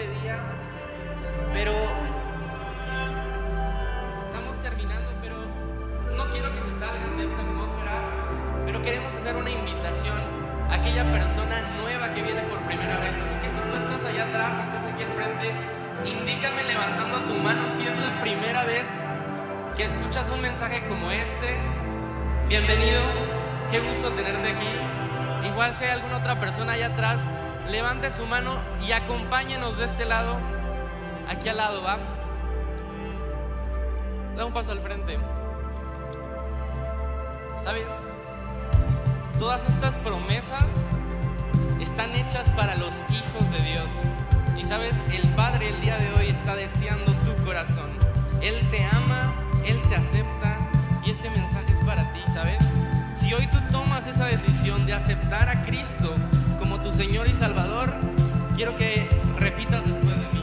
este 0.01 0.19
día, 0.21 0.39
pero 1.53 1.73
estamos 4.19 4.57
terminando, 4.57 5.11
pero 5.21 5.35
no 6.15 6.31
quiero 6.31 6.51
que 6.53 6.61
se 6.61 6.79
salgan 6.79 7.17
de 7.17 7.25
esta 7.25 7.41
atmósfera, 7.41 8.01
pero 8.65 8.81
queremos 8.81 9.13
hacer 9.13 9.35
una 9.35 9.51
invitación 9.51 10.17
a 10.71 10.75
aquella 10.75 11.03
persona 11.11 11.61
nueva 11.77 12.11
que 12.11 12.23
viene 12.23 12.41
por 12.43 12.59
primera 12.61 12.99
vez. 12.99 13.19
Así 13.19 13.35
que 13.35 13.49
si 13.49 13.59
tú 13.59 13.75
estás 13.75 14.05
allá 14.05 14.25
atrás 14.25 14.57
o 14.57 14.61
estás 14.61 14.85
aquí 14.91 15.03
al 15.03 15.11
frente, 15.11 15.53
indícame 16.05 16.63
levantando 16.63 17.21
tu 17.21 17.35
mano 17.35 17.69
si 17.69 17.83
es 17.85 17.97
la 17.99 18.19
primera 18.21 18.63
vez 18.63 19.03
que 19.75 19.83
escuchas 19.83 20.31
un 20.31 20.41
mensaje 20.41 20.83
como 20.87 21.11
este. 21.11 21.57
Bienvenido, 22.47 23.01
qué 23.69 23.79
gusto 23.81 24.09
tenerte 24.11 24.49
aquí. 24.49 25.47
Igual 25.47 25.75
si 25.75 25.85
hay 25.85 25.91
alguna 25.91 26.17
otra 26.17 26.39
persona 26.39 26.73
allá 26.73 26.87
atrás, 26.87 27.19
levante 27.69 28.11
su 28.11 28.25
mano 28.25 28.59
y 28.85 28.91
acompáñenos 28.91 29.77
de 29.77 29.85
este 29.85 30.05
lado, 30.05 30.37
aquí 31.29 31.49
al 31.49 31.57
lado, 31.57 31.81
¿va? 31.83 31.97
Da 34.35 34.45
un 34.45 34.53
paso 34.53 34.71
al 34.71 34.79
frente. 34.79 35.17
¿Sabes? 37.61 37.87
Todas 39.37 39.67
estas 39.69 39.97
promesas 39.97 40.85
están 41.79 42.11
hechas 42.15 42.49
para 42.51 42.75
los 42.75 43.03
hijos 43.09 43.51
de 43.51 43.61
Dios. 43.61 43.91
Y 44.57 44.65
sabes, 44.65 45.01
el 45.11 45.27
Padre 45.29 45.69
el 45.69 45.81
día 45.81 45.97
de 45.97 46.13
hoy 46.13 46.27
está 46.27 46.55
deseando 46.55 47.11
tu 47.25 47.35
corazón. 47.43 47.89
Él 48.41 48.55
te 48.69 48.85
ama, 48.85 49.33
Él 49.65 49.81
te 49.87 49.95
acepta 49.95 50.57
y 51.03 51.11
este 51.11 51.29
mensaje 51.29 51.73
es 51.73 51.81
para 51.83 52.11
ti, 52.11 52.21
¿sabes? 52.31 52.59
Si 53.15 53.33
hoy 53.33 53.47
tú 53.47 53.57
tomas 53.71 54.07
esa 54.07 54.25
decisión 54.25 54.85
de 54.85 54.93
aceptar 54.93 55.49
a 55.49 55.63
Cristo 55.63 56.15
como 56.61 56.79
tu 56.79 56.91
Señor 56.91 57.27
y 57.27 57.33
Salvador, 57.33 57.91
quiero 58.55 58.75
que 58.75 59.09
repitas 59.39 59.83
después 59.83 60.15
de 60.15 60.27
mí. 60.31 60.40